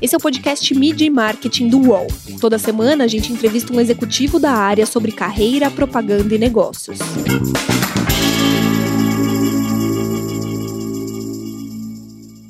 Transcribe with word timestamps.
Esse 0.00 0.14
é 0.14 0.18
o 0.18 0.20
podcast 0.20 0.74
Mídia 0.74 1.04
e 1.04 1.10
Marketing 1.10 1.68
do 1.68 1.88
UOL. 1.88 2.06
Toda 2.40 2.58
semana 2.58 3.04
a 3.04 3.06
gente 3.08 3.32
entrevista 3.32 3.72
um 3.72 3.80
executivo 3.80 4.38
da 4.38 4.52
área 4.52 4.86
sobre 4.86 5.10
carreira, 5.10 5.70
propaganda 5.70 6.34
e 6.34 6.38
negócios. 6.38 6.98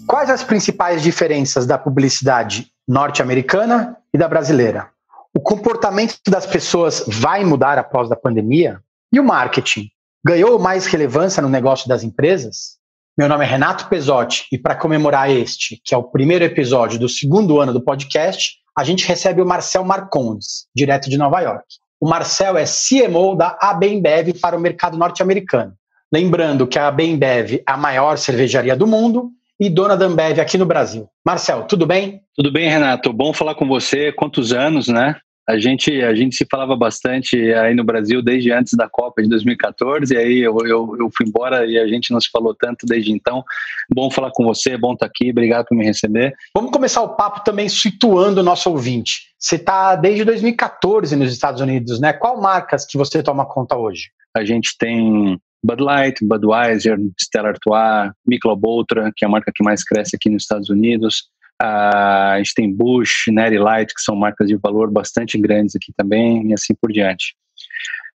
Quais 0.07 0.31
as 0.31 0.43
principais 0.43 1.03
diferenças 1.03 1.67
da 1.67 1.77
publicidade 1.77 2.73
norte-americana 2.87 3.97
e 4.13 4.19
da 4.19 4.27
brasileira? 4.27 4.89
O 5.35 5.41
comportamento 5.41 6.19
das 6.29 6.47
pessoas 6.47 7.05
vai 7.07 7.45
mudar 7.45 7.79
após 7.79 8.11
a 8.11 8.17
pandemia? 8.17 8.81
E 9.13 9.21
o 9.21 9.25
marketing 9.25 9.89
ganhou 10.25 10.59
mais 10.59 10.87
relevância 10.87 11.43
no 11.43 11.49
negócio 11.49 11.89
das 11.89 12.03
empresas? 12.03 12.78
Meu 13.19 13.29
nome 13.29 13.45
é 13.45 13.49
Renato 13.49 13.89
Pesotti 13.89 14.47
e 14.53 14.57
para 14.57 14.77
comemorar 14.77 15.29
este, 15.29 15.83
que 15.85 15.93
é 15.93 15.99
o 15.99 16.05
primeiro 16.05 16.45
episódio 16.45 17.01
do 17.01 17.09
segundo 17.09 17.61
ano 17.61 17.73
do 17.73 17.81
podcast, 17.81 18.59
a 18.79 18.85
gente 18.85 19.05
recebe 19.09 19.43
o 19.43 19.45
Marcel 19.45 19.85
Marcondes, 19.85 20.69
direto 20.73 21.11
de 21.11 21.19
Nova 21.19 21.41
York. 21.41 21.65
O 22.01 22.09
Marcel 22.09 22.57
é 22.57 22.65
CMO 22.65 23.35
da 23.35 23.59
AB 23.61 23.89
InBev 23.89 24.35
para 24.35 24.57
o 24.57 24.61
mercado 24.61 24.97
norte-americano. 24.97 25.73
Lembrando 26.13 26.65
que 26.65 26.79
a 26.79 26.87
AB 26.87 27.07
InBev 27.07 27.57
é 27.57 27.63
a 27.67 27.77
maior 27.77 28.19
cervejaria 28.19 28.77
do 28.77 28.87
mundo 28.87 29.33
e 29.59 29.69
dona 29.69 29.97
da 29.97 30.07
Ambev 30.07 30.39
aqui 30.39 30.57
no 30.57 30.65
Brasil. 30.65 31.09
Marcel, 31.27 31.65
tudo 31.65 31.85
bem? 31.87 32.21
Tudo 32.37 32.53
bem, 32.53 32.71
Renato. 32.71 33.13
Bom 33.13 33.33
falar 33.33 33.57
com 33.57 33.67
você. 33.67 34.13
Quantos 34.13 34.53
anos, 34.53 34.87
né? 34.87 35.17
A 35.49 35.59
gente, 35.59 36.03
a 36.03 36.15
gente 36.15 36.37
se 36.37 36.47
falava 36.51 36.77
bastante 36.77 37.37
aí 37.55 37.75
no 37.75 37.83
Brasil 37.83 38.21
desde 38.21 38.53
antes 38.53 38.75
da 38.77 38.87
Copa 38.87 39.23
de 39.23 39.31
2014, 39.31 40.13
e 40.13 40.17
aí 40.19 40.39
eu, 40.41 40.55
eu, 40.67 40.95
eu, 41.01 41.11
fui 41.17 41.27
embora 41.27 41.65
e 41.65 41.79
a 41.79 41.87
gente 41.89 42.13
não 42.13 42.21
se 42.21 42.29
falou 42.31 42.55
tanto 42.55 42.85
desde 42.85 43.13
então. 43.13 43.43
Bom 43.91 44.11
falar 44.11 44.31
com 44.31 44.45
você, 44.45 44.77
bom 44.77 44.93
estar 44.93 45.07
aqui, 45.07 45.31
obrigado 45.31 45.65
por 45.65 45.75
me 45.75 45.87
receber. 45.87 46.35
Vamos 46.55 46.71
começar 46.71 47.01
o 47.01 47.17
papo 47.17 47.43
também 47.45 47.67
situando 47.67 48.43
o 48.43 48.45
nosso 48.45 48.69
ouvinte. 48.69 49.29
Você 49.39 49.57
está 49.57 49.97
desde 49.97 50.23
2014 50.23 51.17
nos 51.17 51.33
Estados 51.33 51.63
Unidos, 51.63 51.99
né? 51.99 52.13
Qual 52.13 52.39
marcas 52.39 52.85
que 52.85 52.99
você 52.99 53.23
toma 53.23 53.47
conta 53.47 53.75
hoje? 53.75 54.11
A 54.37 54.45
gente 54.45 54.77
tem 54.79 55.41
Bud 55.65 55.83
Light, 55.83 56.23
Budweiser, 56.23 56.99
Stella 57.19 57.49
Artois, 57.49 58.13
Michelob 58.27 58.61
Ultra, 58.67 59.11
que 59.17 59.25
é 59.25 59.29
a 59.29 59.31
marca 59.31 59.51
que 59.55 59.65
mais 59.65 59.83
cresce 59.83 60.15
aqui 60.15 60.29
nos 60.29 60.43
Estados 60.43 60.69
Unidos. 60.69 61.31
A 61.61 62.37
gente 62.39 62.55
tem 62.55 62.73
Bush, 62.73 63.25
Natty 63.29 63.59
Light, 63.59 63.93
que 63.93 64.01
são 64.01 64.15
marcas 64.15 64.49
de 64.49 64.57
valor 64.57 64.91
bastante 64.91 65.37
grandes 65.37 65.75
aqui 65.75 65.93
também, 65.97 66.51
e 66.51 66.55
assim 66.55 66.75
por 66.81 66.93
diante. 66.93 67.35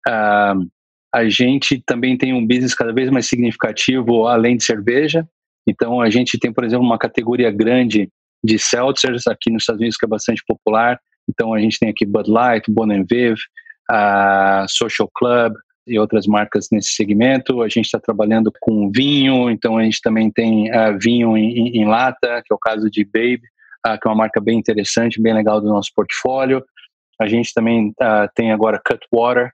Uh, 0.06 0.68
a 1.12 1.28
gente 1.28 1.82
também 1.84 2.16
tem 2.16 2.32
um 2.32 2.46
business 2.46 2.74
cada 2.74 2.92
vez 2.92 3.10
mais 3.10 3.26
significativo 3.26 4.26
além 4.26 4.56
de 4.56 4.64
cerveja. 4.64 5.26
Então, 5.66 6.00
a 6.00 6.08
gente 6.10 6.38
tem, 6.38 6.52
por 6.52 6.64
exemplo, 6.64 6.84
uma 6.84 6.98
categoria 6.98 7.50
grande 7.50 8.08
de 8.42 8.58
seltzers 8.58 9.26
aqui 9.26 9.50
nos 9.50 9.62
Estados 9.62 9.80
Unidos 9.80 9.96
que 9.96 10.06
é 10.06 10.08
bastante 10.08 10.42
popular. 10.46 10.98
Então, 11.28 11.52
a 11.52 11.60
gente 11.60 11.78
tem 11.78 11.88
aqui 11.88 12.06
Bud 12.06 12.30
Light, 12.30 12.70
Bon 12.70 12.86
Viv, 13.08 13.38
uh, 13.90 14.66
Social 14.68 15.08
Club, 15.14 15.54
e 15.86 15.98
outras 15.98 16.26
marcas 16.26 16.68
nesse 16.70 16.92
segmento. 16.92 17.62
A 17.62 17.68
gente 17.68 17.86
está 17.86 17.98
trabalhando 17.98 18.52
com 18.60 18.90
vinho, 18.90 19.50
então 19.50 19.78
a 19.78 19.84
gente 19.84 20.00
também 20.00 20.30
tem 20.30 20.70
uh, 20.70 20.98
vinho 21.00 21.36
em, 21.36 21.76
em, 21.76 21.84
lata, 21.86 22.42
que 22.44 22.52
é 22.52 22.54
o 22.54 22.58
caso 22.58 22.90
de 22.90 23.04
Babe, 23.04 23.42
uh, 23.86 23.98
que 24.00 24.06
é 24.06 24.10
uma 24.10 24.16
marca 24.16 24.40
bem 24.40 24.58
interessante, 24.58 25.20
bem 25.20 25.34
legal 25.34 25.60
do 25.60 25.68
nosso 25.68 25.90
portfólio. 25.94 26.64
A 27.20 27.26
gente 27.26 27.52
também 27.52 27.88
uh, 27.88 28.28
tem 28.34 28.52
agora 28.52 28.80
Cutwater, 28.84 29.52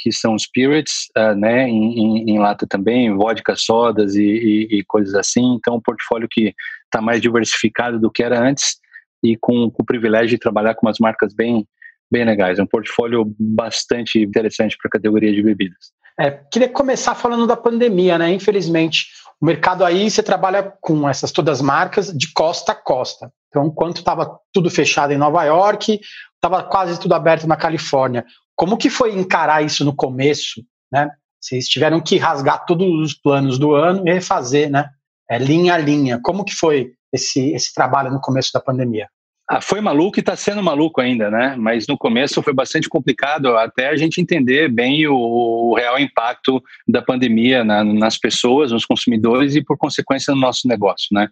que 0.00 0.12
são 0.12 0.38
spirits, 0.38 1.08
né, 1.36 1.68
em, 1.68 1.98
em, 1.98 2.30
em, 2.30 2.38
lata 2.38 2.64
também, 2.68 3.12
vodka, 3.16 3.56
sodas 3.56 4.14
e, 4.14 4.22
e, 4.22 4.78
e, 4.78 4.84
coisas 4.84 5.12
assim. 5.12 5.54
Então, 5.54 5.74
um 5.74 5.80
portfólio 5.80 6.28
que 6.30 6.54
está 6.84 7.00
mais 7.00 7.20
diversificado 7.20 7.98
do 7.98 8.08
que 8.08 8.22
era 8.22 8.38
antes 8.38 8.76
e 9.24 9.36
com, 9.36 9.68
com 9.68 9.82
o 9.82 9.84
privilégio 9.84 10.28
de 10.28 10.38
trabalhar 10.38 10.76
com 10.76 10.86
umas 10.86 11.00
marcas 11.00 11.34
bem 11.34 11.66
bem 12.10 12.24
legais. 12.24 12.58
É 12.58 12.62
um 12.62 12.66
portfólio 12.66 13.34
bastante 13.38 14.18
interessante 14.18 14.76
para 14.76 14.88
a 14.88 14.92
categoria 14.92 15.32
de 15.32 15.42
bebidas. 15.42 15.92
É, 16.18 16.30
queria 16.30 16.68
começar 16.68 17.14
falando 17.14 17.46
da 17.46 17.56
pandemia, 17.56 18.18
né? 18.18 18.32
Infelizmente, 18.32 19.06
o 19.40 19.46
mercado 19.46 19.84
aí 19.84 20.10
você 20.10 20.22
trabalha 20.22 20.72
com 20.80 21.08
essas 21.08 21.30
todas 21.30 21.58
as 21.58 21.62
marcas 21.62 22.12
de 22.12 22.32
costa 22.32 22.72
a 22.72 22.74
costa. 22.74 23.32
Então, 23.48 23.66
enquanto 23.66 23.98
estava 23.98 24.38
tudo 24.52 24.68
fechado 24.68 25.12
em 25.12 25.18
Nova 25.18 25.44
York, 25.44 26.00
estava 26.34 26.62
quase 26.64 26.98
tudo 26.98 27.14
aberto 27.14 27.46
na 27.46 27.56
Califórnia. 27.56 28.24
Como 28.56 28.76
que 28.76 28.90
foi 28.90 29.14
encarar 29.14 29.64
isso 29.64 29.84
no 29.84 29.94
começo, 29.94 30.60
né? 30.90 31.08
Vocês 31.40 31.68
tiveram 31.68 32.00
que 32.00 32.16
rasgar 32.16 32.66
todos 32.66 32.88
os 33.00 33.14
planos 33.14 33.58
do 33.58 33.72
ano 33.72 34.06
e 34.08 34.12
refazer, 34.12 34.68
né? 34.68 34.90
É, 35.30 35.38
linha 35.38 35.74
a 35.74 35.78
linha. 35.78 36.18
Como 36.20 36.44
que 36.44 36.54
foi 36.54 36.90
esse, 37.12 37.52
esse 37.52 37.72
trabalho 37.72 38.10
no 38.10 38.20
começo 38.20 38.50
da 38.52 38.60
pandemia? 38.60 39.08
Ah, 39.50 39.62
foi 39.62 39.80
maluco 39.80 40.18
e 40.18 40.20
está 40.20 40.36
sendo 40.36 40.62
maluco 40.62 41.00
ainda, 41.00 41.30
né? 41.30 41.56
Mas 41.56 41.86
no 41.86 41.96
começo 41.96 42.42
foi 42.42 42.52
bastante 42.52 42.86
complicado 42.86 43.56
até 43.56 43.88
a 43.88 43.96
gente 43.96 44.20
entender 44.20 44.68
bem 44.68 45.06
o, 45.06 45.16
o 45.16 45.74
real 45.74 45.98
impacto 45.98 46.62
da 46.86 47.00
pandemia 47.00 47.64
na, 47.64 47.82
nas 47.82 48.18
pessoas, 48.18 48.72
nos 48.72 48.84
consumidores 48.84 49.56
e, 49.56 49.64
por 49.64 49.78
consequência, 49.78 50.34
no 50.34 50.40
nosso 50.40 50.68
negócio, 50.68 51.08
né? 51.12 51.28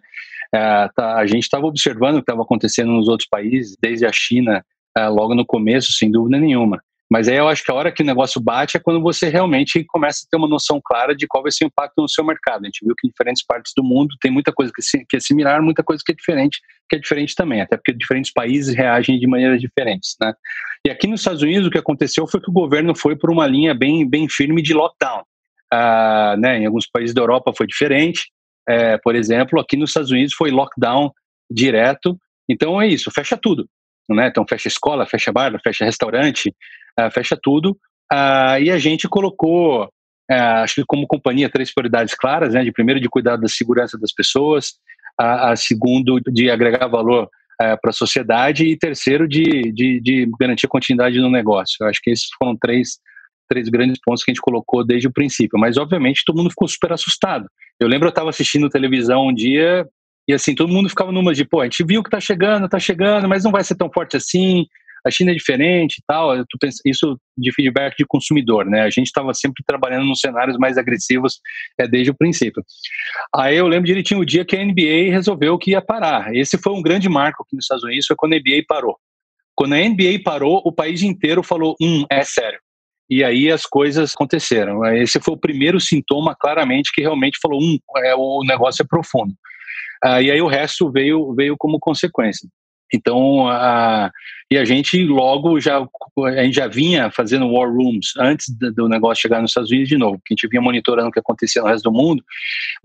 É, 0.51 0.89
tá, 0.95 1.17
a 1.17 1.27
gente 1.27 1.43
estava 1.43 1.67
observando 1.67 2.15
o 2.15 2.17
que 2.17 2.23
estava 2.23 2.41
acontecendo 2.41 2.91
nos 2.91 3.07
outros 3.07 3.29
países, 3.29 3.77
desde 3.79 4.05
a 4.07 4.11
China, 4.11 4.65
é, 4.97 5.07
logo 5.07 5.35
no 5.35 5.45
começo, 5.45 5.93
sem 5.93 6.09
dúvida 6.09 6.39
nenhuma. 6.39 6.81
Mas 7.09 7.27
aí 7.27 7.37
eu 7.37 7.47
acho 7.47 7.63
que 7.63 7.71
a 7.71 7.75
hora 7.75 7.91
que 7.91 8.03
o 8.03 8.05
negócio 8.05 8.41
bate 8.41 8.75
é 8.75 8.79
quando 8.79 9.01
você 9.01 9.29
realmente 9.29 9.83
começa 9.85 10.19
a 10.25 10.27
ter 10.29 10.37
uma 10.37 10.47
noção 10.47 10.81
clara 10.83 11.15
de 11.15 11.25
qual 11.25 11.41
vai 11.41 11.51
ser 11.51 11.63
o 11.63 11.67
impacto 11.67 12.01
no 12.01 12.09
seu 12.09 12.23
mercado. 12.23 12.63
A 12.63 12.65
gente 12.65 12.85
viu 12.85 12.93
que 12.97 13.07
em 13.07 13.09
diferentes 13.09 13.45
partes 13.45 13.71
do 13.75 13.83
mundo 13.83 14.15
tem 14.19 14.29
muita 14.29 14.51
coisa 14.51 14.71
que 14.73 15.15
é 15.15 15.19
similar, 15.19 15.61
muita 15.61 15.83
coisa 15.83 16.03
que 16.05 16.11
é 16.11 16.15
diferente, 16.15 16.59
que 16.89 16.97
é 16.97 16.99
diferente 16.99 17.33
também, 17.33 17.61
até 17.61 17.77
porque 17.77 17.93
diferentes 17.93 18.31
países 18.31 18.75
reagem 18.75 19.19
de 19.19 19.27
maneiras 19.27 19.61
diferentes, 19.61 20.15
né? 20.21 20.33
E 20.85 20.89
aqui 20.89 21.07
nos 21.07 21.21
Estados 21.21 21.41
Unidos 21.41 21.67
o 21.67 21.71
que 21.71 21.77
aconteceu 21.77 22.27
foi 22.27 22.41
que 22.41 22.49
o 22.49 22.53
governo 22.53 22.95
foi 22.95 23.15
por 23.15 23.31
uma 23.31 23.47
linha 23.47 23.73
bem, 23.73 24.07
bem 24.07 24.27
firme 24.29 24.61
de 24.61 24.73
lockdown. 24.73 25.23
Ah, 25.71 26.35
né, 26.37 26.59
em 26.59 26.65
alguns 26.65 26.87
países 26.87 27.13
da 27.13 27.21
Europa 27.21 27.51
foi 27.55 27.67
diferente, 27.67 28.31
é, 28.67 28.97
por 28.97 29.15
exemplo, 29.15 29.59
aqui 29.59 29.77
nos 29.77 29.91
Estados 29.91 30.11
Unidos 30.11 30.33
foi 30.33 30.51
lockdown 30.51 31.11
direto. 31.49 32.17
Então 32.49 32.81
é 32.81 32.87
isso, 32.87 33.09
fecha 33.11 33.37
tudo. 33.37 33.67
Né? 34.09 34.27
Então 34.27 34.45
fecha 34.47 34.67
escola, 34.67 35.05
fecha 35.05 35.31
bar, 35.31 35.59
fecha 35.63 35.85
restaurante, 35.85 36.53
uh, 36.99 37.11
fecha 37.11 37.37
tudo. 37.41 37.71
Uh, 38.11 38.61
e 38.61 38.71
a 38.71 38.77
gente 38.77 39.07
colocou, 39.07 39.83
uh, 39.85 40.63
acho 40.63 40.75
que 40.75 40.83
como 40.87 41.07
companhia, 41.07 41.49
três 41.49 41.73
prioridades 41.73 42.13
claras, 42.13 42.53
né? 42.53 42.63
De 42.63 42.71
primeiro, 42.71 42.99
de 42.99 43.09
cuidar 43.09 43.35
da 43.35 43.47
segurança 43.47 43.97
das 43.97 44.13
pessoas, 44.13 44.73
a, 45.19 45.55
segundo, 45.55 46.19
de 46.31 46.49
agregar 46.49 46.87
valor 46.87 47.27
para 47.57 47.89
a 47.89 47.91
sociedade 47.91 48.67
e 48.67 48.77
terceiro, 48.77 49.27
de, 49.27 49.71
de, 49.71 49.99
de, 49.99 50.29
garantir 50.39 50.67
continuidade 50.67 51.19
no 51.19 51.27
negócio. 51.27 51.77
Eu 51.81 51.87
acho 51.87 51.99
que 52.03 52.11
esses 52.11 52.27
foram 52.37 52.55
três, 52.55 52.99
três 53.49 53.67
grandes 53.67 53.99
pontos 53.99 54.23
que 54.23 54.29
a 54.29 54.33
gente 54.33 54.43
colocou 54.43 54.85
desde 54.85 55.07
o 55.07 55.11
princípio. 55.11 55.57
Mas, 55.59 55.75
obviamente, 55.75 56.21
todo 56.23 56.37
mundo 56.37 56.51
ficou 56.51 56.67
super 56.67 56.93
assustado. 56.93 57.47
Eu 57.79 57.87
lembro 57.87 58.07
eu 58.07 58.11
estava 58.11 58.29
assistindo 58.29 58.69
televisão 58.69 59.27
um 59.27 59.33
dia 59.33 59.87
e, 60.27 60.33
assim, 60.33 60.53
todo 60.53 60.71
mundo 60.71 60.89
ficava 60.89 61.11
numa 61.11 61.33
de, 61.33 61.45
pô, 61.45 61.61
a 61.61 61.63
gente 61.65 61.83
viu 61.83 62.03
que 62.03 62.07
está 62.07 62.19
chegando, 62.19 62.65
está 62.65 62.79
chegando, 62.79 63.27
mas 63.27 63.43
não 63.43 63.51
vai 63.51 63.63
ser 63.63 63.75
tão 63.75 63.89
forte 63.91 64.17
assim, 64.17 64.65
a 65.05 65.11
China 65.11 65.31
é 65.31 65.35
diferente 65.35 65.97
e 65.99 66.03
tal, 66.05 66.31
isso 66.85 67.19
de 67.37 67.51
feedback 67.53 67.95
de 67.97 68.05
consumidor, 68.05 68.65
né? 68.65 68.81
A 68.81 68.89
gente 68.89 69.07
estava 69.07 69.33
sempre 69.33 69.63
trabalhando 69.65 70.05
nos 70.05 70.19
cenários 70.19 70.57
mais 70.57 70.77
agressivos 70.77 71.39
é, 71.79 71.87
desde 71.87 72.11
o 72.11 72.15
princípio. 72.15 72.63
Aí 73.33 73.55
eu 73.55 73.67
lembro 73.67 73.85
direitinho 73.85 74.19
o 74.19 74.25
dia 74.25 74.43
que 74.43 74.55
a 74.55 74.63
NBA 74.63 75.11
resolveu 75.11 75.57
que 75.57 75.71
ia 75.71 75.81
parar. 75.81 76.35
Esse 76.35 76.57
foi 76.57 76.73
um 76.73 76.81
grande 76.81 77.07
marco 77.07 77.43
aqui 77.43 77.55
nos 77.55 77.65
Estados 77.65 77.83
Unidos, 77.83 78.05
foi 78.05 78.15
quando 78.17 78.33
a 78.33 78.37
NBA 78.37 78.63
parou. 78.67 78.97
Quando 79.55 79.73
a 79.73 79.77
NBA 79.77 80.21
parou, 80.23 80.61
o 80.63 80.71
país 80.71 81.01
inteiro 81.01 81.41
falou, 81.41 81.75
hum, 81.81 82.05
é 82.11 82.23
sério. 82.23 82.59
E 83.09 83.23
aí 83.23 83.49
as 83.49 83.65
coisas 83.65 84.13
aconteceram. 84.13 84.85
Esse 84.85 85.19
foi 85.21 85.33
o 85.33 85.39
primeiro 85.39 85.79
sintoma, 85.79 86.35
claramente, 86.37 86.91
que 86.93 87.01
realmente 87.01 87.39
falou, 87.41 87.59
hum, 87.61 87.77
é, 88.03 88.13
o 88.13 88.43
negócio 88.45 88.83
é 88.83 88.85
profundo. 88.87 89.33
Ah, 90.03 90.21
e 90.21 90.31
aí 90.31 90.41
o 90.41 90.47
resto 90.47 90.91
veio, 90.91 91.33
veio 91.33 91.55
como 91.57 91.79
consequência. 91.79 92.47
Então, 92.93 93.47
a, 93.49 94.11
e 94.49 94.57
a 94.57 94.63
gente 94.63 95.03
logo 95.03 95.59
já, 95.59 95.77
a 95.79 96.43
gente 96.43 96.55
já 96.55 96.67
vinha 96.67 97.11
fazendo 97.11 97.51
war 97.51 97.69
rooms 97.69 98.13
antes 98.17 98.47
do 98.49 98.87
negócio 98.87 99.21
chegar 99.21 99.41
nos 99.41 99.51
Estados 99.51 99.69
Unidos 99.69 99.89
de 99.89 99.97
novo, 99.97 100.17
porque 100.17 100.33
a 100.33 100.35
gente 100.35 100.49
vinha 100.49 100.61
monitorando 100.61 101.09
o 101.09 101.11
que 101.11 101.19
acontecia 101.19 101.61
no 101.61 101.67
resto 101.67 101.83
do 101.83 101.91
mundo, 101.91 102.23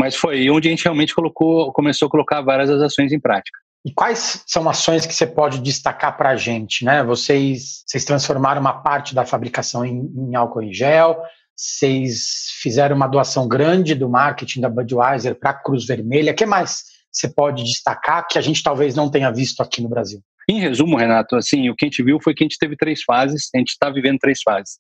mas 0.00 0.16
foi 0.16 0.38
aí 0.38 0.50
onde 0.50 0.68
a 0.68 0.70
gente 0.70 0.84
realmente 0.84 1.14
colocou, 1.14 1.72
começou 1.72 2.08
a 2.08 2.10
colocar 2.10 2.40
várias 2.40 2.68
das 2.68 2.82
ações 2.82 3.12
em 3.12 3.20
prática. 3.20 3.58
E 3.84 3.92
quais 3.92 4.44
são 4.46 4.68
ações 4.68 5.06
que 5.06 5.14
você 5.14 5.26
pode 5.26 5.60
destacar 5.60 6.16
para 6.16 6.30
a 6.30 6.36
gente? 6.36 6.84
Né? 6.84 7.02
Vocês, 7.02 7.82
vocês 7.86 8.04
transformaram 8.04 8.60
uma 8.60 8.80
parte 8.80 9.14
da 9.14 9.24
fabricação 9.24 9.84
em, 9.84 10.08
em 10.16 10.34
álcool 10.36 10.62
em 10.62 10.72
gel, 10.72 11.20
vocês 11.56 12.48
fizeram 12.60 12.96
uma 12.96 13.08
doação 13.08 13.46
grande 13.46 13.94
do 13.94 14.08
marketing 14.08 14.60
da 14.60 14.68
Budweiser 14.68 15.34
para 15.34 15.50
a 15.50 15.54
Cruz 15.54 15.84
Vermelha. 15.84 16.32
O 16.32 16.34
que 16.34 16.46
mais 16.46 16.84
você 17.12 17.28
pode 17.28 17.62
destacar 17.62 18.26
que 18.26 18.38
a 18.38 18.40
gente 18.40 18.62
talvez 18.62 18.94
não 18.94 19.10
tenha 19.10 19.30
visto 19.30 19.60
aqui 19.60 19.82
no 19.82 19.88
Brasil? 19.88 20.20
Em 20.48 20.58
resumo, 20.58 20.96
Renato, 20.96 21.36
assim, 21.36 21.70
o 21.70 21.76
que 21.76 21.84
a 21.84 21.88
gente 21.88 22.02
viu 22.02 22.18
foi 22.20 22.34
que 22.34 22.42
a 22.42 22.46
gente 22.46 22.58
teve 22.58 22.76
três 22.76 23.02
fases, 23.02 23.48
a 23.54 23.58
gente 23.58 23.70
está 23.70 23.88
vivendo 23.90 24.18
três 24.18 24.40
fases. 24.42 24.78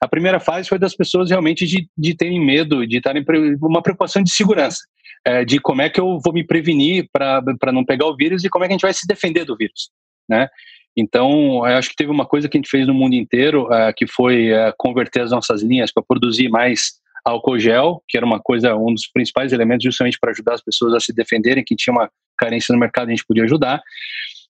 A 0.00 0.08
primeira 0.08 0.40
fase 0.40 0.68
foi 0.68 0.78
das 0.78 0.94
pessoas 0.94 1.28
realmente 1.28 1.66
de, 1.66 1.86
de 1.98 2.14
terem 2.14 2.40
medo, 2.40 2.86
de 2.86 2.96
estarem 2.96 3.22
uma 3.60 3.82
preocupação 3.82 4.22
de 4.22 4.30
segurança. 4.30 4.80
é, 5.24 5.44
de 5.44 5.58
como 5.58 5.82
é 5.82 5.88
que 5.88 6.00
eu 6.00 6.18
vou 6.22 6.32
me 6.32 6.44
prevenir 6.44 7.06
para 7.12 7.72
não 7.72 7.84
pegar 7.84 8.06
o 8.06 8.16
vírus 8.16 8.44
e 8.44 8.48
como 8.48 8.64
é 8.64 8.68
que 8.68 8.72
a 8.72 8.76
gente 8.76 8.82
vai 8.82 8.92
se 8.92 9.06
defender 9.06 9.44
do 9.44 9.56
vírus, 9.56 9.90
né? 10.28 10.48
Então, 10.96 11.66
eu 11.66 11.76
acho 11.76 11.88
que 11.88 11.96
teve 11.96 12.10
uma 12.10 12.26
coisa 12.26 12.48
que 12.48 12.56
a 12.56 12.60
gente 12.60 12.68
fez 12.68 12.86
no 12.86 12.92
mundo 12.92 13.14
inteiro, 13.14 13.66
uh, 13.66 13.94
que 13.96 14.06
foi 14.06 14.52
uh, 14.52 14.74
converter 14.76 15.22
as 15.22 15.30
nossas 15.30 15.62
linhas 15.62 15.90
para 15.90 16.02
produzir 16.02 16.50
mais 16.50 17.00
álcool 17.24 17.58
gel, 17.58 18.02
que 18.08 18.16
era 18.16 18.26
uma 18.26 18.40
coisa, 18.40 18.74
um 18.74 18.92
dos 18.92 19.06
principais 19.06 19.52
elementos 19.52 19.84
justamente 19.84 20.18
para 20.20 20.30
ajudar 20.30 20.54
as 20.54 20.62
pessoas 20.62 20.94
a 20.94 21.00
se 21.00 21.12
defenderem, 21.12 21.64
que 21.64 21.76
tinha 21.76 21.92
uma 21.92 22.10
carência 22.38 22.72
no 22.72 22.78
mercado, 22.78 23.08
a 23.08 23.10
gente 23.10 23.24
podia 23.26 23.44
ajudar. 23.44 23.80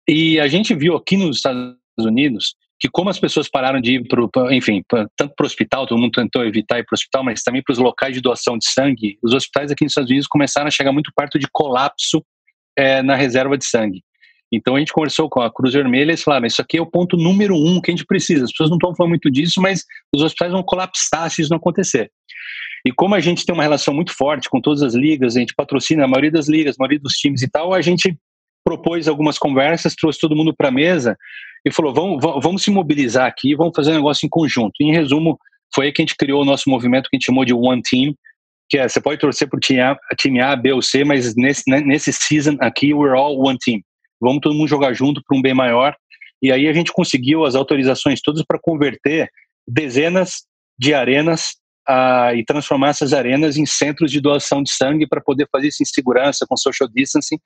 E 0.08 0.38
a 0.40 0.48
gente 0.48 0.74
viu 0.74 0.96
aqui 0.96 1.16
nos 1.16 1.36
Estados 1.36 1.76
Unidos 1.98 2.54
que 2.80 2.88
como 2.88 3.10
as 3.10 3.20
pessoas 3.20 3.48
pararam 3.48 3.78
de 3.78 3.96
ir 3.96 4.08
para, 4.08 4.54
enfim, 4.54 4.82
pra, 4.88 5.06
tanto 5.14 5.34
para 5.36 5.44
o 5.44 5.46
hospital, 5.46 5.86
todo 5.86 6.00
mundo 6.00 6.12
tentou 6.12 6.42
evitar 6.42 6.78
ir 6.78 6.84
para 6.84 6.94
o 6.94 6.96
hospital, 6.96 7.22
mas 7.22 7.42
também 7.42 7.62
para 7.62 7.74
os 7.74 7.78
locais 7.78 8.14
de 8.14 8.22
doação 8.22 8.56
de 8.56 8.66
sangue, 8.66 9.18
os 9.22 9.34
hospitais 9.34 9.70
aqui 9.70 9.84
nos 9.84 9.92
Estados 9.92 10.08
Unidos 10.08 10.26
começaram 10.26 10.66
a 10.66 10.70
chegar 10.70 10.90
muito 10.90 11.12
perto 11.14 11.38
de 11.38 11.46
colapso 11.52 12.24
é, 12.74 13.02
na 13.02 13.14
reserva 13.14 13.58
de 13.58 13.66
sangue. 13.66 14.02
Então 14.52 14.74
a 14.74 14.78
gente 14.78 14.92
conversou 14.92 15.28
com 15.28 15.40
a 15.40 15.52
Cruz 15.52 15.74
Vermelha 15.74 16.10
e 16.10 16.10
eles 16.10 16.22
falaram: 16.22 16.46
isso 16.46 16.60
aqui 16.60 16.78
é 16.78 16.82
o 16.82 16.86
ponto 16.86 17.16
número 17.16 17.54
um 17.54 17.80
que 17.80 17.90
a 17.90 17.94
gente 17.94 18.06
precisa. 18.06 18.44
As 18.44 18.50
pessoas 18.50 18.70
não 18.70 18.76
estão 18.76 18.94
falando 18.94 19.10
muito 19.10 19.30
disso, 19.30 19.60
mas 19.60 19.84
os 20.14 20.22
hospitais 20.22 20.52
vão 20.52 20.62
colapsar 20.62 21.30
se 21.30 21.42
isso 21.42 21.50
não 21.50 21.58
acontecer. 21.58 22.10
E 22.86 22.92
como 22.92 23.14
a 23.14 23.20
gente 23.20 23.44
tem 23.44 23.54
uma 23.54 23.62
relação 23.62 23.92
muito 23.92 24.12
forte 24.14 24.48
com 24.48 24.60
todas 24.60 24.82
as 24.82 24.94
ligas, 24.94 25.36
a 25.36 25.40
gente 25.40 25.54
patrocina 25.54 26.04
a 26.04 26.08
maioria 26.08 26.30
das 26.30 26.48
ligas, 26.48 26.76
a 26.76 26.82
maioria 26.82 26.98
dos 26.98 27.12
times 27.12 27.42
e 27.42 27.48
tal, 27.48 27.74
a 27.74 27.80
gente 27.80 28.16
propôs 28.64 29.08
algumas 29.08 29.38
conversas, 29.38 29.94
trouxe 29.94 30.18
todo 30.18 30.36
mundo 30.36 30.54
para 30.54 30.68
a 30.68 30.72
mesa 30.72 31.16
e 31.64 31.72
falou: 31.72 31.94
vamos, 31.94 32.22
vamos 32.42 32.62
se 32.62 32.70
mobilizar 32.70 33.26
aqui, 33.26 33.54
vamos 33.54 33.72
fazer 33.76 33.92
um 33.92 33.96
negócio 33.96 34.26
em 34.26 34.28
conjunto. 34.28 34.72
E, 34.80 34.84
em 34.84 34.92
resumo, 34.92 35.38
foi 35.74 35.86
aí 35.86 35.92
que 35.92 36.02
a 36.02 36.04
gente 36.04 36.16
criou 36.16 36.42
o 36.42 36.44
nosso 36.44 36.68
movimento 36.68 37.08
que 37.08 37.16
a 37.16 37.18
gente 37.18 37.26
chamou 37.26 37.44
de 37.44 37.54
One 37.54 37.82
Team, 37.82 38.14
que 38.68 38.78
é 38.78 38.88
você 38.88 39.00
pode 39.00 39.20
torcer 39.20 39.48
para 39.48 39.56
o 39.56 39.60
time 39.60 40.40
A, 40.40 40.56
B 40.56 40.72
ou 40.72 40.80
C, 40.80 41.04
mas 41.04 41.34
nesse, 41.34 41.62
né, 41.68 41.80
nesse 41.80 42.12
season 42.12 42.56
aqui, 42.60 42.94
we're 42.94 43.16
all 43.16 43.36
one 43.38 43.58
team. 43.58 43.80
Vamos 44.20 44.40
todo 44.40 44.54
mundo 44.54 44.68
jogar 44.68 44.92
junto 44.92 45.22
para 45.26 45.36
um 45.36 45.42
bem 45.42 45.54
maior. 45.54 45.96
E 46.42 46.50
aí 46.50 46.68
a 46.68 46.72
gente 46.72 46.92
conseguiu 46.92 47.44
as 47.44 47.54
autorizações 47.54 48.20
todas 48.22 48.42
para 48.46 48.58
converter 48.60 49.28
dezenas 49.66 50.44
de 50.78 50.94
arenas 50.94 51.60
e 52.34 52.44
transformar 52.44 52.88
essas 52.88 53.12
arenas 53.12 53.56
em 53.56 53.66
centros 53.66 54.10
de 54.10 54.20
doação 54.20 54.62
de 54.62 54.70
sangue 54.70 55.08
para 55.08 55.20
poder 55.20 55.48
fazer 55.50 55.68
isso 55.68 55.82
em 55.82 55.86
segurança, 55.86 56.46
com 56.48 56.56
social 56.56 56.88
distancing. 56.88 57.38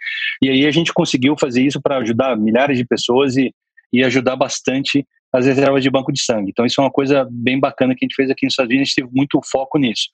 E 0.42 0.50
aí 0.50 0.66
a 0.66 0.70
gente 0.70 0.92
conseguiu 0.92 1.34
fazer 1.38 1.62
isso 1.62 1.80
para 1.80 1.98
ajudar 1.98 2.36
milhares 2.36 2.76
de 2.76 2.84
pessoas 2.84 3.36
e, 3.36 3.52
e 3.92 4.04
ajudar 4.04 4.36
bastante 4.36 5.06
as 5.34 5.46
reservas 5.46 5.82
de 5.82 5.90
banco 5.90 6.12
de 6.12 6.22
sangue. 6.22 6.50
Então, 6.50 6.64
isso 6.64 6.80
é 6.80 6.84
uma 6.84 6.90
coisa 6.90 7.26
bem 7.28 7.58
bacana 7.58 7.92
que 7.94 8.04
a 8.04 8.06
gente 8.06 8.14
fez 8.14 8.30
aqui 8.30 8.46
nos 8.46 8.52
Estados 8.52 8.70
Unidos, 8.70 8.82
a 8.82 8.86
gente 8.86 8.94
teve 8.94 9.08
muito 9.12 9.40
foco 9.50 9.78
nisso. 9.78 10.08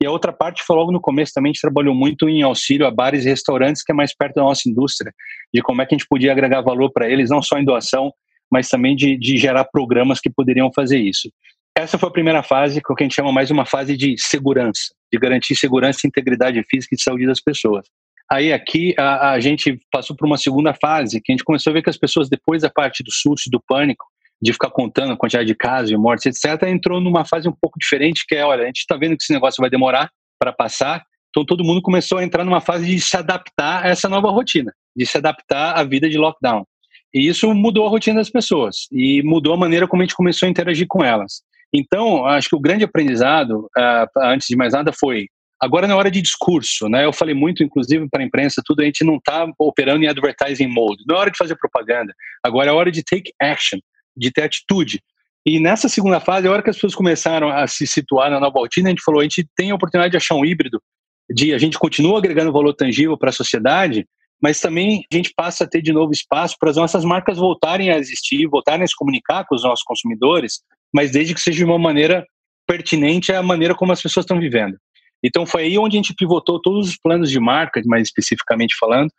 E 0.00 0.06
a 0.06 0.10
outra 0.10 0.30
parte 0.30 0.62
foi 0.62 0.76
logo 0.76 0.92
no 0.92 1.00
começo 1.00 1.32
também, 1.32 1.50
a 1.50 1.52
gente 1.54 1.62
trabalhou 1.62 1.94
muito 1.94 2.28
em 2.28 2.42
auxílio 2.42 2.86
a 2.86 2.90
bares 2.90 3.24
e 3.24 3.28
restaurantes, 3.30 3.82
que 3.82 3.90
é 3.90 3.94
mais 3.94 4.14
perto 4.14 4.34
da 4.34 4.42
nossa 4.42 4.68
indústria, 4.68 5.10
de 5.52 5.62
como 5.62 5.80
é 5.80 5.86
que 5.86 5.94
a 5.94 5.98
gente 5.98 6.06
podia 6.06 6.32
agregar 6.32 6.60
valor 6.60 6.92
para 6.92 7.08
eles, 7.08 7.30
não 7.30 7.40
só 7.40 7.58
em 7.58 7.64
doação, 7.64 8.12
mas 8.50 8.68
também 8.68 8.94
de, 8.94 9.16
de 9.16 9.38
gerar 9.38 9.64
programas 9.64 10.20
que 10.20 10.28
poderiam 10.28 10.70
fazer 10.70 10.98
isso. 10.98 11.30
Essa 11.74 11.96
foi 11.96 12.08
a 12.10 12.12
primeira 12.12 12.42
fase, 12.42 12.82
que 12.82 12.90
é 12.90 12.92
o 12.92 12.96
que 12.96 13.04
a 13.04 13.06
gente 13.06 13.14
chama 13.14 13.32
mais 13.32 13.50
uma 13.50 13.64
fase 13.64 13.96
de 13.96 14.16
segurança, 14.18 14.92
de 15.10 15.18
garantir 15.18 15.54
segurança 15.54 16.06
integridade 16.06 16.62
física 16.68 16.94
e 16.94 17.00
saúde 17.00 17.26
das 17.26 17.40
pessoas. 17.40 17.86
Aí 18.30 18.52
aqui 18.52 18.94
a, 18.98 19.30
a, 19.30 19.40
gente 19.40 19.80
passou 19.90 20.14
por 20.14 20.26
uma 20.26 20.36
segunda 20.36 20.74
fase, 20.74 21.20
que 21.22 21.32
a 21.32 21.34
gente 21.34 21.44
começou 21.44 21.70
a 21.70 21.74
ver 21.74 21.82
que 21.82 21.88
as 21.88 21.96
pessoas, 21.96 22.28
depois 22.28 22.60
da 22.60 22.68
parte 22.68 23.02
do 23.02 23.10
susto, 23.10 23.48
do 23.48 23.62
pânico, 23.66 24.04
de 24.40 24.52
ficar 24.52 24.70
contando 24.70 25.12
a 25.12 25.16
quantidade 25.16 25.46
de 25.46 25.54
casos, 25.54 25.90
de 25.90 25.96
mortes, 25.96 26.26
etc., 26.26 26.62
entrou 26.68 27.00
numa 27.00 27.24
fase 27.24 27.48
um 27.48 27.54
pouco 27.60 27.78
diferente, 27.78 28.24
que 28.26 28.34
é, 28.34 28.44
olha, 28.44 28.62
a 28.62 28.66
gente 28.66 28.78
está 28.78 28.96
vendo 28.96 29.16
que 29.16 29.22
esse 29.22 29.32
negócio 29.32 29.60
vai 29.60 29.70
demorar 29.70 30.10
para 30.38 30.52
passar, 30.52 31.02
então 31.30 31.44
todo 31.44 31.64
mundo 31.64 31.82
começou 31.82 32.18
a 32.18 32.24
entrar 32.24 32.44
numa 32.44 32.60
fase 32.60 32.86
de 32.86 33.00
se 33.00 33.16
adaptar 33.16 33.84
a 33.84 33.88
essa 33.88 34.08
nova 34.08 34.30
rotina, 34.30 34.72
de 34.96 35.04
se 35.04 35.18
adaptar 35.18 35.76
à 35.76 35.84
vida 35.84 36.08
de 36.08 36.16
lockdown. 36.16 36.64
E 37.12 37.26
isso 37.26 37.52
mudou 37.54 37.86
a 37.86 37.90
rotina 37.90 38.18
das 38.18 38.30
pessoas 38.30 38.86
e 38.92 39.22
mudou 39.22 39.54
a 39.54 39.56
maneira 39.56 39.88
como 39.88 40.02
a 40.02 40.04
gente 40.04 40.14
começou 40.14 40.46
a 40.46 40.50
interagir 40.50 40.86
com 40.86 41.02
elas. 41.02 41.42
Então, 41.72 42.24
acho 42.26 42.48
que 42.48 42.56
o 42.56 42.60
grande 42.60 42.84
aprendizado, 42.84 43.68
uh, 43.76 44.20
antes 44.22 44.48
de 44.48 44.56
mais 44.56 44.72
nada, 44.72 44.92
foi 44.92 45.26
agora 45.60 45.86
na 45.86 45.96
hora 45.96 46.10
de 46.10 46.22
discurso, 46.22 46.88
né? 46.88 47.04
Eu 47.04 47.12
falei 47.12 47.34
muito, 47.34 47.62
inclusive, 47.62 48.08
para 48.08 48.22
a 48.22 48.26
imprensa, 48.26 48.62
tudo 48.64 48.80
a 48.80 48.84
gente 48.84 49.04
não 49.04 49.16
está 49.16 49.46
operando 49.58 50.04
em 50.04 50.08
advertising 50.08 50.68
mode. 50.68 51.02
Não 51.06 51.16
é 51.16 51.18
hora 51.18 51.30
de 51.30 51.38
fazer 51.38 51.56
propaganda. 51.56 52.14
Agora 52.44 52.70
é 52.70 52.72
hora 52.72 52.90
de 52.90 53.02
take 53.02 53.32
action, 53.40 53.78
de 54.18 54.30
ter 54.30 54.42
atitude. 54.42 55.00
E 55.46 55.58
nessa 55.60 55.88
segunda 55.88 56.20
fase, 56.20 56.46
a 56.46 56.50
hora 56.50 56.62
que 56.62 56.70
as 56.70 56.76
pessoas 56.76 56.94
começaram 56.94 57.48
a 57.48 57.66
se 57.66 57.86
situar 57.86 58.30
na 58.30 58.40
nova 58.40 58.58
rotina, 58.58 58.88
a 58.88 58.90
gente 58.90 59.02
falou, 59.02 59.20
a 59.20 59.24
gente 59.24 59.48
tem 59.56 59.70
a 59.70 59.74
oportunidade 59.74 60.10
de 60.10 60.16
achar 60.16 60.34
um 60.34 60.44
híbrido, 60.44 60.82
de 61.30 61.54
a 61.54 61.58
gente 61.58 61.78
continua 61.78 62.18
agregando 62.18 62.52
valor 62.52 62.74
tangível 62.74 63.16
para 63.16 63.30
a 63.30 63.32
sociedade, 63.32 64.06
mas 64.42 64.60
também 64.60 65.04
a 65.10 65.16
gente 65.16 65.32
passa 65.34 65.64
a 65.64 65.68
ter 65.68 65.82
de 65.82 65.92
novo 65.92 66.12
espaço 66.12 66.56
para 66.58 66.70
as 66.70 66.76
nossas 66.76 67.04
marcas 67.04 67.38
voltarem 67.38 67.90
a 67.90 67.98
existir, 67.98 68.46
voltarem 68.46 68.84
a 68.84 68.86
se 68.86 68.94
comunicar 68.96 69.44
com 69.46 69.54
os 69.54 69.62
nossos 69.62 69.82
consumidores, 69.84 70.60
mas 70.92 71.10
desde 71.10 71.34
que 71.34 71.40
seja 71.40 71.58
de 71.58 71.64
uma 71.64 71.78
maneira 71.78 72.24
pertinente 72.66 73.32
à 73.32 73.42
maneira 73.42 73.74
como 73.74 73.92
as 73.92 74.02
pessoas 74.02 74.24
estão 74.24 74.38
vivendo. 74.38 74.76
Então 75.24 75.44
foi 75.44 75.64
aí 75.64 75.78
onde 75.78 75.96
a 75.96 75.98
gente 75.98 76.14
pivotou 76.14 76.60
todos 76.60 76.90
os 76.90 76.96
planos 76.96 77.30
de 77.30 77.40
marca, 77.40 77.80
mais 77.86 78.08
especificamente 78.08 78.76
falando, 78.78 79.10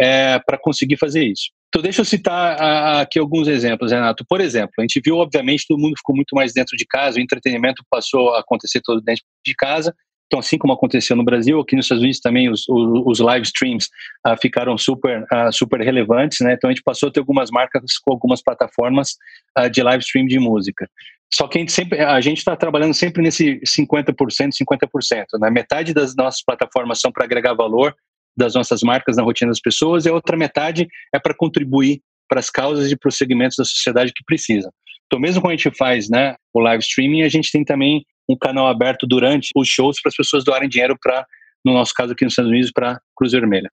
é, 0.00 0.38
para 0.40 0.58
conseguir 0.58 0.96
fazer 0.96 1.24
isso. 1.24 1.50
Então 1.68 1.82
deixa 1.82 2.00
eu 2.00 2.04
citar 2.04 2.60
a, 2.60 3.00
aqui 3.02 3.18
alguns 3.18 3.46
exemplos, 3.46 3.92
Renato. 3.92 4.24
Por 4.26 4.40
exemplo, 4.40 4.72
a 4.78 4.82
gente 4.82 5.00
viu, 5.04 5.16
obviamente, 5.16 5.66
todo 5.68 5.80
mundo 5.80 5.96
ficou 5.96 6.14
muito 6.14 6.34
mais 6.34 6.52
dentro 6.52 6.76
de 6.76 6.86
casa, 6.86 7.18
o 7.18 7.20
entretenimento 7.20 7.84
passou 7.90 8.34
a 8.34 8.40
acontecer 8.40 8.80
todo 8.82 9.00
dentro 9.00 9.24
de 9.44 9.54
casa, 9.54 9.94
então, 10.28 10.40
assim 10.40 10.58
como 10.58 10.74
aconteceu 10.74 11.16
no 11.16 11.24
Brasil, 11.24 11.58
aqui 11.58 11.74
nos 11.74 11.86
Estados 11.86 12.02
Unidos 12.02 12.20
também 12.20 12.50
os, 12.50 12.68
os, 12.68 13.02
os 13.06 13.18
live 13.18 13.44
streams 13.46 13.88
uh, 14.26 14.36
ficaram 14.40 14.76
super, 14.76 15.22
uh, 15.22 15.50
super 15.50 15.80
relevantes, 15.80 16.40
né? 16.40 16.52
Então, 16.52 16.68
a 16.68 16.72
gente 16.72 16.82
passou 16.82 17.08
a 17.08 17.12
ter 17.12 17.20
algumas 17.20 17.50
marcas 17.50 17.96
com 17.98 18.12
algumas 18.12 18.42
plataformas 18.42 19.16
uh, 19.58 19.70
de 19.70 19.82
live 19.82 20.04
stream 20.04 20.26
de 20.26 20.38
música. 20.38 20.88
Só 21.32 21.48
que 21.48 21.56
a 21.56 21.60
gente 21.60 21.72
sempre, 21.72 22.00
a 22.00 22.20
gente 22.20 22.38
está 22.38 22.54
trabalhando 22.54 22.92
sempre 22.92 23.22
nesse 23.22 23.58
50%, 23.60 24.14
50%. 24.62 25.24
Né? 25.40 25.50
Metade 25.50 25.94
das 25.94 26.14
nossas 26.14 26.42
plataformas 26.44 27.00
são 27.00 27.10
para 27.10 27.24
agregar 27.24 27.54
valor 27.54 27.94
das 28.36 28.54
nossas 28.54 28.82
marcas 28.82 29.16
na 29.16 29.22
rotina 29.22 29.50
das 29.50 29.60
pessoas 29.60 30.04
e 30.04 30.08
a 30.08 30.12
outra 30.12 30.36
metade 30.36 30.86
é 31.14 31.18
para 31.18 31.34
contribuir 31.34 32.00
para 32.28 32.40
as 32.40 32.50
causas 32.50 32.92
e 32.92 32.96
para 32.96 33.08
os 33.08 33.16
segmentos 33.16 33.56
da 33.56 33.64
sociedade 33.64 34.12
que 34.14 34.22
precisam. 34.24 34.70
Então, 35.06 35.18
mesmo 35.18 35.40
quando 35.40 35.52
a 35.52 35.56
gente 35.56 35.76
faz 35.76 36.08
né, 36.08 36.36
o 36.52 36.60
live 36.60 36.82
streaming, 36.82 37.22
a 37.22 37.28
gente 37.28 37.50
tem 37.50 37.64
também 37.64 38.04
um 38.28 38.36
canal 38.36 38.68
aberto 38.68 39.06
durante 39.06 39.50
os 39.56 39.66
shows 39.66 40.00
para 40.00 40.10
as 40.10 40.16
pessoas 40.16 40.44
doarem 40.44 40.68
dinheiro 40.68 40.96
para, 41.02 41.26
no 41.64 41.72
nosso 41.72 41.94
caso 41.94 42.12
aqui 42.12 42.24
nos 42.24 42.32
Estados 42.34 42.50
Unidos, 42.50 42.70
para 42.70 43.00
Cruz 43.16 43.32
Vermelha. 43.32 43.70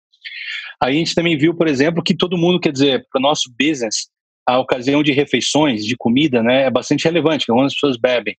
Aí 0.81 0.95
a 0.95 0.97
gente 0.97 1.13
também 1.13 1.37
viu, 1.37 1.53
por 1.53 1.67
exemplo, 1.67 2.01
que 2.01 2.15
todo 2.15 2.37
mundo, 2.37 2.59
quer 2.59 2.71
dizer, 2.71 3.05
para 3.11 3.19
o 3.19 3.21
nosso 3.21 3.53
business, 3.59 4.07
a 4.47 4.59
ocasião 4.59 5.03
de 5.03 5.11
refeições, 5.11 5.85
de 5.85 5.95
comida, 5.97 6.41
né, 6.41 6.63
é 6.63 6.69
bastante 6.69 7.03
relevante, 7.03 7.45
que 7.45 7.51
é 7.51 7.55
onde 7.55 7.67
as 7.67 7.73
pessoas 7.73 7.97
bebem. 7.97 8.37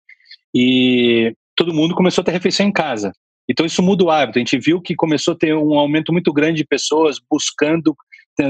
E 0.56 1.34
todo 1.56 1.74
mundo 1.74 1.96
começou 1.96 2.22
a 2.22 2.26
ter 2.26 2.32
refeição 2.32 2.66
em 2.66 2.72
casa. 2.72 3.12
Então 3.50 3.66
isso 3.66 3.82
muda 3.82 4.04
o 4.04 4.10
hábito. 4.10 4.40
A 4.40 4.42
gente 4.42 4.58
viu 4.58 4.82
que 4.82 4.96
começou 4.96 5.34
a 5.34 5.38
ter 5.38 5.56
um 5.56 5.78
aumento 5.78 6.12
muito 6.12 6.32
grande 6.34 6.58
de 6.58 6.66
pessoas 6.66 7.20
buscando, 7.30 7.96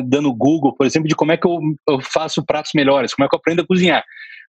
dando 0.06 0.34
Google, 0.34 0.76
por 0.76 0.86
exemplo, 0.86 1.08
de 1.08 1.16
como 1.16 1.32
é 1.32 1.38
que 1.38 1.46
eu, 1.46 1.60
eu 1.88 2.00
faço 2.02 2.46
pratos 2.46 2.72
melhores, 2.74 3.14
como 3.14 3.26
é 3.26 3.30
que 3.30 3.36
eu 3.36 3.40
aprendo 3.40 3.62
a 3.62 3.68
cozinhar. 3.68 4.04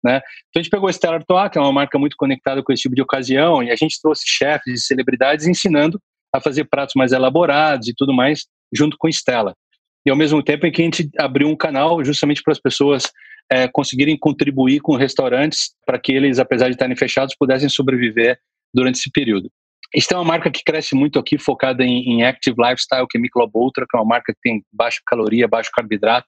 Né? 0.04 0.16
Então 0.48 0.60
a 0.60 0.62
gente 0.62 0.70
pegou 0.70 0.88
a 0.88 0.92
Stella 0.92 1.16
Artois, 1.16 1.50
que 1.50 1.58
é 1.58 1.60
uma 1.60 1.72
marca 1.72 1.98
muito 1.98 2.16
conectada 2.16 2.62
com 2.62 2.72
esse 2.72 2.82
tipo 2.82 2.94
de 2.94 3.02
ocasião, 3.02 3.62
e 3.62 3.70
a 3.70 3.76
gente 3.76 4.00
trouxe 4.00 4.24
chefes 4.26 4.80
e 4.80 4.86
celebridades 4.86 5.46
ensinando 5.46 6.00
a 6.32 6.40
fazer 6.40 6.64
pratos 6.64 6.94
mais 6.94 7.12
elaborados 7.12 7.88
e 7.88 7.94
tudo 7.96 8.12
mais, 8.12 8.46
junto 8.72 8.96
com 8.98 9.08
Stella. 9.08 9.54
E 10.04 10.10
ao 10.10 10.16
mesmo 10.16 10.42
tempo 10.42 10.66
em 10.66 10.70
que 10.70 10.80
a 10.80 10.84
gente 10.84 11.10
abriu 11.18 11.48
um 11.48 11.56
canal 11.56 12.04
justamente 12.04 12.42
para 12.42 12.52
as 12.52 12.60
pessoas 12.60 13.10
é, 13.50 13.66
conseguirem 13.68 14.16
contribuir 14.16 14.80
com 14.80 14.96
restaurantes 14.96 15.74
para 15.84 15.98
que 15.98 16.12
eles, 16.12 16.38
apesar 16.38 16.66
de 16.66 16.74
estarem 16.74 16.96
fechados, 16.96 17.34
pudessem 17.38 17.68
sobreviver 17.68 18.38
durante 18.72 18.98
esse 18.98 19.10
período. 19.10 19.50
Isso 19.96 20.12
é 20.12 20.16
uma 20.16 20.24
marca 20.24 20.50
que 20.50 20.62
cresce 20.62 20.94
muito 20.94 21.18
aqui, 21.18 21.38
focada 21.38 21.82
em, 21.82 22.02
em 22.10 22.22
Active 22.22 22.54
Lifestyle, 22.58 23.06
que 23.08 23.16
é 23.16 23.20
Michelob 23.20 23.50
Ultra, 23.54 23.86
que 23.88 23.96
é 23.96 24.00
uma 24.00 24.06
marca 24.06 24.34
que 24.34 24.38
tem 24.42 24.62
baixa 24.70 25.00
caloria, 25.06 25.48
baixo 25.48 25.70
carboidrato 25.72 26.26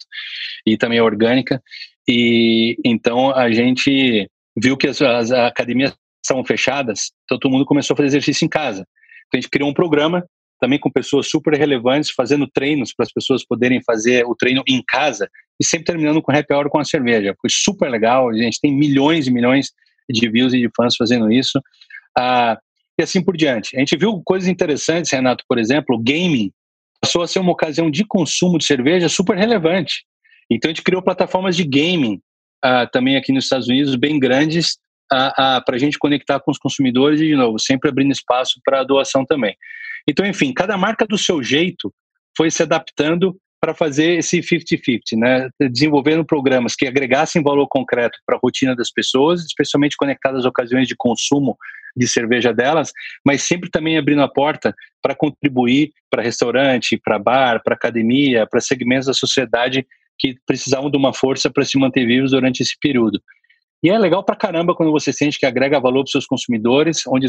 e 0.67 0.79
também 0.79 0.99
é 0.99 1.03
orgânica. 1.03 1.63
E 2.09 2.77
então 2.83 3.31
a 3.37 3.51
gente 3.51 4.27
viu 4.57 4.75
que 4.75 4.89
as, 4.89 5.03
as 5.03 5.31
academias 5.31 5.95
estavam 6.25 6.43
fechadas, 6.47 7.11
então 7.25 7.39
todo 7.39 7.53
mundo 7.53 7.67
começou 7.67 7.93
a 7.93 7.97
fazer 7.99 8.07
exercício 8.07 8.47
em 8.47 8.49
casa. 8.49 8.87
Então 9.27 9.37
a 9.39 9.41
gente 9.41 9.51
criou 9.51 9.69
um 9.69 9.75
programa 9.75 10.25
também 10.59 10.79
com 10.79 10.91
pessoas 10.91 11.29
super 11.29 11.53
relevantes, 11.53 12.11
fazendo 12.11 12.49
treinos 12.49 12.95
para 12.95 13.05
as 13.05 13.13
pessoas 13.13 13.45
poderem 13.45 13.83
fazer 13.85 14.25
o 14.25 14.35
treino 14.35 14.63
em 14.67 14.83
casa 14.89 15.29
e 15.61 15.65
sempre 15.65 15.85
terminando 15.85 16.23
com 16.23 16.33
happy 16.33 16.55
hour 16.55 16.71
com 16.71 16.79
a 16.79 16.85
cerveja. 16.85 17.35
Foi 17.39 17.51
super 17.51 17.91
legal, 17.91 18.31
a 18.31 18.35
gente 18.35 18.59
tem 18.63 18.75
milhões 18.75 19.27
e 19.27 19.31
milhões 19.31 19.73
de 20.11 20.27
views 20.31 20.55
e 20.55 20.59
de 20.59 20.71
fãs 20.75 20.97
fazendo 20.97 21.31
isso. 21.31 21.61
Ah, 22.17 22.59
e 22.99 23.03
assim 23.03 23.23
por 23.23 23.37
diante. 23.37 23.77
A 23.77 23.81
gente 23.81 23.97
viu 23.97 24.21
coisas 24.25 24.49
interessantes, 24.49 25.13
Renato, 25.13 25.45
por 25.49 25.59
exemplo, 25.59 25.97
o 25.97 26.03
gaming 26.03 26.53
passou 27.01 27.23
a 27.23 27.29
ser 27.29 27.39
uma 27.39 27.53
ocasião 27.53 27.91
de 27.91 28.05
consumo 28.05 28.59
de 28.59 28.65
cerveja 28.65 29.09
super 29.09 29.37
relevante. 29.37 30.05
Então 30.51 30.69
a 30.69 30.75
gente 30.75 30.83
criou 30.83 31.03
plataformas 31.03 31.57
de 31.57 31.65
gaming 31.65 32.21
uh, 32.65 32.91
também 32.93 33.17
aqui 33.17 33.33
nos 33.33 33.45
Estados 33.45 33.69
Unidos, 33.69 33.95
bem 33.95 34.19
grandes, 34.19 34.79
uh, 35.13 35.59
uh, 35.59 35.65
para 35.65 35.77
a 35.77 35.79
gente 35.79 35.99
conectar 35.99 36.41
com 36.41 36.51
os 36.51 36.59
consumidores 36.59 37.21
e, 37.21 37.27
de 37.27 37.37
novo, 37.37 37.59
sempre 37.59 37.89
abrindo 37.89 38.13
espaço 38.13 38.61
para 38.65 38.83
doação 38.83 39.25
também. 39.25 39.57
Então, 40.09 40.27
enfim, 40.27 40.53
cada 40.53 40.77
marca 40.77 41.07
do 41.07 41.19
seu 41.19 41.43
jeito 41.43 41.93
foi 42.37 42.51
se 42.51 42.63
adaptando 42.63 43.37
para 43.61 43.75
fazer 43.75 44.19
esse 44.19 44.41
50-50, 44.41 45.01
né? 45.19 45.49
desenvolvendo 45.71 46.25
programas 46.25 46.75
que 46.75 46.87
agregassem 46.87 47.43
valor 47.43 47.67
concreto 47.69 48.19
para 48.25 48.37
a 48.37 48.41
rotina 48.43 48.75
das 48.75 48.91
pessoas, 48.91 49.45
especialmente 49.45 49.97
conectadas 49.97 50.41
às 50.41 50.47
ocasiões 50.47 50.87
de 50.87 50.95
consumo 50.97 51.57
de 51.97 52.07
cerveja 52.07 52.53
delas, 52.53 52.93
mas 53.25 53.43
sempre 53.43 53.69
também 53.69 53.99
abrindo 53.99 54.23
a 54.23 54.29
porta 54.29 54.75
para 55.03 55.15
contribuir 55.15 55.93
para 56.11 56.23
restaurante, 56.23 56.97
para 56.97 57.19
bar, 57.19 57.63
para 57.63 57.75
academia, 57.75 58.47
para 58.47 58.61
segmentos 58.61 59.07
da 59.07 59.15
sociedade 59.15 59.87
que 60.19 60.37
precisavam 60.47 60.91
de 60.91 60.97
uma 60.97 61.13
força 61.13 61.51
para 61.51 61.65
se 61.65 61.79
manter 61.79 62.07
vivos 62.07 62.33
durante 62.33 62.63
esse 62.63 62.77
período. 62.81 63.21
E 63.83 63.91
é 63.91 63.99
legal 63.99 64.25
pra 64.25 64.35
caramba 64.35 64.75
quando 64.75 64.91
você 64.91 65.13
sente 65.13 65.39
que 65.39 65.47
agrega 65.47 65.79
valor 65.79 66.03
para 66.03 66.11
seus 66.11 66.27
consumidores, 66.27 67.07
onde, 67.07 67.29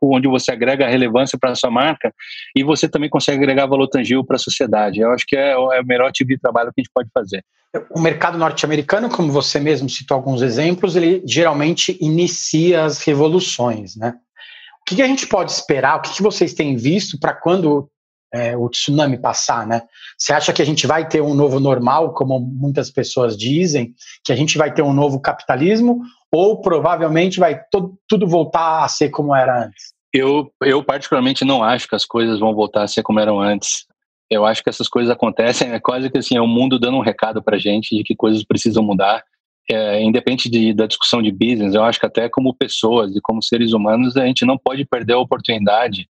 onde 0.00 0.28
você 0.28 0.52
agrega 0.52 0.88
relevância 0.88 1.36
para 1.38 1.50
a 1.50 1.54
sua 1.56 1.70
marca 1.70 2.14
e 2.54 2.62
você 2.62 2.88
também 2.88 3.10
consegue 3.10 3.38
agregar 3.38 3.66
valor 3.66 3.88
tangível 3.88 4.24
para 4.24 4.36
a 4.36 4.38
sociedade. 4.38 5.00
Eu 5.00 5.10
acho 5.10 5.24
que 5.26 5.36
é, 5.36 5.52
é 5.52 5.56
o 5.56 5.84
melhor 5.84 6.12
tipo 6.12 6.28
de 6.28 6.38
trabalho 6.38 6.72
que 6.72 6.80
a 6.80 6.82
gente 6.82 6.92
pode 6.94 7.10
fazer. 7.12 7.44
O 7.90 8.00
mercado 8.00 8.38
norte-americano, 8.38 9.08
como 9.08 9.32
você 9.32 9.58
mesmo 9.58 9.88
citou 9.88 10.16
alguns 10.16 10.40
exemplos, 10.40 10.94
ele 10.94 11.22
geralmente 11.26 11.98
inicia 12.00 12.84
as 12.84 13.02
revoluções, 13.02 13.96
né? 13.96 14.14
O 14.80 14.94
que 14.94 15.02
a 15.02 15.06
gente 15.06 15.26
pode 15.26 15.50
esperar? 15.50 15.96
O 15.96 16.00
que 16.00 16.22
vocês 16.22 16.54
têm 16.54 16.76
visto 16.76 17.18
para 17.18 17.34
quando 17.34 17.90
é, 18.36 18.56
o 18.56 18.68
tsunami 18.68 19.16
passar, 19.16 19.66
né? 19.66 19.82
Você 20.18 20.32
acha 20.32 20.52
que 20.52 20.60
a 20.60 20.64
gente 20.64 20.86
vai 20.86 21.08
ter 21.08 21.20
um 21.20 21.34
novo 21.34 21.58
normal, 21.58 22.12
como 22.12 22.38
muitas 22.38 22.90
pessoas 22.90 23.36
dizem, 23.36 23.94
que 24.24 24.32
a 24.32 24.36
gente 24.36 24.58
vai 24.58 24.72
ter 24.72 24.82
um 24.82 24.92
novo 24.92 25.20
capitalismo, 25.20 26.02
ou 26.32 26.60
provavelmente 26.60 27.40
vai 27.40 27.60
tudo 28.08 28.26
voltar 28.26 28.84
a 28.84 28.88
ser 28.88 29.08
como 29.10 29.34
era 29.34 29.66
antes? 29.66 29.94
Eu, 30.12 30.50
eu 30.62 30.82
particularmente 30.82 31.44
não 31.44 31.62
acho 31.62 31.88
que 31.88 31.94
as 31.94 32.04
coisas 32.04 32.38
vão 32.38 32.54
voltar 32.54 32.82
a 32.82 32.88
ser 32.88 33.02
como 33.02 33.20
eram 33.20 33.40
antes. 33.40 33.86
Eu 34.30 34.44
acho 34.44 34.62
que 34.62 34.68
essas 34.68 34.88
coisas 34.88 35.10
acontecem, 35.10 35.70
é 35.72 35.80
quase 35.80 36.10
que 36.10 36.18
assim, 36.18 36.36
é 36.36 36.40
o 36.40 36.46
mundo 36.46 36.78
dando 36.78 36.96
um 36.96 37.02
recado 37.02 37.42
pra 37.42 37.58
gente 37.58 37.96
de 37.96 38.02
que 38.02 38.14
coisas 38.14 38.44
precisam 38.44 38.82
mudar. 38.82 39.22
É, 39.68 40.00
independente 40.00 40.48
de, 40.48 40.72
da 40.72 40.86
discussão 40.86 41.20
de 41.20 41.32
business, 41.32 41.74
eu 41.74 41.82
acho 41.82 41.98
que 41.98 42.06
até 42.06 42.28
como 42.28 42.54
pessoas 42.54 43.16
e 43.16 43.20
como 43.20 43.42
seres 43.42 43.72
humanos, 43.72 44.16
a 44.16 44.24
gente 44.24 44.44
não 44.44 44.56
pode 44.56 44.84
perder 44.84 45.14
a 45.14 45.18
oportunidade 45.18 46.08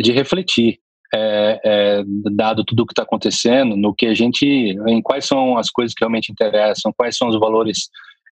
de 0.00 0.10
refletir 0.10 0.80
é, 1.14 1.60
é, 1.64 2.04
dado 2.32 2.64
tudo 2.64 2.82
o 2.82 2.86
que 2.86 2.92
está 2.92 3.02
acontecendo, 3.02 3.76
no 3.76 3.94
que 3.94 4.06
a 4.06 4.14
gente, 4.14 4.46
em 4.46 5.00
quais 5.02 5.24
são 5.24 5.56
as 5.56 5.70
coisas 5.70 5.94
que 5.94 6.02
realmente 6.02 6.30
interessam, 6.30 6.92
quais 6.96 7.16
são 7.16 7.28
os 7.28 7.38
valores 7.38 7.88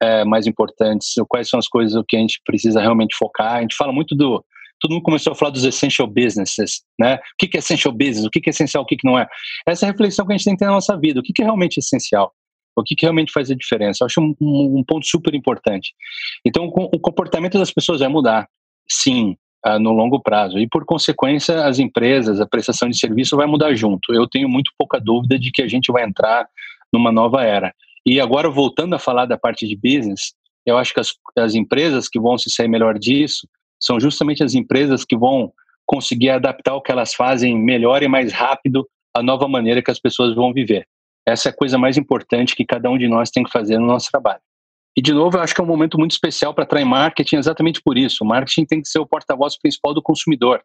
é, 0.03 0.25
mais 0.25 0.47
importantes, 0.47 1.15
quais 1.29 1.49
são 1.49 1.59
as 1.59 1.69
coisas 1.69 2.03
que 2.09 2.17
a 2.17 2.21
gente 2.21 2.41
precisa 2.45 2.81
realmente 2.81 3.17
focar. 3.17 3.57
A 3.57 3.61
gente 3.61 3.77
fala 3.77 3.93
muito 3.93 4.15
do, 4.15 4.45
todo 4.81 4.93
mundo 4.93 5.03
começou 5.03 5.33
a 5.33 5.37
falar 5.37 5.53
dos 5.53 5.65
essential 5.65 6.09
businesses, 6.09 6.83
né? 6.99 7.17
O 7.17 7.19
que 7.39 7.57
é 7.57 7.61
essential 7.61 7.93
business? 7.93 8.25
O 8.25 8.31
que 8.31 8.41
é 8.47 8.51
essencial? 8.51 8.83
O 8.83 8.87
que 8.87 8.97
não 9.05 9.19
é? 9.19 9.29
Essa 9.67 9.85
é 9.85 9.89
a 9.89 9.93
reflexão 9.93 10.27
que 10.27 10.33
a 10.33 10.37
gente 10.37 10.45
tem 10.45 10.55
que 10.55 10.61
ter 10.61 10.67
na 10.67 10.73
nossa 10.73 10.99
vida. 10.99 11.21
O 11.21 11.23
que 11.23 11.43
é 11.43 11.45
realmente 11.45 11.79
essencial? 11.79 12.33
O 12.77 12.83
que, 12.83 12.95
realmente 13.01 13.33
faz 13.33 13.51
a 13.51 13.55
diferença? 13.55 14.03
Eu 14.03 14.07
acho 14.07 14.21
um, 14.21 14.35
um 14.41 14.85
ponto 14.87 15.07
super 15.07 15.35
importante. 15.35 15.93
Então, 16.47 16.67
o 16.67 16.99
comportamento 16.99 17.59
das 17.59 17.71
pessoas 17.71 18.01
vai 18.01 18.09
mudar. 18.09 18.49
Sim, 18.89 19.37
uh, 19.67 19.79
no 19.79 19.93
longo 19.93 20.21
prazo. 20.21 20.59
E, 20.59 20.69
por 20.69 20.85
consequência, 20.85 21.65
as 21.65 21.79
empresas, 21.79 22.41
a 22.41 22.47
prestação 22.47 22.89
de 22.89 22.99
serviço 22.99 23.37
vai 23.37 23.47
mudar 23.47 23.75
junto. 23.75 24.13
Eu 24.13 24.29
tenho 24.29 24.49
muito 24.49 24.71
pouca 24.79 25.01
dúvida 25.01 25.39
de 25.39 25.51
que 25.51 25.63
a 25.63 25.69
gente 25.69 25.93
vai 25.93 26.05
entrar 26.05 26.47
numa 26.93 27.13
nova 27.13 27.45
era. 27.45 27.75
E 28.05 28.21
agora, 28.21 28.49
voltando 28.49 28.95
a 28.95 28.99
falar 28.99 29.27
da 29.27 29.39
parte 29.39 29.67
de 29.67 29.77
business, 29.77 30.33
eu 30.67 30.79
acho 30.79 30.93
que 30.93 31.01
as, 31.01 31.13
as 31.39 31.55
empresas 31.55 32.09
que 32.09 32.19
vão 32.19 32.37
se 32.39 32.51
sair 32.51 32.69
melhor 32.69 32.99
disso 32.99 33.47
são 33.81 33.99
justamente 33.99 34.43
as 34.43 34.55
empresas 34.55 35.05
que 35.05 35.17
vão 35.17 35.53
conseguir 35.87 36.31
adaptar 36.31 36.75
o 36.75 36.81
que 36.81 36.93
elas 36.93 37.15
fazem 37.15 37.59
melhor 37.59 38.03
e 38.03 38.09
mais 38.09 38.33
rápido 38.33 38.87
à 39.15 39.23
nova 39.23 39.49
maneira 39.49 39.83
que 39.83 39.91
as 39.91 39.99
pessoas 39.99 40.35
vão 40.35 40.53
viver. 40.53 40.87
Essa 41.27 41.49
é 41.49 41.51
a 41.51 41.57
coisa 41.57 41.77
mais 41.77 41.97
importante 41.97 42.55
que 42.55 42.65
cada 42.65 42.89
um 42.89 42.97
de 42.97 43.09
nós 43.09 43.31
tem 43.31 43.43
que 43.43 43.51
fazer 43.51 43.79
no 43.79 43.87
nosso 43.87 44.11
trabalho. 44.11 44.41
E, 45.01 45.03
de 45.03 45.15
novo, 45.15 45.39
eu 45.39 45.41
acho 45.41 45.55
que 45.55 45.61
é 45.63 45.65
um 45.65 45.67
momento 45.67 45.97
muito 45.97 46.11
especial 46.11 46.53
para 46.53 46.65
atrair 46.65 46.85
marketing 46.85 47.37
exatamente 47.37 47.81
por 47.81 47.97
isso. 47.97 48.23
O 48.23 48.27
marketing 48.27 48.67
tem 48.67 48.83
que 48.83 48.89
ser 48.89 48.99
o 48.99 49.07
porta-voz 49.07 49.59
principal 49.59 49.95
do 49.95 50.03
consumidor. 50.03 50.61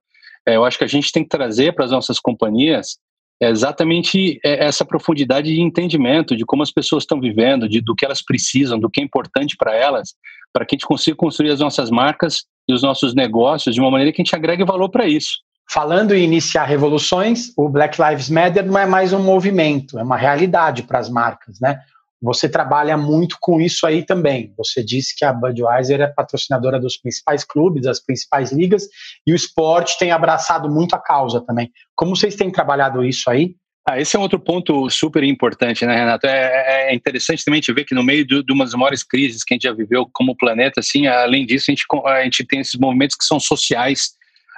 É, 0.45 0.57
eu 0.57 0.65
acho 0.65 0.77
que 0.77 0.83
a 0.83 0.87
gente 0.87 1.09
tem 1.09 1.23
que 1.23 1.29
trazer 1.29 1.73
para 1.73 1.85
as 1.85 1.91
nossas 1.91 2.19
companhias 2.19 2.97
exatamente 3.41 4.37
é, 4.43 4.65
essa 4.65 4.83
profundidade 4.83 5.55
de 5.55 5.61
entendimento 5.61 6.35
de 6.35 6.45
como 6.45 6.63
as 6.63 6.69
pessoas 6.69 7.03
estão 7.03 7.17
vivendo, 7.17 7.69
de, 7.69 7.79
do 7.79 7.95
que 7.95 8.03
elas 8.03 8.21
precisam, 8.21 8.77
do 8.77 8.89
que 8.89 8.99
é 8.99 9.03
importante 9.05 9.55
para 9.55 9.73
elas, 9.73 10.13
para 10.51 10.65
que 10.65 10.75
a 10.75 10.77
gente 10.77 10.85
consiga 10.85 11.15
construir 11.15 11.51
as 11.51 11.61
nossas 11.61 11.89
marcas 11.89 12.43
e 12.67 12.73
os 12.73 12.83
nossos 12.83 13.15
negócios 13.15 13.73
de 13.73 13.79
uma 13.79 13.89
maneira 13.89 14.11
que 14.11 14.21
a 14.21 14.25
gente 14.25 14.35
agregue 14.35 14.65
valor 14.65 14.89
para 14.89 15.07
isso. 15.07 15.37
Falando 15.71 16.13
em 16.13 16.25
iniciar 16.25 16.65
revoluções, 16.65 17.53
o 17.55 17.69
Black 17.69 17.97
Lives 18.01 18.29
Matter 18.29 18.65
não 18.65 18.77
é 18.77 18.85
mais 18.85 19.13
um 19.13 19.23
movimento, 19.23 19.97
é 19.97 20.03
uma 20.03 20.17
realidade 20.17 20.83
para 20.83 20.99
as 20.99 21.09
marcas, 21.09 21.57
né? 21.61 21.79
Você 22.25 22.49
trabalha 22.49 22.97
muito 22.97 23.37
com 23.39 23.61
isso 23.61 23.85
aí 23.85 24.03
também. 24.03 24.51
Você 24.57 24.83
disse 24.83 25.15
que 25.15 25.23
a 25.23 25.31
Budweiser 25.31 26.01
é 26.01 26.07
patrocinadora 26.07 26.79
dos 26.79 26.97
principais 26.97 27.43
clubes, 27.43 27.83
das 27.83 28.03
principais 28.03 28.51
ligas, 28.51 28.87
e 29.27 29.31
o 29.31 29.35
esporte 29.35 29.95
tem 29.99 30.11
abraçado 30.11 30.67
muito 30.67 30.95
a 30.95 30.99
causa 30.99 31.39
também. 31.45 31.71
Como 31.95 32.15
vocês 32.15 32.35
têm 32.35 32.51
trabalhado 32.51 33.05
isso 33.05 33.29
aí? 33.29 33.55
Ah, 33.87 34.01
esse 34.01 34.15
é 34.15 34.19
um 34.19 34.23
outro 34.23 34.39
ponto 34.39 34.89
super 34.89 35.23
importante, 35.23 35.85
né, 35.85 35.95
Renato? 35.95 36.25
É, 36.25 36.89
é 36.89 36.95
interessante 36.95 37.45
também 37.45 37.61
te 37.61 37.71
ver 37.71 37.85
que 37.85 37.93
no 37.93 38.01
meio 38.01 38.25
de, 38.25 38.43
de 38.43 38.51
uma 38.51 38.65
das 38.65 38.73
maiores 38.73 39.03
crises 39.03 39.43
que 39.43 39.53
a 39.53 39.55
gente 39.55 39.63
já 39.63 39.73
viveu 39.73 40.09
como 40.11 40.35
planeta, 40.35 40.79
assim, 40.79 41.05
além 41.05 41.45
disso, 41.45 41.69
a 41.69 41.71
gente, 41.71 41.85
a 42.05 42.23
gente 42.23 42.43
tem 42.43 42.59
esses 42.59 42.79
movimentos 42.79 43.15
que 43.15 43.23
são 43.23 43.39
sociais, 43.39 44.13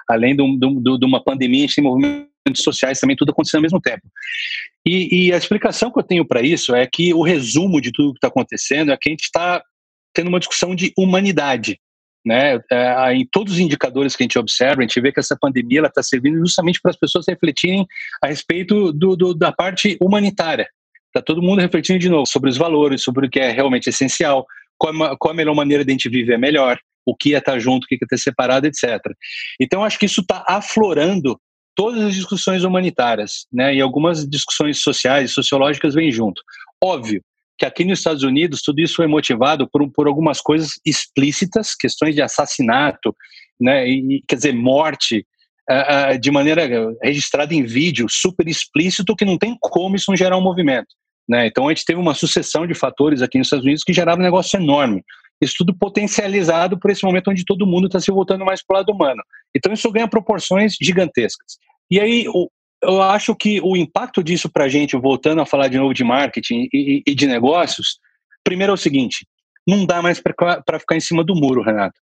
além 0.09 0.33
de 0.33 1.05
uma 1.05 1.21
pandemia, 1.21 1.65
a 1.65 1.67
gente 1.67 1.75
tem 1.75 1.83
movimentos 1.83 2.29
sociais 2.63 3.01
também, 3.01 3.17
tudo 3.17 3.31
acontecendo 3.31 3.59
ao 3.59 3.63
mesmo 3.63 3.81
tempo. 3.81 4.03
E, 4.87 5.27
e 5.27 5.33
a 5.33 5.37
explicação 5.37 5.91
que 5.91 5.99
eu 5.99 6.03
tenho 6.03 6.25
para 6.25 6.41
isso 6.41 6.73
é 6.73 6.87
que 6.87 7.13
o 7.13 7.21
resumo 7.21 7.81
de 7.81 7.91
tudo 7.91 8.13
que 8.13 8.19
está 8.19 8.29
acontecendo 8.29 8.93
é 8.93 8.97
que 8.99 9.09
a 9.09 9.11
gente 9.11 9.23
está 9.23 9.61
tendo 10.13 10.29
uma 10.29 10.39
discussão 10.39 10.73
de 10.73 10.93
humanidade. 10.97 11.77
Né? 12.25 12.57
É, 12.71 13.13
em 13.13 13.27
todos 13.29 13.53
os 13.53 13.59
indicadores 13.59 14.15
que 14.15 14.23
a 14.23 14.25
gente 14.25 14.39
observa, 14.39 14.79
a 14.79 14.81
gente 14.83 14.99
vê 15.01 15.11
que 15.11 15.19
essa 15.19 15.37
pandemia 15.39 15.81
está 15.81 16.01
servindo 16.01 16.39
justamente 16.39 16.79
para 16.81 16.91
as 16.91 16.97
pessoas 16.97 17.25
refletirem 17.27 17.85
a 18.23 18.27
respeito 18.27 18.93
do, 18.93 19.17
do 19.17 19.33
da 19.33 19.51
parte 19.51 19.97
humanitária. 20.01 20.69
Está 21.07 21.21
todo 21.21 21.41
mundo 21.41 21.59
refletindo 21.59 21.99
de 21.99 22.09
novo 22.09 22.25
sobre 22.25 22.49
os 22.49 22.57
valores, 22.57 23.03
sobre 23.03 23.27
o 23.27 23.29
que 23.29 23.39
é 23.41 23.51
realmente 23.51 23.89
essencial, 23.89 24.45
qual, 24.77 24.93
é 24.93 25.15
qual 25.17 25.31
é 25.31 25.33
a 25.33 25.37
melhor 25.37 25.55
maneira 25.55 25.83
de 25.83 25.91
a 25.91 25.93
gente 25.93 26.07
viver 26.07 26.37
melhor, 26.37 26.79
o 27.05 27.13
que 27.13 27.35
é 27.35 27.39
estar 27.39 27.53
tá 27.53 27.59
junto, 27.59 27.83
o 27.83 27.87
que 27.87 27.95
é 27.95 27.97
estar 28.01 28.17
separado, 28.17 28.67
etc. 28.67 29.01
Então, 29.59 29.83
acho 29.83 29.99
que 29.99 30.05
isso 30.05 30.21
está 30.21 30.45
aflorando 30.47 31.37
todas 31.77 32.01
as 32.01 32.15
discussões 32.15 32.63
humanitárias, 32.63 33.45
né, 33.53 33.75
e 33.75 33.79
algumas 33.79 34.27
discussões 34.27 34.81
sociais, 34.81 35.31
sociológicas 35.31 35.93
vêm 35.93 36.11
junto. 36.11 36.41
Óbvio 36.83 37.21
que 37.55 37.65
aqui 37.65 37.85
nos 37.85 37.99
Estados 37.99 38.23
Unidos 38.23 38.61
tudo 38.63 38.81
isso 38.81 38.95
foi 38.95 39.07
motivado 39.07 39.69
por, 39.69 39.87
por 39.91 40.07
algumas 40.07 40.41
coisas 40.41 40.71
explícitas, 40.83 41.75
questões 41.75 42.15
de 42.15 42.21
assassinato, 42.21 43.15
né, 43.61 43.87
e, 43.87 44.23
quer 44.27 44.37
dizer, 44.37 44.53
morte, 44.53 45.25
uh, 45.69 46.15
uh, 46.15 46.19
de 46.19 46.31
maneira 46.31 46.67
registrada 47.01 47.53
em 47.53 47.63
vídeo, 47.63 48.07
super 48.09 48.47
explícito, 48.47 49.15
que 49.15 49.25
não 49.25 49.37
tem 49.37 49.55
como 49.59 49.95
isso 49.95 50.09
não 50.09 50.17
gerar 50.17 50.37
um 50.37 50.41
movimento. 50.41 50.95
Né? 51.29 51.45
Então 51.45 51.67
a 51.67 51.71
gente 51.71 51.85
teve 51.85 51.99
uma 51.99 52.15
sucessão 52.15 52.65
de 52.65 52.73
fatores 52.73 53.21
aqui 53.21 53.37
nos 53.37 53.47
Estados 53.47 53.65
Unidos 53.65 53.83
que 53.83 53.93
geraram 53.93 54.19
um 54.19 54.23
negócio 54.23 54.59
enorme. 54.59 55.03
Isso 55.41 55.55
tudo 55.59 55.77
potencializado 55.77 56.79
por 56.79 56.89
esse 56.91 57.03
momento 57.03 57.29
onde 57.29 57.45
todo 57.45 57.67
mundo 57.67 57.87
está 57.87 57.99
se 57.99 58.11
voltando 58.11 58.43
mais 58.43 58.65
para 58.65 58.75
o 58.75 58.77
lado 58.77 58.91
humano. 58.91 59.21
Então 59.55 59.71
isso 59.71 59.91
ganha 59.91 60.07
proporções 60.07 60.75
gigantescas. 60.81 61.57
E 61.89 61.99
aí 61.99 62.25
eu 62.81 63.01
acho 63.01 63.35
que 63.35 63.59
o 63.61 63.75
impacto 63.75 64.23
disso 64.23 64.49
para 64.49 64.65
a 64.65 64.67
gente, 64.67 64.95
voltando 64.95 65.41
a 65.41 65.45
falar 65.45 65.67
de 65.67 65.77
novo 65.77 65.93
de 65.93 66.03
marketing 66.03 66.67
e, 66.71 67.15
de 67.15 67.27
negócios, 67.27 67.99
primeiro 68.43 68.71
é 68.71 68.73
o 68.73 68.77
seguinte: 68.77 69.27
não 69.67 69.85
dá 69.85 70.01
mais 70.01 70.19
para 70.19 70.79
ficar 70.79 70.95
em 70.95 71.01
cima 71.01 71.23
do 71.23 71.35
muro, 71.35 71.61
Renato. 71.61 71.99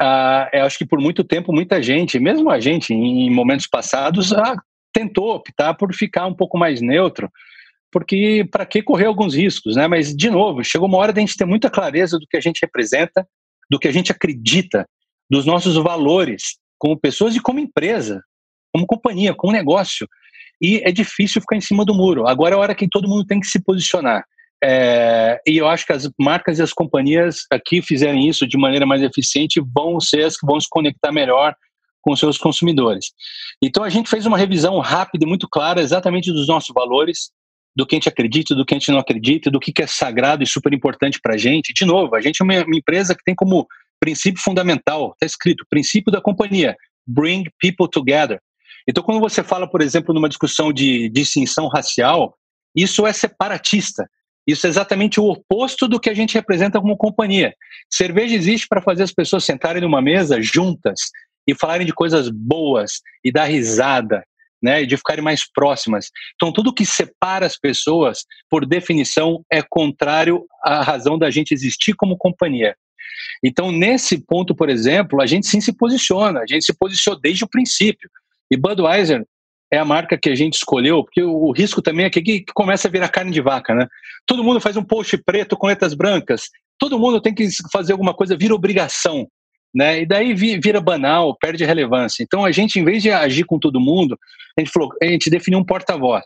Ah, 0.00 0.48
eu 0.52 0.64
acho 0.64 0.78
que 0.78 0.86
por 0.86 1.00
muito 1.00 1.24
tempo, 1.24 1.52
muita 1.52 1.82
gente, 1.82 2.18
mesmo 2.18 2.50
a 2.50 2.60
gente, 2.60 2.92
em 2.92 3.30
momentos 3.30 3.66
passados, 3.66 4.32
ah, 4.32 4.56
tentou 4.92 5.34
optar 5.34 5.74
por 5.74 5.94
ficar 5.94 6.26
um 6.26 6.34
pouco 6.34 6.58
mais 6.58 6.80
neutro, 6.80 7.30
porque 7.92 8.46
para 8.50 8.66
que 8.66 8.82
correr 8.82 9.06
alguns 9.06 9.34
riscos, 9.34 9.76
né? 9.76 9.86
Mas, 9.86 10.14
de 10.14 10.30
novo, 10.30 10.62
chegou 10.64 10.88
uma 10.88 10.98
hora 10.98 11.12
de 11.12 11.20
a 11.20 11.22
gente 11.22 11.36
ter 11.36 11.44
muita 11.44 11.70
clareza 11.70 12.18
do 12.18 12.26
que 12.28 12.36
a 12.36 12.40
gente 12.40 12.60
representa, 12.62 13.26
do 13.70 13.78
que 13.78 13.88
a 13.88 13.92
gente 13.92 14.12
acredita, 14.12 14.86
dos 15.30 15.44
nossos 15.44 15.74
valores 15.76 16.56
como 16.78 16.98
pessoas 16.98 17.34
e 17.34 17.40
como 17.40 17.58
empresa, 17.58 18.22
como 18.72 18.86
companhia, 18.86 19.34
como 19.34 19.52
negócio. 19.52 20.06
E 20.60 20.80
é 20.84 20.92
difícil 20.92 21.40
ficar 21.40 21.56
em 21.56 21.60
cima 21.60 21.84
do 21.84 21.94
muro. 21.94 22.26
Agora 22.26 22.54
é 22.54 22.56
a 22.56 22.60
hora 22.60 22.74
que 22.74 22.88
todo 22.88 23.08
mundo 23.08 23.26
tem 23.26 23.40
que 23.40 23.46
se 23.46 23.62
posicionar. 23.62 24.24
É, 24.62 25.38
e 25.46 25.58
eu 25.58 25.68
acho 25.68 25.84
que 25.84 25.92
as 25.92 26.08
marcas 26.18 26.58
e 26.58 26.62
as 26.62 26.72
companhias 26.72 27.44
aqui 27.50 27.82
fizerem 27.82 28.26
isso 28.26 28.46
de 28.46 28.56
maneira 28.56 28.86
mais 28.86 29.02
eficiente 29.02 29.60
vão 29.74 30.00
ser 30.00 30.24
as 30.24 30.36
que 30.36 30.46
vão 30.46 30.58
se 30.58 30.66
conectar 30.68 31.12
melhor 31.12 31.54
com 32.00 32.16
seus 32.16 32.38
consumidores. 32.38 33.06
Então 33.62 33.82
a 33.82 33.90
gente 33.90 34.08
fez 34.08 34.24
uma 34.24 34.38
revisão 34.38 34.78
rápida 34.78 35.24
e 35.24 35.28
muito 35.28 35.48
clara 35.48 35.80
exatamente 35.80 36.32
dos 36.32 36.46
nossos 36.46 36.72
valores, 36.72 37.30
do 37.76 37.86
que 37.86 37.94
a 37.94 37.98
gente 37.98 38.08
acredita, 38.08 38.54
do 38.54 38.64
que 38.64 38.74
a 38.74 38.78
gente 38.78 38.90
não 38.90 38.98
acredita, 38.98 39.50
do 39.50 39.60
que 39.60 39.82
é 39.82 39.86
sagrado 39.86 40.42
e 40.42 40.46
super 40.46 40.72
importante 40.72 41.20
para 41.20 41.34
a 41.34 41.38
gente. 41.38 41.74
De 41.74 41.84
novo, 41.84 42.16
a 42.16 42.20
gente 42.22 42.40
é 42.40 42.44
uma, 42.44 42.64
uma 42.64 42.76
empresa 42.76 43.14
que 43.14 43.22
tem 43.22 43.34
como 43.34 43.66
princípio 44.00 44.42
fundamental, 44.42 45.12
está 45.12 45.26
escrito, 45.26 45.66
princípio 45.68 46.10
da 46.10 46.20
companhia, 46.20 46.74
bring 47.06 47.44
people 47.60 47.88
together. 47.90 48.40
Então, 48.88 49.02
quando 49.02 49.20
você 49.20 49.42
fala, 49.42 49.68
por 49.68 49.82
exemplo, 49.82 50.14
numa 50.14 50.28
discussão 50.28 50.72
de 50.72 51.08
distinção 51.10 51.68
racial, 51.68 52.34
isso 52.74 53.06
é 53.06 53.12
separatista. 53.12 54.08
Isso 54.46 54.66
é 54.66 54.70
exatamente 54.70 55.18
o 55.18 55.24
oposto 55.24 55.88
do 55.88 55.98
que 55.98 56.08
a 56.08 56.14
gente 56.14 56.34
representa 56.34 56.80
como 56.80 56.96
companhia. 56.96 57.52
Cerveja 57.92 58.34
existe 58.34 58.68
para 58.68 58.80
fazer 58.80 59.02
as 59.02 59.12
pessoas 59.12 59.44
sentarem 59.44 59.82
numa 59.82 60.00
mesa 60.00 60.40
juntas 60.40 61.10
e 61.48 61.54
falarem 61.54 61.86
de 61.86 61.92
coisas 61.92 62.28
boas 62.30 63.00
e 63.24 63.32
dar 63.32 63.44
risada, 63.44 64.22
né, 64.62 64.82
e 64.82 64.86
de 64.86 64.96
ficarem 64.96 65.22
mais 65.22 65.50
próximas. 65.50 66.10
Então, 66.34 66.52
tudo 66.52 66.72
que 66.72 66.84
separa 66.84 67.46
as 67.46 67.58
pessoas, 67.58 68.24
por 68.48 68.66
definição, 68.66 69.44
é 69.50 69.62
contrário 69.62 70.44
à 70.62 70.82
razão 70.82 71.18
da 71.18 71.30
gente 71.30 71.52
existir 71.52 71.94
como 71.94 72.16
companhia. 72.16 72.74
Então, 73.44 73.70
nesse 73.70 74.18
ponto, 74.18 74.54
por 74.54 74.68
exemplo, 74.68 75.20
a 75.20 75.26
gente 75.26 75.46
sim 75.46 75.60
se 75.60 75.72
posiciona, 75.72 76.40
a 76.40 76.46
gente 76.46 76.64
se 76.64 76.74
posicionou 76.76 77.20
desde 77.20 77.44
o 77.44 77.48
princípio. 77.48 78.10
E 78.50 78.56
Budweiser 78.56 79.24
é 79.72 79.78
a 79.78 79.84
marca 79.84 80.16
que 80.16 80.30
a 80.30 80.34
gente 80.34 80.54
escolheu, 80.54 81.02
porque 81.02 81.22
o, 81.22 81.50
risco 81.52 81.82
também 81.82 82.06
é 82.06 82.10
que, 82.10 82.22
que 82.22 82.44
começa 82.54 82.86
a 82.86 82.90
virar 82.90 83.08
carne 83.08 83.32
de 83.32 83.40
vaca, 83.40 83.74
né? 83.74 83.86
Todo 84.24 84.44
mundo 84.44 84.60
faz 84.60 84.76
um 84.76 84.84
post 84.84 85.16
preto 85.18 85.56
com 85.56 85.66
letras 85.66 85.94
brancas, 85.94 86.48
todo 86.78 86.98
mundo 86.98 87.20
tem 87.20 87.34
que 87.34 87.48
fazer 87.72 87.92
alguma 87.92 88.14
coisa, 88.14 88.36
vira 88.36 88.54
obrigação, 88.54 89.26
né? 89.76 90.00
E 90.00 90.06
daí 90.06 90.32
vira 90.32 90.80
banal, 90.80 91.36
perde 91.38 91.62
relevância. 91.62 92.22
Então 92.22 92.46
a 92.46 92.50
gente, 92.50 92.80
em 92.80 92.84
vez 92.84 93.02
de 93.02 93.10
agir 93.10 93.44
com 93.44 93.58
todo 93.58 93.78
mundo, 93.78 94.18
a 94.56 94.62
gente 94.62 94.72
falou, 94.72 94.90
a 95.02 95.06
gente 95.06 95.28
definiu 95.28 95.58
um 95.58 95.64
porta-voz. 95.64 96.24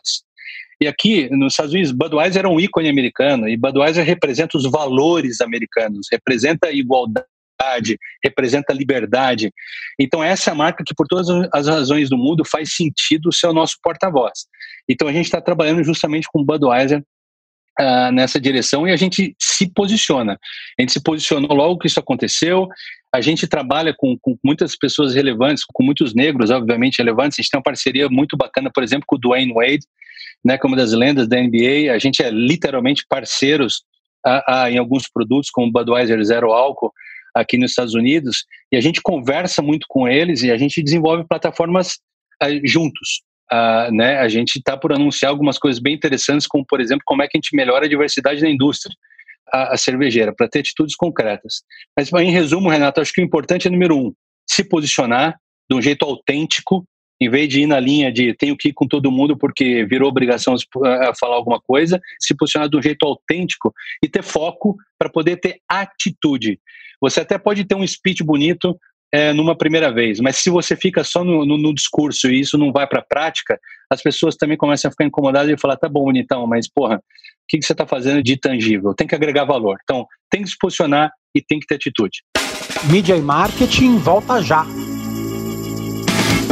E 0.79 0.87
aqui, 0.87 1.29
nos 1.29 1.53
Estados 1.53 1.73
Unidos, 1.73 1.91
Budweiser 1.91 2.39
era 2.39 2.49
um 2.49 2.59
ícone 2.59 2.89
americano, 2.89 3.47
e 3.47 3.57
Budweiser 3.57 4.05
representa 4.05 4.57
os 4.57 4.63
valores 4.71 5.41
americanos, 5.41 6.07
representa 6.09 6.69
a 6.69 6.71
igualdade, 6.71 7.99
representa 8.23 8.73
a 8.73 8.75
liberdade. 8.75 9.51
Então, 9.99 10.23
essa 10.23 10.49
é 10.49 10.53
marca 10.55 10.83
que, 10.83 10.95
por 10.95 11.05
todas 11.05 11.27
as 11.53 11.67
razões 11.67 12.09
do 12.09 12.17
mundo, 12.17 12.43
faz 12.43 12.73
sentido 12.73 13.31
ser 13.31 13.47
o 13.47 13.53
nosso 13.53 13.75
porta-voz. 13.83 14.47
Então, 14.89 15.07
a 15.07 15.13
gente 15.13 15.25
está 15.25 15.39
trabalhando 15.39 15.83
justamente 15.83 16.27
com 16.33 16.43
Budweiser 16.43 17.03
Uh, 17.81 18.11
nessa 18.11 18.39
direção 18.39 18.87
e 18.87 18.91
a 18.91 18.95
gente 18.95 19.35
se 19.39 19.67
posiciona. 19.73 20.37
A 20.77 20.81
gente 20.83 20.91
se 20.91 21.01
posicionou 21.01 21.55
logo 21.55 21.79
que 21.79 21.87
isso 21.87 21.99
aconteceu. 21.99 22.67
A 23.11 23.21
gente 23.21 23.47
trabalha 23.47 23.91
com, 23.97 24.15
com, 24.21 24.37
muitas 24.43 24.77
pessoas 24.77 25.15
relevantes, 25.15 25.63
com 25.65 25.81
muitos 25.81 26.13
negros, 26.13 26.51
obviamente, 26.51 26.99
relevantes. 26.99 27.39
A 27.39 27.41
gente 27.41 27.49
tem 27.49 27.57
uma 27.57 27.63
parceria 27.63 28.07
muito 28.07 28.37
bacana, 28.37 28.69
por 28.71 28.83
exemplo, 28.83 29.05
com 29.07 29.15
o 29.15 29.19
Dwayne 29.19 29.51
Wade, 29.51 29.87
né, 30.45 30.59
como 30.59 30.75
das 30.75 30.91
lendas 30.91 31.27
da 31.27 31.41
NBA. 31.41 31.91
A 31.91 31.97
gente 31.97 32.21
é 32.21 32.29
literalmente 32.29 33.03
parceiros 33.09 33.81
a, 34.23 34.63
a, 34.63 34.71
em 34.71 34.77
alguns 34.77 35.09
produtos, 35.09 35.49
como 35.49 35.71
Budweiser 35.71 36.23
Zero 36.23 36.51
Álcool, 36.51 36.93
aqui 37.33 37.57
nos 37.57 37.71
Estados 37.71 37.95
Unidos. 37.95 38.45
E 38.71 38.77
a 38.77 38.81
gente 38.81 39.01
conversa 39.01 39.61
muito 39.61 39.87
com 39.89 40.07
eles 40.07 40.43
e 40.43 40.51
a 40.51 40.57
gente 40.57 40.83
desenvolve 40.83 41.27
plataformas 41.27 41.95
uh, 42.43 42.61
juntos. 42.63 43.23
Uh, 43.53 43.91
né, 43.91 44.17
a 44.17 44.29
gente 44.29 44.59
está 44.59 44.77
por 44.77 44.93
anunciar 44.93 45.29
algumas 45.29 45.57
coisas 45.57 45.81
bem 45.81 45.93
interessantes, 45.93 46.47
como, 46.47 46.65
por 46.65 46.79
exemplo, 46.79 47.03
como 47.05 47.21
é 47.21 47.27
que 47.27 47.37
a 47.37 47.39
gente 47.39 47.53
melhora 47.53 47.85
a 47.85 47.89
diversidade 47.89 48.41
na 48.41 48.49
indústria, 48.49 48.95
a, 49.51 49.73
a 49.73 49.77
cervejeira, 49.77 50.33
para 50.33 50.47
ter 50.47 50.59
atitudes 50.59 50.95
concretas. 50.95 51.61
Mas, 51.97 52.11
em 52.13 52.31
resumo, 52.31 52.69
Renato, 52.69 53.01
acho 53.01 53.11
que 53.11 53.19
o 53.19 53.25
importante 53.25 53.67
é, 53.67 53.71
número 53.71 53.97
um, 53.97 54.13
se 54.49 54.63
posicionar 54.63 55.37
de 55.69 55.75
um 55.75 55.81
jeito 55.81 56.05
autêntico, 56.05 56.85
em 57.21 57.29
vez 57.29 57.49
de 57.49 57.61
ir 57.61 57.67
na 57.67 57.79
linha 57.79 58.11
de 58.11 58.33
tenho 58.33 58.57
que 58.57 58.69
ir 58.69 58.73
com 58.73 58.87
todo 58.87 59.11
mundo 59.11 59.37
porque 59.37 59.85
virou 59.85 60.09
obrigação 60.09 60.55
de 60.55 60.65
falar 61.19 61.35
alguma 61.35 61.61
coisa, 61.61 62.01
se 62.19 62.35
posicionar 62.35 62.67
de 62.67 62.77
um 62.77 62.81
jeito 62.81 63.05
autêntico 63.05 63.71
e 64.03 64.09
ter 64.09 64.23
foco 64.23 64.75
para 64.97 65.09
poder 65.09 65.37
ter 65.37 65.59
atitude. 65.69 66.59
Você 66.99 67.19
até 67.19 67.37
pode 67.37 67.63
ter 67.63 67.75
um 67.75 67.85
speech 67.85 68.23
bonito 68.23 68.77
é, 69.13 69.33
numa 69.33 69.55
primeira 69.55 69.91
vez, 69.91 70.19
mas 70.19 70.37
se 70.37 70.49
você 70.49 70.75
fica 70.75 71.03
só 71.03 71.23
no, 71.23 71.45
no, 71.45 71.57
no 71.57 71.73
discurso 71.73 72.29
e 72.29 72.39
isso 72.39 72.57
não 72.57 72.71
vai 72.71 72.87
para 72.87 72.99
a 72.99 73.05
prática, 73.05 73.59
as 73.89 74.01
pessoas 74.01 74.35
também 74.35 74.57
começam 74.57 74.87
a 74.87 74.91
ficar 74.91 75.05
incomodadas 75.05 75.51
e 75.51 75.59
falar: 75.59 75.75
tá 75.75 75.89
bom, 75.89 76.05
bonitão, 76.05 76.47
mas 76.47 76.67
porra, 76.69 76.95
o 76.95 77.01
que, 77.47 77.57
que 77.59 77.65
você 77.65 77.73
está 77.73 77.85
fazendo 77.85 78.23
de 78.23 78.37
tangível? 78.37 78.93
Tem 78.93 79.07
que 79.07 79.15
agregar 79.15 79.43
valor. 79.43 79.77
Então, 79.83 80.07
tem 80.29 80.41
que 80.41 80.49
se 80.49 80.57
posicionar 80.57 81.11
e 81.35 81.41
tem 81.41 81.59
que 81.59 81.67
ter 81.67 81.75
atitude. 81.75 82.23
Mídia 82.89 83.15
e 83.15 83.21
marketing 83.21 83.97
volta 83.97 84.41
já. 84.41 84.65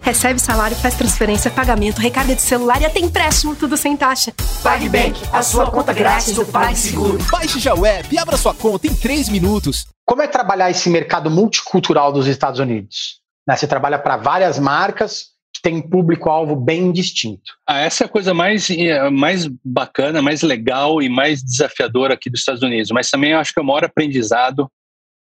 Recebe 0.00 0.40
salário, 0.40 0.74
faz 0.76 0.94
transferência, 0.94 1.50
pagamento, 1.50 2.00
recarga 2.00 2.34
de 2.34 2.40
celular 2.40 2.80
e 2.80 2.86
até 2.86 2.98
empréstimo, 2.98 3.54
tudo 3.54 3.76
sem 3.76 3.96
taxa. 3.96 4.32
PagBank, 4.62 5.20
a 5.32 5.42
sua 5.42 5.70
conta 5.70 5.92
grátis 5.92 6.34
do 6.34 6.46
PagSeguro. 6.46 7.18
Baixe 7.30 7.58
já 7.58 7.74
o 7.74 7.84
app 7.84 8.14
e 8.14 8.18
abra 8.18 8.36
sua 8.36 8.54
conta 8.54 8.86
em 8.86 8.94
3 8.94 9.28
minutos. 9.28 9.86
Como 10.06 10.22
é 10.22 10.26
trabalhar 10.26 10.70
esse 10.70 10.88
mercado 10.88 11.30
multicultural 11.30 12.10
dos 12.10 12.26
Estados 12.26 12.58
Unidos? 12.58 13.20
Né, 13.46 13.54
você 13.54 13.66
trabalha 13.66 13.98
para 13.98 14.16
várias 14.16 14.58
marcas 14.58 15.26
que 15.54 15.60
têm 15.60 15.76
um 15.76 15.82
público-alvo 15.82 16.56
bem 16.56 16.90
distinto. 16.90 17.52
Ah, 17.66 17.80
essa 17.80 18.04
é 18.04 18.06
a 18.06 18.08
coisa 18.08 18.32
mais, 18.32 18.70
eh, 18.70 19.10
mais 19.10 19.46
bacana, 19.62 20.22
mais 20.22 20.40
legal 20.42 21.02
e 21.02 21.08
mais 21.10 21.42
desafiadora 21.42 22.14
aqui 22.14 22.30
dos 22.30 22.40
Estados 22.40 22.62
Unidos. 22.62 22.90
Mas 22.90 23.10
também 23.10 23.32
eu 23.32 23.38
acho 23.38 23.52
que 23.52 23.60
é 23.60 23.62
o 23.62 23.66
maior 23.66 23.84
aprendizado 23.84 24.70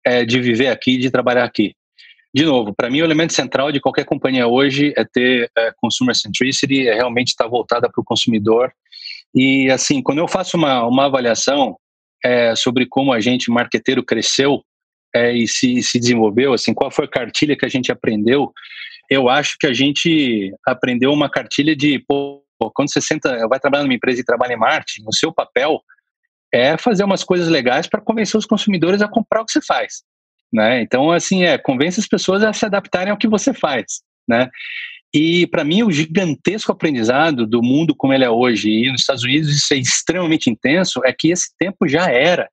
é, 0.04 0.24
de 0.24 0.40
viver 0.40 0.68
aqui, 0.68 0.98
de 0.98 1.10
trabalhar 1.10 1.44
aqui 1.44 1.74
de 2.34 2.44
novo, 2.44 2.74
para 2.74 2.88
mim 2.88 3.02
o 3.02 3.04
elemento 3.04 3.34
central 3.34 3.70
de 3.70 3.80
qualquer 3.80 4.04
companhia 4.04 4.46
hoje 4.46 4.92
é 4.96 5.04
ter 5.04 5.50
é, 5.56 5.72
consumer 5.76 6.14
centricity, 6.14 6.88
é 6.88 6.94
realmente 6.94 7.28
estar 7.28 7.46
voltada 7.46 7.90
para 7.90 8.00
o 8.00 8.04
consumidor. 8.04 8.72
E 9.34 9.70
assim, 9.70 10.02
quando 10.02 10.18
eu 10.18 10.28
faço 10.28 10.56
uma, 10.56 10.86
uma 10.86 11.06
avaliação 11.06 11.76
é, 12.24 12.54
sobre 12.54 12.86
como 12.86 13.12
a 13.12 13.20
gente, 13.20 13.50
marqueteiro, 13.50 14.02
cresceu 14.02 14.62
é, 15.14 15.32
e 15.32 15.46
se, 15.46 15.82
se 15.82 15.98
desenvolveu, 15.98 16.54
assim, 16.54 16.72
qual 16.72 16.90
foi 16.90 17.04
a 17.04 17.10
cartilha 17.10 17.56
que 17.56 17.66
a 17.66 17.68
gente 17.68 17.92
aprendeu, 17.92 18.50
eu 19.10 19.28
acho 19.28 19.56
que 19.58 19.66
a 19.66 19.72
gente 19.74 20.54
aprendeu 20.66 21.12
uma 21.12 21.28
cartilha 21.28 21.76
de, 21.76 22.02
pô, 22.08 22.42
quando 22.74 22.90
você 22.90 23.00
senta, 23.00 23.46
vai 23.48 23.60
trabalhar 23.60 23.82
numa 23.82 23.94
empresa 23.94 24.20
e 24.20 24.24
trabalha 24.24 24.54
em 24.54 24.58
marketing, 24.58 25.02
o 25.06 25.12
seu 25.12 25.32
papel 25.32 25.82
é 26.54 26.76
fazer 26.76 27.04
umas 27.04 27.24
coisas 27.24 27.48
legais 27.48 27.86
para 27.86 28.00
convencer 28.00 28.38
os 28.38 28.46
consumidores 28.46 29.02
a 29.02 29.08
comprar 29.08 29.42
o 29.42 29.44
que 29.44 29.52
você 29.52 29.60
faz. 29.60 30.02
Né? 30.52 30.82
Então, 30.82 31.10
assim, 31.10 31.44
é, 31.44 31.56
convence 31.56 31.98
as 31.98 32.06
pessoas 32.06 32.42
a 32.42 32.52
se 32.52 32.66
adaptarem 32.66 33.10
ao 33.10 33.16
que 33.16 33.28
você 33.28 33.54
faz, 33.54 34.02
né? 34.28 34.50
E 35.14 35.46
para 35.48 35.64
mim 35.64 35.82
o 35.82 35.90
gigantesco 35.90 36.72
aprendizado 36.72 37.46
do 37.46 37.62
mundo 37.62 37.94
como 37.94 38.14
ele 38.14 38.24
é 38.24 38.30
hoje 38.30 38.70
e 38.70 38.90
nos 38.90 39.02
Estados 39.02 39.22
Unidos 39.22 39.54
isso 39.54 39.74
é 39.74 39.76
extremamente 39.76 40.48
intenso 40.48 41.02
é 41.04 41.12
que 41.12 41.30
esse 41.30 41.50
tempo 41.58 41.86
já 41.86 42.10
era, 42.10 42.48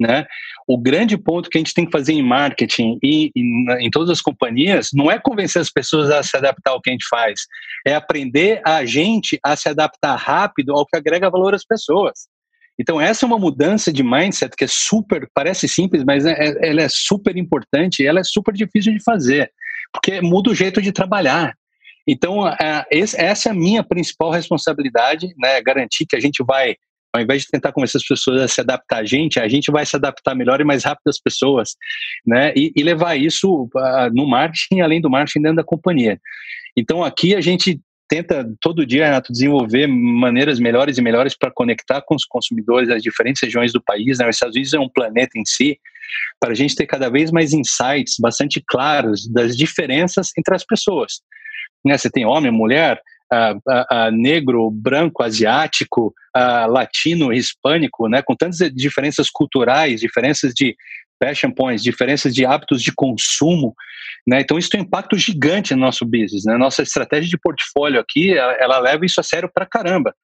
né? 0.00 0.26
O 0.66 0.78
grande 0.78 1.16
ponto 1.18 1.50
que 1.50 1.58
a 1.58 1.60
gente 1.60 1.74
tem 1.74 1.84
que 1.84 1.90
fazer 1.90 2.12
em 2.12 2.22
marketing 2.22 2.98
e, 3.02 3.32
e 3.34 3.84
em 3.84 3.90
todas 3.90 4.10
as 4.10 4.20
companhias 4.20 4.90
não 4.92 5.10
é 5.10 5.18
convencer 5.18 5.60
as 5.60 5.70
pessoas 5.70 6.10
a 6.10 6.22
se 6.22 6.36
adaptar 6.36 6.70
ao 6.70 6.80
que 6.80 6.90
a 6.90 6.92
gente 6.92 7.06
faz, 7.08 7.40
é 7.84 7.94
aprender 7.94 8.60
a 8.64 8.84
gente 8.84 9.38
a 9.42 9.56
se 9.56 9.68
adaptar 9.68 10.14
rápido 10.14 10.72
ao 10.72 10.86
que 10.86 10.96
agrega 10.96 11.30
valor 11.30 11.54
às 11.54 11.64
pessoas. 11.64 12.28
Então, 12.78 13.00
essa 13.00 13.24
é 13.24 13.26
uma 13.26 13.38
mudança 13.38 13.92
de 13.92 14.02
mindset 14.02 14.54
que 14.56 14.64
é 14.64 14.68
super, 14.68 15.28
parece 15.34 15.68
simples, 15.68 16.04
mas 16.04 16.24
é, 16.24 16.32
é, 16.32 16.70
ela 16.70 16.82
é 16.82 16.88
super 16.88 17.36
importante 17.36 18.02
e 18.02 18.06
ela 18.06 18.20
é 18.20 18.24
super 18.24 18.54
difícil 18.54 18.92
de 18.92 19.02
fazer, 19.02 19.50
porque 19.92 20.20
muda 20.20 20.50
o 20.50 20.54
jeito 20.54 20.80
de 20.80 20.92
trabalhar. 20.92 21.54
Então, 22.06 22.48
é, 22.48 22.86
essa 22.90 23.48
é 23.48 23.52
a 23.52 23.54
minha 23.54 23.82
principal 23.82 24.30
responsabilidade, 24.30 25.28
né? 25.36 25.60
Garantir 25.60 26.06
que 26.06 26.16
a 26.16 26.20
gente 26.20 26.42
vai, 26.42 26.74
ao 27.14 27.20
invés 27.20 27.42
de 27.42 27.48
tentar 27.48 27.72
convencer 27.72 28.00
as 28.00 28.06
pessoas 28.06 28.40
a 28.40 28.48
se 28.48 28.60
adaptar 28.60 29.00
a 29.00 29.04
gente, 29.04 29.38
a 29.38 29.48
gente 29.48 29.70
vai 29.70 29.84
se 29.84 29.94
adaptar 29.94 30.34
melhor 30.34 30.60
e 30.60 30.64
mais 30.64 30.84
rápido 30.84 31.08
às 31.08 31.20
pessoas, 31.20 31.72
né? 32.26 32.54
E, 32.56 32.72
e 32.74 32.82
levar 32.82 33.16
isso 33.16 33.64
uh, 33.64 34.14
no 34.14 34.26
marketing, 34.26 34.80
além 34.80 35.00
do 35.00 35.10
marketing 35.10 35.42
dentro 35.42 35.56
da 35.56 35.64
companhia. 35.64 36.18
Então, 36.76 37.04
aqui 37.04 37.34
a 37.34 37.40
gente 37.40 37.78
tenta 38.08 38.48
todo 38.60 38.86
dia, 38.86 39.04
Renato, 39.04 39.32
desenvolver 39.32 39.86
maneiras 39.86 40.58
melhores 40.58 40.98
e 40.98 41.02
melhores 41.02 41.36
para 41.36 41.50
conectar 41.50 42.00
com 42.02 42.14
os 42.14 42.24
consumidores 42.24 42.88
das 42.88 43.02
diferentes 43.02 43.42
regiões 43.42 43.72
do 43.72 43.82
país. 43.82 44.18
Né? 44.18 44.28
Os 44.28 44.36
Estados 44.36 44.56
Unidos 44.56 44.74
é 44.74 44.80
um 44.80 44.88
planeta 44.88 45.38
em 45.38 45.44
si, 45.44 45.78
para 46.40 46.52
a 46.52 46.54
gente 46.54 46.74
ter 46.74 46.86
cada 46.86 47.10
vez 47.10 47.30
mais 47.30 47.52
insights 47.52 48.16
bastante 48.18 48.62
claros 48.66 49.28
das 49.30 49.56
diferenças 49.56 50.30
entre 50.38 50.54
as 50.54 50.64
pessoas. 50.64 51.20
Né? 51.84 51.96
Você 51.96 52.10
tem 52.10 52.24
homem, 52.24 52.50
mulher, 52.50 53.00
uh, 53.32 54.10
negro, 54.10 54.70
branco, 54.70 55.22
asiático, 55.22 56.14
latino, 56.68 57.32
hispânico, 57.32 58.08
né? 58.08 58.22
com 58.22 58.34
tantas 58.34 58.58
diferenças 58.72 59.28
culturais, 59.28 60.00
diferenças 60.00 60.52
de 60.54 60.76
passion 61.18 61.50
points, 61.50 61.82
diferenças 61.82 62.34
de 62.34 62.44
hábitos 62.44 62.82
de 62.82 62.92
consumo, 62.92 63.74
né? 64.26 64.40
Então 64.40 64.58
isso 64.58 64.70
tem 64.70 64.80
um 64.80 64.84
impacto 64.84 65.16
gigante 65.16 65.74
no 65.74 65.80
nosso 65.80 66.04
business, 66.04 66.44
né? 66.44 66.56
Nossa 66.56 66.82
estratégia 66.82 67.28
de 67.28 67.38
portfólio 67.38 68.00
aqui, 68.00 68.36
ela, 68.36 68.52
ela 68.54 68.78
leva 68.78 69.04
isso 69.04 69.20
a 69.20 69.22
sério 69.22 69.50
pra 69.52 69.66
caramba. 69.66 70.14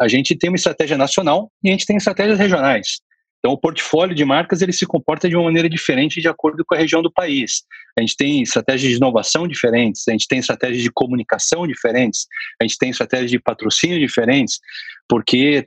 A 0.00 0.08
gente 0.08 0.36
tem 0.36 0.50
uma 0.50 0.56
estratégia 0.56 0.96
nacional 0.96 1.50
e 1.62 1.68
a 1.68 1.72
gente 1.72 1.86
tem 1.86 1.96
estratégias 1.96 2.38
regionais. 2.38 3.00
Então, 3.44 3.52
o 3.52 3.58
portfólio 3.58 4.14
de 4.14 4.24
marcas 4.24 4.62
ele 4.62 4.72
se 4.72 4.86
comporta 4.86 5.28
de 5.28 5.36
uma 5.36 5.44
maneira 5.44 5.68
diferente 5.68 6.18
de 6.18 6.26
acordo 6.26 6.64
com 6.64 6.74
a 6.74 6.78
região 6.78 7.02
do 7.02 7.12
país. 7.12 7.62
A 7.98 8.00
gente 8.00 8.16
tem 8.16 8.40
estratégias 8.40 8.92
de 8.92 8.96
inovação 8.96 9.46
diferentes, 9.46 10.08
a 10.08 10.12
gente 10.12 10.26
tem 10.26 10.38
estratégias 10.38 10.82
de 10.82 10.90
comunicação 10.90 11.66
diferentes, 11.66 12.26
a 12.58 12.64
gente 12.64 12.78
tem 12.78 12.88
estratégias 12.88 13.30
de 13.30 13.38
patrocínio 13.38 13.98
diferentes, 13.98 14.60
porque 15.06 15.66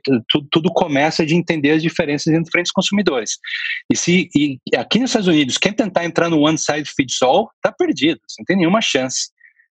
tudo 0.50 0.72
começa 0.72 1.24
de 1.24 1.36
entender 1.36 1.70
as 1.70 1.80
diferenças 1.80 2.26
entre 2.26 2.46
diferentes 2.46 2.72
consumidores. 2.72 3.38
E 3.88 3.96
se 3.96 4.28
e 4.34 4.58
aqui 4.76 4.98
nos 4.98 5.10
Estados 5.10 5.28
Unidos, 5.28 5.56
quem 5.56 5.72
tentar 5.72 6.04
entrar 6.04 6.28
no 6.28 6.40
one 6.40 6.58
size 6.58 6.92
fits 6.96 7.22
all, 7.22 7.48
está 7.58 7.70
perdido, 7.70 8.20
você 8.26 8.40
não 8.40 8.44
tem 8.44 8.56
nenhuma 8.56 8.80
chance 8.80 9.30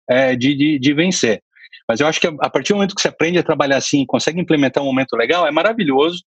é, 0.10 0.36
de, 0.36 0.54
de, 0.54 0.78
de 0.78 0.94
vencer. 0.94 1.42
Mas 1.88 2.02
eu 2.02 2.08
acho 2.08 2.20
que 2.20 2.28
a 2.28 2.50
partir 2.50 2.74
do 2.74 2.76
momento 2.76 2.96
que 2.96 3.02
você 3.02 3.08
aprende 3.08 3.40
a 3.40 3.44
trabalhar 3.44 3.78
assim, 3.78 4.06
consegue 4.06 4.42
implementar 4.42 4.84
um 4.84 4.88
momento 4.88 5.16
legal, 5.16 5.48
é 5.48 5.52
maravilhoso 5.52 6.22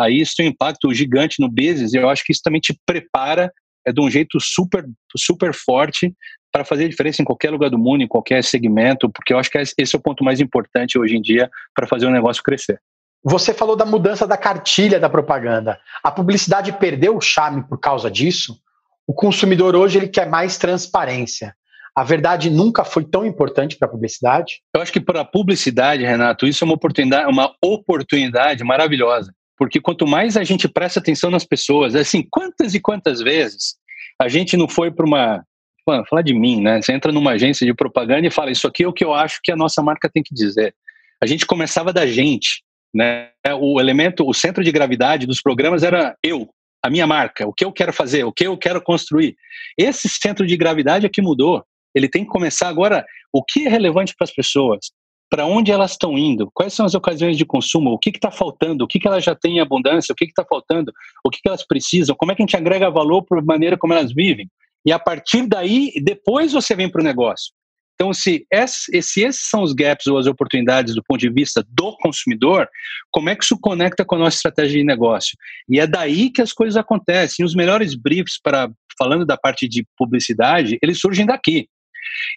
aí 0.00 0.20
isso 0.20 0.34
tem 0.36 0.46
um 0.46 0.50
impacto 0.50 0.92
gigante 0.94 1.40
no 1.40 1.48
business 1.48 1.92
e 1.92 1.98
eu 1.98 2.08
acho 2.08 2.24
que 2.24 2.32
isso 2.32 2.42
também 2.42 2.60
te 2.60 2.74
prepara 2.86 3.52
é, 3.86 3.92
de 3.92 4.00
um 4.00 4.10
jeito 4.10 4.38
super, 4.40 4.84
super 5.16 5.52
forte 5.54 6.14
para 6.52 6.64
fazer 6.64 6.88
diferença 6.88 7.22
em 7.22 7.24
qualquer 7.24 7.50
lugar 7.50 7.70
do 7.70 7.78
mundo, 7.78 8.02
em 8.02 8.08
qualquer 8.08 8.42
segmento, 8.42 9.08
porque 9.10 9.32
eu 9.32 9.38
acho 9.38 9.50
que 9.50 9.58
esse 9.58 9.94
é 9.94 9.98
o 9.98 10.02
ponto 10.02 10.24
mais 10.24 10.40
importante 10.40 10.98
hoje 10.98 11.16
em 11.16 11.22
dia 11.22 11.48
para 11.74 11.86
fazer 11.86 12.06
o 12.06 12.10
negócio 12.10 12.42
crescer. 12.42 12.80
Você 13.22 13.52
falou 13.52 13.76
da 13.76 13.84
mudança 13.84 14.26
da 14.26 14.36
cartilha 14.36 14.98
da 14.98 15.08
propaganda. 15.08 15.78
A 16.02 16.10
publicidade 16.10 16.72
perdeu 16.72 17.16
o 17.16 17.20
charme 17.20 17.62
por 17.62 17.78
causa 17.78 18.10
disso? 18.10 18.58
O 19.06 19.12
consumidor 19.12 19.76
hoje 19.76 19.98
ele 19.98 20.08
quer 20.08 20.28
mais 20.28 20.56
transparência. 20.56 21.54
A 21.94 22.02
verdade 22.02 22.48
nunca 22.48 22.84
foi 22.84 23.04
tão 23.04 23.26
importante 23.26 23.76
para 23.76 23.86
a 23.86 23.90
publicidade? 23.90 24.62
Eu 24.74 24.80
acho 24.80 24.92
que 24.92 25.00
para 25.00 25.20
a 25.20 25.24
publicidade, 25.24 26.02
Renato, 26.02 26.46
isso 26.46 26.64
é 26.64 26.66
uma 26.66 26.74
oportunidade, 26.74 27.30
uma 27.30 27.52
oportunidade 27.62 28.64
maravilhosa. 28.64 29.34
Porque 29.60 29.78
quanto 29.78 30.06
mais 30.06 30.38
a 30.38 30.42
gente 30.42 30.66
presta 30.66 31.00
atenção 31.00 31.30
nas 31.30 31.44
pessoas, 31.44 31.94
assim, 31.94 32.26
quantas 32.30 32.74
e 32.74 32.80
quantas 32.80 33.20
vezes 33.20 33.74
a 34.18 34.26
gente 34.26 34.56
não 34.56 34.66
foi 34.66 34.90
para 34.90 35.04
uma. 35.04 35.44
Mano, 35.86 36.02
falar 36.08 36.22
de 36.22 36.32
mim, 36.32 36.62
né? 36.62 36.80
Você 36.80 36.94
entra 36.94 37.12
numa 37.12 37.32
agência 37.32 37.66
de 37.66 37.74
propaganda 37.74 38.26
e 38.26 38.30
fala: 38.30 38.50
Isso 38.50 38.66
aqui 38.66 38.84
é 38.84 38.88
o 38.88 38.92
que 38.92 39.04
eu 39.04 39.12
acho 39.12 39.38
que 39.44 39.52
a 39.52 39.56
nossa 39.56 39.82
marca 39.82 40.08
tem 40.08 40.22
que 40.22 40.34
dizer. 40.34 40.74
A 41.22 41.26
gente 41.26 41.44
começava 41.44 41.92
da 41.92 42.06
gente, 42.06 42.62
né? 42.94 43.32
O 43.60 43.78
elemento, 43.78 44.26
o 44.26 44.32
centro 44.32 44.64
de 44.64 44.72
gravidade 44.72 45.26
dos 45.26 45.42
programas 45.42 45.82
era 45.82 46.16
eu, 46.24 46.48
a 46.82 46.88
minha 46.88 47.06
marca, 47.06 47.46
o 47.46 47.52
que 47.52 47.64
eu 47.66 47.70
quero 47.70 47.92
fazer, 47.92 48.24
o 48.24 48.32
que 48.32 48.46
eu 48.46 48.56
quero 48.56 48.80
construir. 48.80 49.36
Esse 49.76 50.08
centro 50.08 50.46
de 50.46 50.56
gravidade 50.56 51.04
é 51.04 51.10
que 51.10 51.20
mudou. 51.20 51.62
Ele 51.94 52.08
tem 52.08 52.24
que 52.24 52.30
começar 52.30 52.68
agora. 52.68 53.04
O 53.30 53.44
que 53.44 53.66
é 53.66 53.68
relevante 53.68 54.14
para 54.16 54.24
as 54.24 54.34
pessoas? 54.34 54.90
Para 55.30 55.46
onde 55.46 55.70
elas 55.70 55.92
estão 55.92 56.18
indo, 56.18 56.50
quais 56.52 56.74
são 56.74 56.84
as 56.84 56.94
ocasiões 56.94 57.38
de 57.38 57.44
consumo, 57.44 57.92
o 57.92 57.98
que 57.98 58.10
está 58.10 58.32
faltando, 58.32 58.84
o 58.84 58.88
que, 58.88 58.98
que 58.98 59.06
elas 59.06 59.22
já 59.22 59.34
têm 59.34 59.58
em 59.58 59.60
abundância, 59.60 60.12
o 60.12 60.16
que 60.16 60.24
está 60.24 60.44
faltando, 60.44 60.92
o 61.24 61.30
que, 61.30 61.40
que 61.40 61.48
elas 61.48 61.64
precisam, 61.64 62.16
como 62.16 62.32
é 62.32 62.34
que 62.34 62.42
a 62.42 62.44
gente 62.44 62.56
agrega 62.56 62.90
valor 62.90 63.22
para 63.22 63.38
a 63.38 63.44
maneira 63.44 63.78
como 63.78 63.92
elas 63.92 64.12
vivem. 64.12 64.50
E 64.84 64.92
a 64.92 64.98
partir 64.98 65.46
daí, 65.46 65.92
depois 66.02 66.52
você 66.52 66.74
vem 66.74 66.90
para 66.90 67.00
o 67.00 67.04
negócio. 67.04 67.52
Então, 67.94 68.14
se, 68.14 68.46
esse, 68.50 69.02
se 69.02 69.20
esses 69.22 69.48
são 69.48 69.62
os 69.62 69.74
gaps 69.74 70.06
ou 70.06 70.16
as 70.16 70.26
oportunidades 70.26 70.94
do 70.94 71.04
ponto 71.04 71.20
de 71.20 71.28
vista 71.28 71.62
do 71.68 71.94
consumidor, 71.98 72.66
como 73.10 73.28
é 73.28 73.36
que 73.36 73.44
isso 73.44 73.58
conecta 73.60 74.06
com 74.06 74.14
a 74.14 74.20
nossa 74.20 74.36
estratégia 74.36 74.78
de 74.78 74.84
negócio? 74.84 75.36
E 75.68 75.78
é 75.78 75.86
daí 75.86 76.30
que 76.30 76.40
as 76.40 76.50
coisas 76.50 76.78
acontecem. 76.78 77.44
Os 77.44 77.54
melhores 77.54 77.94
briefs 77.94 78.40
para 78.42 78.70
falando 78.98 79.26
da 79.26 79.36
parte 79.36 79.68
de 79.68 79.86
publicidade, 79.98 80.78
eles 80.82 80.98
surgem 80.98 81.26
daqui. 81.26 81.68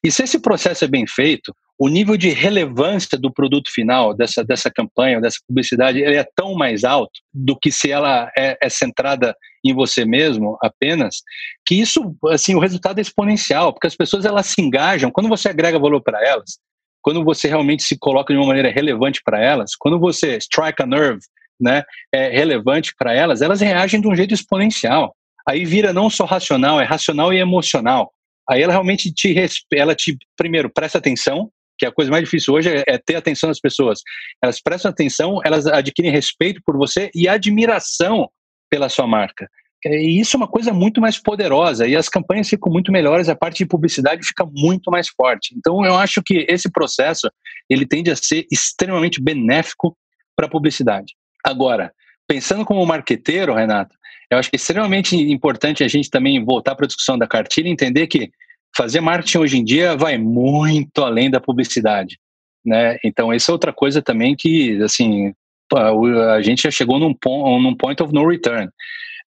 E 0.04 0.12
se 0.12 0.24
esse 0.24 0.40
processo 0.40 0.86
é 0.86 0.88
bem 0.88 1.06
feito, 1.08 1.54
o 1.78 1.90
nível 1.90 2.16
de 2.16 2.30
relevância 2.30 3.18
do 3.18 3.32
produto 3.32 3.72
final, 3.72 4.14
dessa, 4.14 4.44
dessa 4.44 4.72
campanha, 4.72 5.20
dessa 5.20 5.40
publicidade, 5.48 6.00
ele 6.00 6.16
é 6.16 6.26
tão 6.36 6.54
mais 6.54 6.84
alto 6.84 7.20
do 7.34 7.58
que 7.58 7.72
se 7.72 7.92
ela 7.92 8.32
é, 8.38 8.58
é 8.62 8.70
centrada 8.70 9.36
em 9.66 9.74
você 9.74 10.06
mesmo 10.06 10.58
apenas, 10.62 11.22
que 11.66 11.76
isso, 11.76 12.16
assim, 12.30 12.54
o 12.54 12.60
resultado 12.60 13.00
é 13.00 13.02
exponencial, 13.02 13.74
porque 13.74 13.88
as 13.88 13.96
pessoas 13.96 14.26
elas 14.26 14.48
se 14.48 14.62
engajam, 14.62 15.12
quando 15.12 15.30
você 15.30 15.50
agrega 15.50 15.80
valor 15.80 16.02
para 16.02 16.26
elas, 16.26 16.60
quando 17.02 17.24
você 17.24 17.48
realmente 17.48 17.84
se 17.84 17.98
coloca 17.98 18.34
de 18.34 18.40
uma 18.40 18.48
maneira 18.48 18.72
relevante 18.72 19.22
para 19.24 19.42
elas, 19.42 19.76
quando 19.76 20.00
você 20.00 20.38
strike 20.38 20.82
a 20.82 20.86
nerve, 20.86 21.22
né, 21.60 21.84
é 22.14 22.30
relevante 22.30 22.94
para 22.98 23.14
elas, 23.14 23.42
elas 23.42 23.62
reagem 23.62 24.02
de 24.02 24.08
um 24.08 24.16
jeito 24.16 24.34
exponencial. 24.34 25.16
Aí 25.48 25.66
vira 25.66 25.92
não 25.92 26.10
só 26.10 26.26
racional, 26.26 26.80
é 26.80 26.86
racional 26.86 27.34
e 27.34 27.38
emocional. 27.38 28.14
Aí 28.50 28.62
ela 28.62 28.74
realmente 28.74 29.12
te, 29.12 29.34
ela 29.74 29.96
te 29.96 30.18
primeiro 30.36 30.70
presta 30.70 30.98
atenção, 30.98 31.52
que 31.78 31.86
é 31.86 31.90
a 31.90 31.94
coisa 31.94 32.12
mais 32.12 32.24
difícil 32.24 32.54
hoje 32.54 32.70
é, 32.70 32.84
é 32.88 32.98
ter 32.98 33.16
atenção 33.16 33.50
das 33.50 33.60
pessoas. 33.60 34.02
Elas 34.42 34.62
prestam 34.62 34.92
atenção, 34.92 35.40
elas 35.44 35.66
adquirem 35.66 36.12
respeito 36.12 36.62
por 36.66 36.78
você 36.78 37.10
e 37.16 37.28
admiração 37.28 38.30
pela 38.70 38.90
sua 38.90 39.08
marca. 39.08 39.50
E 39.86 40.20
isso 40.20 40.36
é 40.36 40.40
uma 40.40 40.48
coisa 40.48 40.72
muito 40.72 41.02
mais 41.02 41.22
poderosa 41.22 41.86
e 41.86 41.96
as 41.96 42.08
campanhas 42.08 42.48
ficam 42.48 42.72
muito 42.72 42.92
melhores, 42.92 43.28
a 43.28 43.36
parte 43.36 43.58
de 43.58 43.66
publicidade 43.66 44.26
fica 44.26 44.46
muito 44.46 44.90
mais 44.90 45.10
forte. 45.10 45.54
Então 45.58 45.86
eu 45.86 45.96
acho 45.96 46.22
que 46.24 46.46
esse 46.50 46.72
processo 46.72 47.30
ele 47.70 47.86
tende 47.86 48.10
a 48.10 48.16
ser 48.16 48.46
extremamente 48.52 49.22
benéfico 49.22 49.98
para 50.36 50.46
a 50.48 50.50
publicidade. 50.50 51.14
Agora, 51.46 51.92
pensando 52.26 52.64
como 52.64 52.86
marqueteiro, 52.86 53.54
Renato, 53.54 53.96
eu 54.34 54.40
acho 54.40 54.50
que 54.50 54.56
é 54.56 54.58
extremamente 54.58 55.16
importante 55.16 55.84
a 55.84 55.88
gente 55.88 56.10
também 56.10 56.44
voltar 56.44 56.76
para 56.76 56.86
a 56.86 56.88
discussão 56.88 57.18
da 57.18 57.28
cartilha 57.28 57.68
e 57.68 57.72
entender 57.72 58.08
que 58.08 58.32
fazer 58.76 59.00
marketing 59.00 59.38
hoje 59.38 59.58
em 59.58 59.64
dia 59.64 59.96
vai 59.96 60.18
muito 60.18 61.04
além 61.04 61.30
da 61.30 61.40
publicidade, 61.40 62.18
né? 62.66 62.98
Então, 63.04 63.32
essa 63.32 63.52
é 63.52 63.54
outra 63.54 63.72
coisa 63.72 64.02
também 64.02 64.36
que, 64.36 64.82
assim, 64.82 65.34
a 65.74 66.42
gente 66.42 66.64
já 66.64 66.72
chegou 66.72 67.00
num, 67.00 67.14
point, 67.14 67.64
num 67.64 67.76
point 67.76 68.02
of 68.02 68.14
no 68.14 68.28
return. 68.28 68.70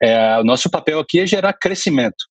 É, 0.02 0.38
o 0.40 0.44
nosso 0.44 0.70
papel 0.70 1.00
aqui 1.00 1.20
é 1.20 1.28
gerar 1.28 1.54
crescimento. 1.54 2.26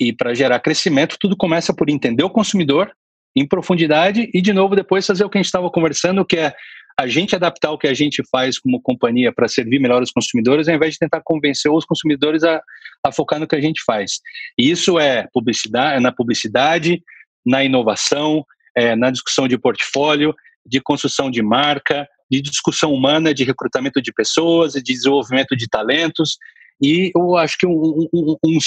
E 0.00 0.12
para 0.12 0.34
gerar 0.34 0.60
crescimento, 0.60 1.16
tudo 1.20 1.36
começa 1.36 1.74
por 1.74 1.90
entender 1.90 2.24
o 2.24 2.30
consumidor 2.30 2.90
em 3.36 3.46
profundidade 3.46 4.30
e, 4.32 4.40
de 4.40 4.52
novo, 4.52 4.76
depois 4.76 5.06
fazer 5.06 5.24
o 5.24 5.30
que 5.30 5.38
a 5.38 5.40
gente 5.40 5.46
estava 5.46 5.70
conversando, 5.70 6.24
que 6.24 6.36
é 6.36 6.54
a 6.98 7.06
gente 7.06 7.34
adaptar 7.34 7.70
o 7.70 7.78
que 7.78 7.86
a 7.86 7.94
gente 7.94 8.22
faz 8.30 8.58
como 8.58 8.80
companhia 8.80 9.32
para 9.32 9.48
servir 9.48 9.78
melhor 9.78 10.02
os 10.02 10.10
consumidores, 10.10 10.68
ao 10.68 10.74
invés 10.74 10.94
de 10.94 10.98
tentar 10.98 11.20
convencer 11.24 11.70
os 11.70 11.84
consumidores 11.84 12.44
a, 12.44 12.62
a 13.04 13.12
focar 13.12 13.40
no 13.40 13.46
que 13.46 13.56
a 13.56 13.60
gente 13.60 13.82
faz. 13.84 14.20
E 14.58 14.70
isso 14.70 14.98
é 14.98 15.26
publicidade, 15.32 15.96
é 15.96 16.00
na 16.00 16.12
publicidade, 16.12 17.02
na 17.44 17.64
inovação, 17.64 18.44
é, 18.76 18.94
na 18.94 19.10
discussão 19.10 19.48
de 19.48 19.58
portfólio, 19.58 20.34
de 20.64 20.80
construção 20.80 21.30
de 21.30 21.42
marca, 21.42 22.06
de 22.30 22.40
discussão 22.40 22.92
humana, 22.92 23.34
de 23.34 23.44
recrutamento 23.44 24.00
de 24.00 24.12
pessoas, 24.12 24.72
de 24.74 24.82
desenvolvimento 24.82 25.56
de 25.56 25.68
talentos. 25.68 26.38
E 26.82 27.12
eu 27.14 27.36
acho 27.36 27.56
que 27.58 27.66
um, 27.66 28.08
um, 28.12 28.36
um 28.44 28.58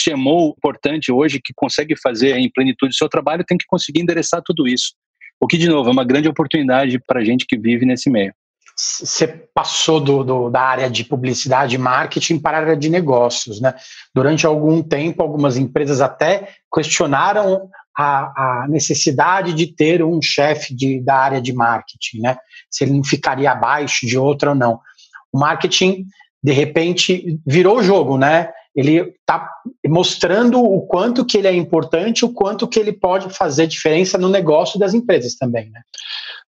importante 0.57 1.11
hoje 1.11 1.41
que 1.43 1.53
consegue 1.53 1.95
fazer 1.99 2.38
em 2.38 2.49
plenitude 2.49 2.93
o 2.93 2.97
seu 2.97 3.09
trabalho 3.09 3.43
tem 3.43 3.57
que 3.57 3.65
conseguir 3.65 4.01
endereçar 4.01 4.41
tudo 4.43 4.67
isso. 4.67 4.93
O 5.39 5.48
que, 5.48 5.58
de 5.58 5.67
novo, 5.67 5.89
é 5.89 5.91
uma 5.91 6.04
grande 6.04 6.28
oportunidade 6.28 7.00
para 7.00 7.24
gente 7.24 7.45
que 7.45 7.58
vive 7.58 7.86
nesse 7.86 8.10
meio. 8.10 8.34
Você 8.78 9.28
passou 9.54 10.02
do, 10.02 10.24
do, 10.24 10.50
da 10.50 10.62
área 10.62 10.89
de 10.89 11.06
publicidade 11.06 11.76
e 11.76 11.78
marketing 11.78 12.39
para 12.39 12.58
a 12.58 12.62
área 12.62 12.76
de 12.76 12.89
negócios, 12.89 13.62
né? 13.62 13.74
Durante 14.13 14.45
algum 14.45 14.84
tempo, 14.84 15.21
algumas 15.21 15.56
empresas 15.56 16.02
até 16.02 16.50
questionaram 16.74 17.69
a, 17.98 18.63
a 18.63 18.67
necessidade 18.67 19.54
de 19.54 19.67
ter 19.67 20.04
um 20.04 20.21
chefe 20.21 20.76
da 21.02 21.15
área 21.15 21.41
de 21.41 21.54
marketing, 21.54 22.19
né? 22.19 22.38
Se 22.69 22.84
ele 22.84 22.93
não 22.93 23.04
ficaria 23.04 23.52
abaixo 23.52 24.06
de 24.06 24.17
outra 24.17 24.50
ou 24.50 24.56
não. 24.56 24.82
O 25.32 25.39
marketing, 25.39 26.06
de 26.43 26.52
repente, 26.52 27.39
virou 27.48 27.78
o 27.78 27.84
jogo, 27.84 28.17
né? 28.17 28.50
Ele 28.75 28.99
está 28.99 29.49
mostrando 29.88 30.61
o 30.61 30.85
quanto 30.85 31.25
que 31.25 31.38
ele 31.38 31.47
é 31.47 31.55
importante, 31.55 32.25
o 32.25 32.33
quanto 32.33 32.67
que 32.67 32.77
ele 32.77 32.91
pode 32.91 33.33
fazer 33.33 33.67
diferença 33.67 34.17
no 34.17 34.27
negócio 34.27 34.77
das 34.77 34.93
empresas 34.93 35.35
também, 35.35 35.69
né? 35.69 35.81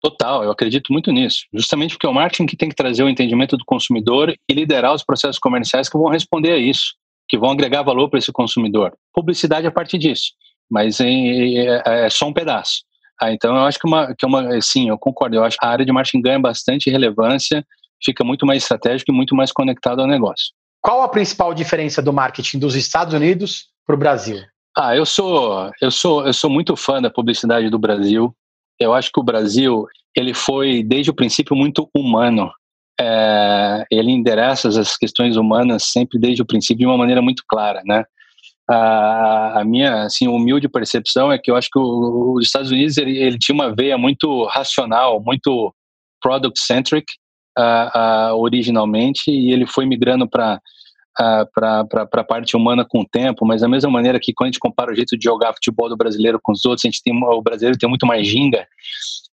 Total, 0.00 0.44
eu 0.44 0.50
acredito 0.50 0.92
muito 0.92 1.10
nisso. 1.10 1.46
Justamente 1.52 1.94
porque 1.94 2.06
é 2.06 2.08
o 2.08 2.14
marketing 2.14 2.46
que 2.46 2.56
tem 2.56 2.68
que 2.68 2.74
trazer 2.74 3.02
o 3.02 3.08
entendimento 3.08 3.56
do 3.56 3.64
consumidor 3.64 4.34
e 4.48 4.54
liderar 4.54 4.94
os 4.94 5.04
processos 5.04 5.38
comerciais 5.38 5.88
que 5.88 5.98
vão 5.98 6.08
responder 6.08 6.52
a 6.52 6.58
isso, 6.58 6.94
que 7.28 7.38
vão 7.38 7.50
agregar 7.50 7.82
valor 7.82 8.08
para 8.08 8.18
esse 8.18 8.32
consumidor. 8.32 8.92
Publicidade 9.12 9.66
é 9.66 9.70
parte 9.70 9.98
disso, 9.98 10.32
mas 10.70 11.00
é, 11.00 11.08
é, 11.08 12.06
é 12.06 12.10
só 12.10 12.26
um 12.26 12.32
pedaço. 12.32 12.82
Ah, 13.20 13.32
então 13.32 13.56
eu 13.56 13.62
acho 13.62 13.78
que 13.78 13.86
uma, 13.86 14.14
que 14.14 14.24
uma, 14.24 14.60
sim, 14.60 14.88
eu 14.88 14.96
concordo. 14.96 15.36
Eu 15.36 15.44
acho 15.44 15.56
que 15.56 15.66
a 15.66 15.68
área 15.68 15.84
de 15.84 15.90
marketing 15.90 16.22
ganha 16.22 16.38
bastante 16.38 16.88
relevância, 16.88 17.64
fica 18.02 18.24
muito 18.24 18.46
mais 18.46 18.62
estratégico 18.62 19.10
e 19.10 19.14
muito 19.14 19.34
mais 19.34 19.50
conectado 19.50 20.00
ao 20.00 20.06
negócio. 20.06 20.52
Qual 20.80 21.02
a 21.02 21.08
principal 21.08 21.52
diferença 21.54 22.00
do 22.00 22.12
marketing 22.12 22.58
dos 22.58 22.74
Estados 22.74 23.14
Unidos 23.14 23.68
para 23.86 23.94
o 23.94 23.98
Brasil? 23.98 24.40
Ah, 24.76 24.96
eu 24.96 25.04
sou, 25.04 25.70
eu 25.80 25.90
sou, 25.90 26.26
eu 26.26 26.32
sou 26.32 26.48
muito 26.48 26.76
fã 26.76 27.02
da 27.02 27.10
publicidade 27.10 27.68
do 27.68 27.78
Brasil. 27.78 28.34
Eu 28.78 28.94
acho 28.94 29.10
que 29.12 29.18
o 29.18 29.24
Brasil 29.24 29.86
ele 30.16 30.32
foi 30.32 30.82
desde 30.82 31.10
o 31.10 31.14
princípio 31.14 31.56
muito 31.56 31.88
humano. 31.94 32.50
É, 33.00 33.84
ele 33.90 34.10
endereça 34.10 34.68
as 34.68 34.96
questões 34.96 35.36
humanas 35.36 35.84
sempre 35.84 36.18
desde 36.18 36.42
o 36.42 36.46
princípio 36.46 36.78
de 36.78 36.86
uma 36.86 36.96
maneira 36.96 37.22
muito 37.22 37.42
clara, 37.48 37.82
né? 37.84 38.04
a, 38.68 39.60
a, 39.60 39.64
minha 39.64 40.02
assim 40.02 40.28
humilde 40.28 40.68
percepção 40.68 41.32
é 41.32 41.38
que 41.38 41.50
eu 41.50 41.56
acho 41.56 41.70
que 41.72 41.78
o, 41.78 42.34
os 42.34 42.46
Estados 42.46 42.70
Unidos 42.70 42.98
ele, 42.98 43.16
ele, 43.16 43.38
tinha 43.38 43.54
uma 43.54 43.74
veia 43.74 43.96
muito 43.96 44.44
racional, 44.44 45.22
muito 45.22 45.74
product 46.20 46.60
centric 46.60 47.06
uh, 47.58 48.32
uh, 48.32 48.36
originalmente 48.36 49.30
e 49.30 49.52
ele 49.52 49.66
foi 49.66 49.84
migrando 49.86 50.28
para 50.28 50.60
para 51.52 51.84
a 52.12 52.24
parte 52.24 52.56
humana 52.56 52.86
com 52.88 53.00
o 53.00 53.04
tempo, 53.04 53.44
mas 53.44 53.60
da 53.60 53.68
mesma 53.68 53.90
maneira 53.90 54.20
que 54.20 54.32
quando 54.32 54.46
a 54.46 54.50
gente 54.52 54.60
compara 54.60 54.92
o 54.92 54.94
jeito 54.94 55.18
de 55.18 55.24
jogar 55.24 55.52
futebol 55.52 55.88
do 55.88 55.96
brasileiro 55.96 56.38
com 56.40 56.52
os 56.52 56.64
outros, 56.64 56.84
a 56.84 56.88
gente 56.88 57.02
tem 57.02 57.12
o 57.12 57.42
brasileiro 57.42 57.76
tem 57.76 57.88
muito 57.88 58.06
mais 58.06 58.24
ginga, 58.24 58.64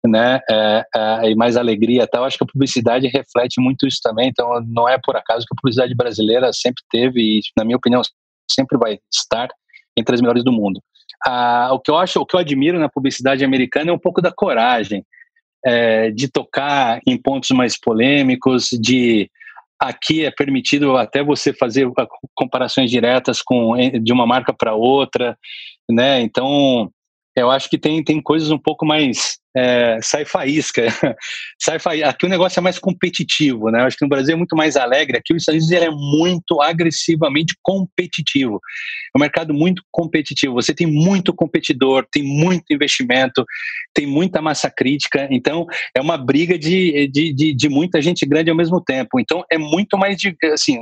né, 0.06 0.40
é, 0.50 0.84
é, 0.96 1.32
e 1.32 1.36
mais 1.36 1.58
alegria, 1.58 2.08
tal. 2.08 2.24
Acho 2.24 2.38
que 2.38 2.44
a 2.46 2.48
publicidade 2.48 3.08
reflete 3.08 3.60
muito 3.60 3.86
isso 3.86 4.00
também. 4.02 4.30
Então, 4.30 4.50
não 4.66 4.88
é 4.88 4.98
por 4.98 5.18
acaso 5.18 5.46
que 5.46 5.54
a 5.54 5.60
publicidade 5.60 5.94
brasileira 5.94 6.54
sempre 6.54 6.82
teve 6.90 7.20
e, 7.20 7.42
na 7.58 7.66
minha 7.66 7.76
opinião, 7.76 8.02
sempre 8.50 8.78
vai 8.78 9.00
estar 9.14 9.50
entre 9.98 10.16
as 10.16 10.22
melhores 10.22 10.44
do 10.44 10.54
mundo. 10.54 10.82
Ah, 11.26 11.70
o 11.74 11.80
que 11.80 11.92
eu 11.92 11.98
acho, 11.98 12.20
o 12.20 12.26
que 12.26 12.36
eu 12.36 12.40
admiro 12.40 12.80
na 12.80 12.88
publicidade 12.88 13.44
americana 13.44 13.92
é 13.92 13.94
um 13.94 14.00
pouco 14.00 14.22
da 14.22 14.32
coragem 14.32 15.06
é, 15.66 16.12
de 16.12 16.28
tocar 16.28 17.00
em 17.08 17.18
pontos 17.18 17.52
mais 17.52 17.80
polêmicos, 17.80 18.70
de 18.72 19.30
aqui 19.80 20.26
é 20.26 20.32
permitido 20.32 20.98
até 20.98 21.24
você 21.24 21.54
fazer 21.54 21.90
comparações 22.34 22.90
diretas 22.90 23.42
com 23.42 23.74
de 24.02 24.14
uma 24.14 24.26
marca 24.26 24.54
para 24.54 24.74
outra, 24.74 25.38
né? 25.90 26.22
Então 26.22 26.90
eu 27.36 27.50
acho 27.50 27.70
que 27.70 27.78
tem, 27.78 28.04
tem 28.04 28.22
coisas 28.22 28.52
um 28.52 28.58
pouco 28.58 28.86
mais 28.86 29.40
é, 29.56 30.00
sai 30.02 30.26
faísca. 30.26 30.88
sai 31.62 31.80
faísca. 31.80 32.10
Aqui 32.10 32.26
o 32.26 32.30
negócio 32.30 32.60
é 32.60 32.62
mais 32.62 32.80
competitivo, 32.80 33.70
né? 33.70 33.82
Eu 33.82 33.86
acho 33.86 33.98
que 33.98 34.06
no 34.06 34.10
Brasil 34.10 34.34
é 34.34 34.38
muito 34.38 34.56
mais 34.56 34.76
alegre. 34.76 35.18
Aqui 35.18 35.34
os 35.34 35.44
Estados 35.44 35.68
Unidos 35.68 35.88
é 35.88 35.90
muito 35.90 36.62
agressivamente 36.62 37.56
competitivo. 37.62 38.60
É 39.16 39.18
um 39.18 39.22
mercado 39.22 39.54
muito 39.54 39.84
competitivo. 39.92 40.56
Você 40.56 40.74
tem 40.74 40.88
muito 40.88 41.34
competidor, 41.34 42.06
tem 42.12 42.24
muito 42.24 42.66
investimento, 42.72 43.46
tem 43.94 44.08
muita 44.08 44.42
massa 44.42 44.70
crítica. 44.70 45.28
Então, 45.30 45.66
é 45.96 46.02
uma 46.02 46.18
briga 46.18 46.58
de, 46.58 47.08
de, 47.08 47.34
de, 47.34 47.54
de 47.54 47.70
muita 47.70 48.02
gente 48.02 48.26
grande 48.26 48.50
ao 48.50 48.58
mesmo 48.58 48.82
tempo. 48.82 49.20
Então, 49.20 49.44
é 49.52 49.58
muito 49.58 49.98
mais 49.98 50.18
de. 50.18 50.36
Assim, 50.52 50.78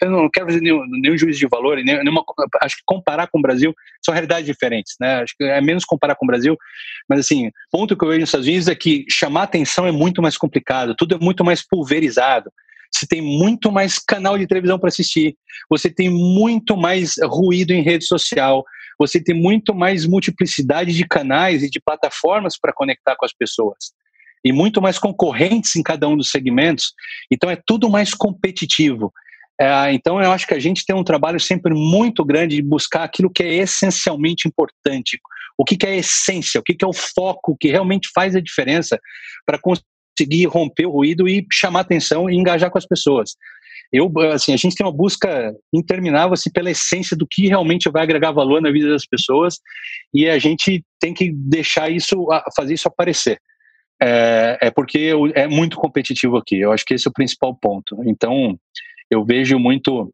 eu 0.00 0.10
não 0.10 0.30
quero 0.30 0.46
fazer 0.46 0.60
nenhum, 0.60 0.82
nenhum 0.86 1.16
juízo 1.16 1.38
de 1.38 1.46
valor, 1.46 1.76
nenhuma, 1.76 2.24
acho 2.62 2.76
que 2.76 2.82
comparar 2.86 3.26
com 3.26 3.38
o 3.38 3.42
Brasil 3.42 3.74
são 4.04 4.14
realidades 4.14 4.46
diferentes, 4.46 4.94
né? 5.00 5.22
Acho 5.22 5.34
que 5.36 5.44
é 5.44 5.60
menos 5.60 5.84
comparar 5.84 6.14
com 6.14 6.24
o 6.24 6.28
Brasil, 6.28 6.56
mas 7.08 7.20
assim, 7.20 7.50
ponto 7.70 7.96
que 7.98 8.04
eu 8.04 8.08
vejo 8.08 8.20
nos 8.20 8.28
Estados 8.28 8.46
Unidos 8.46 8.68
é 8.68 8.74
que 8.74 9.04
chamar 9.10 9.44
atenção 9.44 9.86
é 9.86 9.92
muito 9.92 10.22
mais 10.22 10.36
complicado, 10.36 10.94
tudo 10.96 11.14
é 11.14 11.18
muito 11.18 11.44
mais 11.44 11.66
pulverizado. 11.66 12.50
Você 12.94 13.06
tem 13.06 13.20
muito 13.20 13.70
mais 13.70 13.98
canal 13.98 14.38
de 14.38 14.46
televisão 14.46 14.78
para 14.78 14.88
assistir, 14.88 15.36
você 15.68 15.90
tem 15.90 16.08
muito 16.08 16.76
mais 16.76 17.14
ruído 17.22 17.72
em 17.72 17.82
rede 17.82 18.06
social, 18.06 18.64
você 18.98 19.22
tem 19.22 19.34
muito 19.34 19.74
mais 19.74 20.06
multiplicidade 20.06 20.94
de 20.94 21.06
canais 21.06 21.62
e 21.62 21.70
de 21.70 21.80
plataformas 21.80 22.58
para 22.58 22.72
conectar 22.72 23.14
com 23.16 23.26
as 23.26 23.32
pessoas. 23.32 23.92
E 24.44 24.52
muito 24.52 24.80
mais 24.80 24.98
concorrentes 24.98 25.76
em 25.76 25.82
cada 25.82 26.08
um 26.08 26.16
dos 26.16 26.30
segmentos. 26.30 26.94
Então 27.30 27.50
é 27.50 27.56
tudo 27.56 27.90
mais 27.90 28.14
competitivo. 28.14 29.12
É, 29.60 29.92
então 29.92 30.22
eu 30.22 30.30
acho 30.30 30.46
que 30.46 30.54
a 30.54 30.58
gente 30.58 30.84
tem 30.86 30.94
um 30.94 31.02
trabalho 31.02 31.40
sempre 31.40 31.74
muito 31.74 32.24
grande 32.24 32.56
de 32.56 32.62
buscar 32.62 33.02
aquilo 33.02 33.30
que 33.30 33.42
é 33.42 33.54
essencialmente 33.56 34.46
importante, 34.46 35.18
o 35.56 35.64
que, 35.64 35.76
que 35.76 35.86
é 35.86 35.90
a 35.90 35.96
essência, 35.96 36.60
o 36.60 36.62
que, 36.62 36.74
que 36.74 36.84
é 36.84 36.88
o 36.88 36.92
foco 36.92 37.56
que 37.58 37.68
realmente 37.68 38.08
faz 38.14 38.36
a 38.36 38.40
diferença 38.40 39.00
para 39.44 39.58
conseguir 39.58 40.46
romper 40.46 40.86
o 40.86 40.92
ruído 40.92 41.28
e 41.28 41.44
chamar 41.52 41.80
atenção 41.80 42.30
e 42.30 42.36
engajar 42.36 42.70
com 42.70 42.78
as 42.78 42.86
pessoas. 42.86 43.34
Eu, 43.92 44.12
assim, 44.32 44.52
a 44.52 44.56
gente 44.56 44.76
tem 44.76 44.86
uma 44.86 44.92
busca 44.92 45.52
interminável 45.72 46.34
assim, 46.34 46.50
pela 46.50 46.70
essência 46.70 47.16
do 47.16 47.26
que 47.26 47.48
realmente 47.48 47.90
vai 47.90 48.02
agregar 48.02 48.32
valor 48.32 48.60
na 48.60 48.70
vida 48.70 48.90
das 48.90 49.06
pessoas 49.06 49.58
e 50.12 50.28
a 50.28 50.38
gente 50.38 50.84
tem 51.00 51.14
que 51.14 51.32
deixar 51.32 51.90
isso, 51.90 52.26
fazer 52.54 52.74
isso 52.74 52.86
aparecer. 52.86 53.40
É, 54.00 54.58
é 54.62 54.70
porque 54.70 55.12
é 55.34 55.48
muito 55.48 55.76
competitivo 55.76 56.36
aqui. 56.36 56.60
Eu 56.60 56.70
acho 56.70 56.84
que 56.84 56.94
esse 56.94 57.08
é 57.08 57.10
o 57.10 57.14
principal 57.14 57.56
ponto. 57.56 57.96
Então, 58.04 58.58
eu 59.10 59.24
vejo 59.24 59.58
muito 59.58 60.12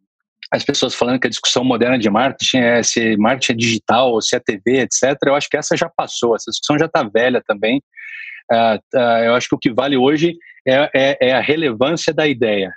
as 0.50 0.64
pessoas 0.64 0.94
falando 0.94 1.18
que 1.18 1.26
a 1.26 1.30
discussão 1.30 1.64
moderna 1.64 1.98
de 1.98 2.08
marketing 2.08 2.58
é 2.58 2.82
se 2.82 3.16
marketing 3.16 3.52
é 3.52 3.56
digital 3.56 4.12
ou 4.12 4.22
se 4.22 4.36
é 4.36 4.40
TV, 4.40 4.80
etc. 4.82 5.16
Eu 5.26 5.34
acho 5.34 5.48
que 5.48 5.56
essa 5.56 5.76
já 5.76 5.88
passou, 5.88 6.36
essa 6.36 6.50
discussão 6.50 6.78
já 6.78 6.86
está 6.86 7.02
velha 7.02 7.42
também. 7.46 7.82
Uh, 8.52 8.76
uh, 8.96 9.24
eu 9.24 9.34
acho 9.34 9.48
que 9.48 9.54
o 9.54 9.58
que 9.58 9.72
vale 9.72 9.96
hoje 9.96 10.36
é, 10.66 10.90
é, 10.94 11.18
é, 11.28 11.32
a 11.32 11.40
relevância 11.40 12.12
da 12.12 12.26
ideia. 12.26 12.72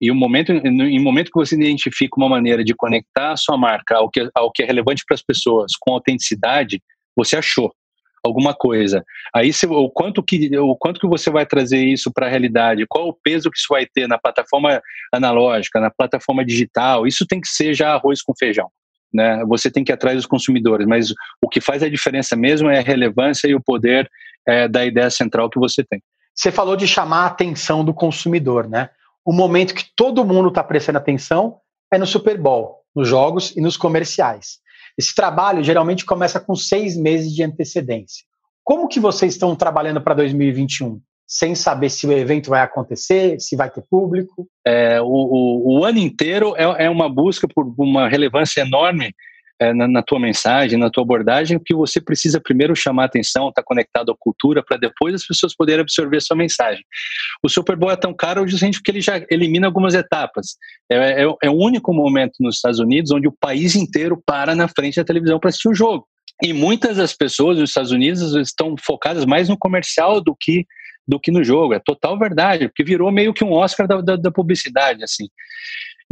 E 0.00 0.10
o 0.10 0.14
momento, 0.14 0.52
em 0.52 1.00
momento 1.00 1.30
que 1.30 1.38
você 1.38 1.54
identifica 1.54 2.16
uma 2.18 2.28
maneira 2.28 2.62
de 2.62 2.74
conectar 2.74 3.32
a 3.32 3.36
sua 3.36 3.56
marca 3.56 3.96
ao 3.96 4.10
que, 4.10 4.28
ao 4.34 4.52
que 4.52 4.62
é 4.62 4.66
relevante 4.66 5.02
para 5.06 5.14
as 5.14 5.22
pessoas 5.22 5.72
com 5.80 5.94
autenticidade, 5.94 6.82
você 7.16 7.36
achou 7.36 7.72
alguma 8.26 8.54
coisa. 8.54 9.04
Aí 9.34 9.52
se, 9.52 9.66
o 9.66 9.90
quanto 9.90 10.22
que 10.22 10.56
o 10.58 10.76
quanto 10.76 11.00
que 11.00 11.06
você 11.06 11.30
vai 11.30 11.46
trazer 11.46 11.82
isso 11.84 12.12
para 12.12 12.26
a 12.26 12.30
realidade, 12.30 12.86
qual 12.88 13.08
o 13.08 13.12
peso 13.12 13.50
que 13.50 13.58
isso 13.58 13.68
vai 13.70 13.86
ter 13.86 14.06
na 14.06 14.18
plataforma 14.18 14.80
analógica, 15.12 15.80
na 15.80 15.90
plataforma 15.90 16.44
digital, 16.44 17.06
isso 17.06 17.26
tem 17.26 17.40
que 17.40 17.48
ser 17.48 17.74
já 17.74 17.94
arroz 17.94 18.22
com 18.22 18.34
feijão. 18.36 18.68
Né? 19.12 19.42
Você 19.46 19.70
tem 19.70 19.82
que 19.84 19.92
ir 19.92 19.94
atrás 19.94 20.16
dos 20.16 20.26
consumidores, 20.26 20.86
mas 20.86 21.10
o 21.42 21.48
que 21.48 21.60
faz 21.60 21.82
a 21.82 21.88
diferença 21.88 22.36
mesmo 22.36 22.68
é 22.68 22.78
a 22.78 22.82
relevância 22.82 23.48
e 23.48 23.54
o 23.54 23.62
poder 23.62 24.10
é, 24.46 24.68
da 24.68 24.84
ideia 24.84 25.10
central 25.10 25.48
que 25.48 25.58
você 25.58 25.82
tem. 25.82 26.02
Você 26.34 26.52
falou 26.52 26.76
de 26.76 26.86
chamar 26.86 27.22
a 27.22 27.26
atenção 27.26 27.82
do 27.82 27.94
consumidor, 27.94 28.68
né? 28.68 28.90
O 29.24 29.32
momento 29.32 29.74
que 29.74 29.86
todo 29.96 30.24
mundo 30.24 30.48
está 30.48 30.62
prestando 30.62 30.98
atenção 30.98 31.58
é 31.92 31.98
no 31.98 32.06
Super 32.06 32.38
Bowl, 32.38 32.82
nos 32.94 33.08
jogos 33.08 33.56
e 33.56 33.60
nos 33.60 33.76
comerciais. 33.76 34.58
Esse 34.96 35.14
trabalho 35.14 35.62
geralmente 35.62 36.04
começa 36.04 36.40
com 36.40 36.54
seis 36.54 36.96
meses 36.96 37.34
de 37.34 37.42
antecedência. 37.42 38.24
Como 38.64 38.88
que 38.88 38.98
vocês 38.98 39.34
estão 39.34 39.54
trabalhando 39.54 40.00
para 40.00 40.14
2021? 40.14 41.00
Sem 41.26 41.54
saber 41.54 41.90
se 41.90 42.06
o 42.06 42.12
evento 42.12 42.50
vai 42.50 42.62
acontecer, 42.62 43.40
se 43.40 43.56
vai 43.56 43.70
ter 43.70 43.82
público? 43.88 44.48
É, 44.64 45.00
o, 45.00 45.06
o, 45.06 45.78
o, 45.78 45.84
ano 45.84 45.98
inteiro 45.98 46.54
é, 46.56 46.86
é 46.86 46.90
uma 46.90 47.08
busca 47.08 47.46
por 47.46 47.72
uma 47.78 48.08
relevância 48.08 48.60
enorme 48.60 49.12
é, 49.60 49.72
na, 49.72 49.88
na, 49.88 50.02
tua 50.02 50.20
mensagem, 50.20 50.78
na 50.78 50.90
tua 50.90 51.02
abordagem, 51.02 51.58
que 51.58 51.74
você 51.74 52.00
precisa 52.00 52.40
primeiro 52.40 52.76
chamar 52.76 53.04
atenção, 53.04 53.48
estar 53.48 53.62
tá 53.62 53.66
conectado 53.66 54.12
à 54.12 54.16
cultura, 54.18 54.62
para 54.62 54.76
depois 54.76 55.14
as 55.14 55.26
pessoas 55.26 55.54
poderem 55.54 55.80
absorver 55.80 56.18
a 56.18 56.20
sua 56.20 56.36
mensagem. 56.36 56.84
O 57.42 57.48
Super 57.48 57.76
Bowl 57.76 57.90
é 57.90 57.96
tão 57.96 58.12
caro 58.14 58.46
justamente 58.46 58.78
porque 58.78 58.90
ele 58.90 59.00
já 59.00 59.24
elimina 59.30 59.66
algumas 59.66 59.94
etapas. 59.94 60.56
É, 60.90 61.22
é, 61.22 61.34
é 61.44 61.50
o 61.50 61.54
único 61.54 61.92
momento 61.92 62.34
nos 62.40 62.56
Estados 62.56 62.78
Unidos 62.78 63.10
onde 63.10 63.28
o 63.28 63.36
país 63.38 63.74
inteiro 63.74 64.22
para 64.26 64.54
na 64.54 64.68
frente 64.68 64.96
da 64.96 65.04
televisão 65.04 65.38
para 65.38 65.48
assistir 65.48 65.68
o 65.68 65.74
jogo. 65.74 66.06
E 66.42 66.52
muitas 66.52 66.98
das 66.98 67.14
pessoas 67.14 67.56
dos 67.56 67.70
Estados 67.70 67.92
Unidos 67.92 68.34
estão 68.34 68.74
focadas 68.78 69.24
mais 69.24 69.48
no 69.48 69.56
comercial 69.56 70.20
do 70.20 70.36
que 70.38 70.66
do 71.08 71.20
que 71.20 71.30
no 71.30 71.44
jogo. 71.44 71.72
É 71.72 71.78
total 71.78 72.18
verdade, 72.18 72.68
porque 72.68 72.82
virou 72.82 73.12
meio 73.12 73.32
que 73.32 73.44
um 73.44 73.52
Oscar 73.52 73.86
da, 73.86 74.00
da, 74.00 74.16
da 74.16 74.30
publicidade, 74.30 75.04
assim. 75.04 75.28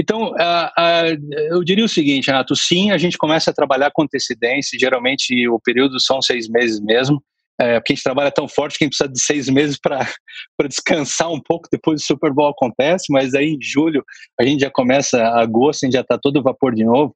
Então, 0.00 0.32
uh, 0.32 0.34
uh, 0.34 1.34
eu 1.50 1.62
diria 1.62 1.84
o 1.84 1.88
seguinte, 1.88 2.26
Renato, 2.26 2.56
sim, 2.56 2.90
a 2.90 2.98
gente 2.98 3.16
começa 3.16 3.50
a 3.50 3.54
trabalhar 3.54 3.90
com 3.92 4.02
antecedência, 4.02 4.78
geralmente 4.78 5.48
o 5.48 5.60
período 5.60 6.00
são 6.00 6.20
seis 6.20 6.48
meses 6.48 6.80
mesmo, 6.80 7.22
é, 7.60 7.78
porque 7.78 7.92
a 7.92 7.96
gente 7.96 8.02
trabalha 8.02 8.32
tão 8.32 8.48
forte 8.48 8.76
que 8.76 8.84
a 8.84 8.86
gente 8.86 8.96
precisa 8.96 9.12
de 9.12 9.20
seis 9.20 9.48
meses 9.48 9.78
para 9.78 10.00
descansar 10.68 11.30
um 11.30 11.40
pouco 11.40 11.68
depois 11.70 12.00
do 12.00 12.04
Super 12.04 12.32
Bowl 12.32 12.48
acontece, 12.48 13.12
mas 13.12 13.34
aí 13.34 13.50
em 13.50 13.58
julho 13.62 14.04
a 14.40 14.44
gente 14.44 14.60
já 14.60 14.70
começa, 14.70 15.22
agosto, 15.28 15.84
a 15.84 15.86
gente 15.86 15.94
já 15.94 16.00
está 16.00 16.18
todo 16.18 16.42
vapor 16.42 16.74
de 16.74 16.84
novo. 16.84 17.14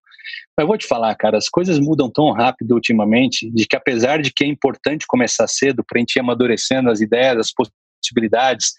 Mas 0.57 0.63
eu 0.63 0.69
vou 0.69 0.79
te 0.79 0.87
falar, 0.87 1.15
cara, 1.17 1.39
as 1.39 1.49
coisas 1.49 1.79
mudam 1.81 2.11
tão 2.11 2.31
rápido 2.33 2.73
ultimamente, 2.73 3.51
de 3.51 3.67
que 3.67 3.75
apesar 3.75 4.21
de 4.21 4.33
que 4.33 4.45
é 4.45 4.47
importante 4.47 5.07
começar 5.09 5.49
cedo 5.49 5.83
para 5.85 5.99
a 5.99 6.01
gente 6.01 6.17
ir 6.17 6.21
amadurecendo 6.21 6.91
as 6.91 7.01
ideias, 7.01 7.39
as 7.39 7.53
possibilidades, 7.53 8.73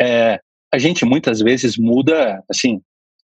é, 0.00 0.40
a 0.72 0.78
gente 0.78 1.04
muitas 1.04 1.40
vezes 1.40 1.78
muda, 1.78 2.42
assim, 2.50 2.82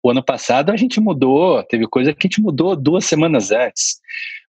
o 0.03 0.11
ano 0.11 0.21
passado 0.21 0.71
a 0.71 0.75
gente 0.75 0.99
mudou, 0.99 1.63
teve 1.63 1.87
coisa 1.87 2.13
que 2.13 2.27
a 2.27 2.29
gente 2.29 2.41
mudou 2.41 2.75
duas 2.75 3.05
semanas 3.05 3.51
antes. 3.51 4.01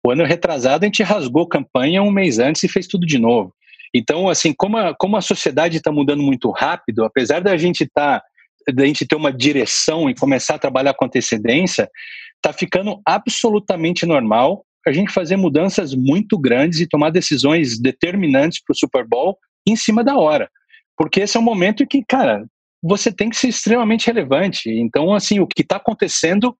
O 0.04 0.10
ano 0.10 0.24
retrasado 0.24 0.84
a 0.84 0.86
gente 0.86 1.02
rasgou 1.02 1.46
campanha 1.46 2.02
um 2.02 2.10
mês 2.10 2.40
antes 2.40 2.64
e 2.64 2.68
fez 2.68 2.88
tudo 2.88 3.06
de 3.06 3.18
novo. 3.18 3.54
Então, 3.94 4.28
assim, 4.28 4.52
como 4.52 4.76
a, 4.76 4.92
como 4.94 5.16
a 5.16 5.20
sociedade 5.20 5.76
está 5.76 5.92
mudando 5.92 6.22
muito 6.22 6.50
rápido, 6.50 7.04
apesar 7.04 7.40
da 7.40 7.56
gente 7.56 7.84
estar 7.84 8.20
tá, 8.20 8.26
da 8.74 8.84
gente 8.84 9.06
ter 9.06 9.14
uma 9.14 9.32
direção 9.32 10.10
e 10.10 10.14
começar 10.14 10.56
a 10.56 10.58
trabalhar 10.58 10.94
com 10.94 11.04
antecedência, 11.04 11.88
está 12.36 12.52
ficando 12.52 13.00
absolutamente 13.06 14.04
normal 14.04 14.64
a 14.86 14.92
gente 14.92 15.12
fazer 15.12 15.36
mudanças 15.36 15.94
muito 15.94 16.36
grandes 16.36 16.80
e 16.80 16.86
tomar 16.86 17.10
decisões 17.10 17.78
determinantes 17.78 18.60
para 18.62 18.72
o 18.72 18.76
Super 18.76 19.06
Bowl 19.06 19.38
em 19.66 19.76
cima 19.76 20.02
da 20.02 20.16
hora. 20.16 20.50
Porque 20.96 21.20
esse 21.20 21.36
é 21.36 21.40
um 21.40 21.44
momento 21.44 21.82
em 21.82 21.86
que, 21.86 22.04
cara, 22.04 22.44
você 22.86 23.10
tem 23.10 23.30
que 23.30 23.36
ser 23.36 23.48
extremamente 23.48 24.06
relevante. 24.06 24.68
Então, 24.68 25.14
assim, 25.14 25.40
o 25.40 25.46
que 25.46 25.62
está 25.62 25.76
acontecendo 25.76 26.54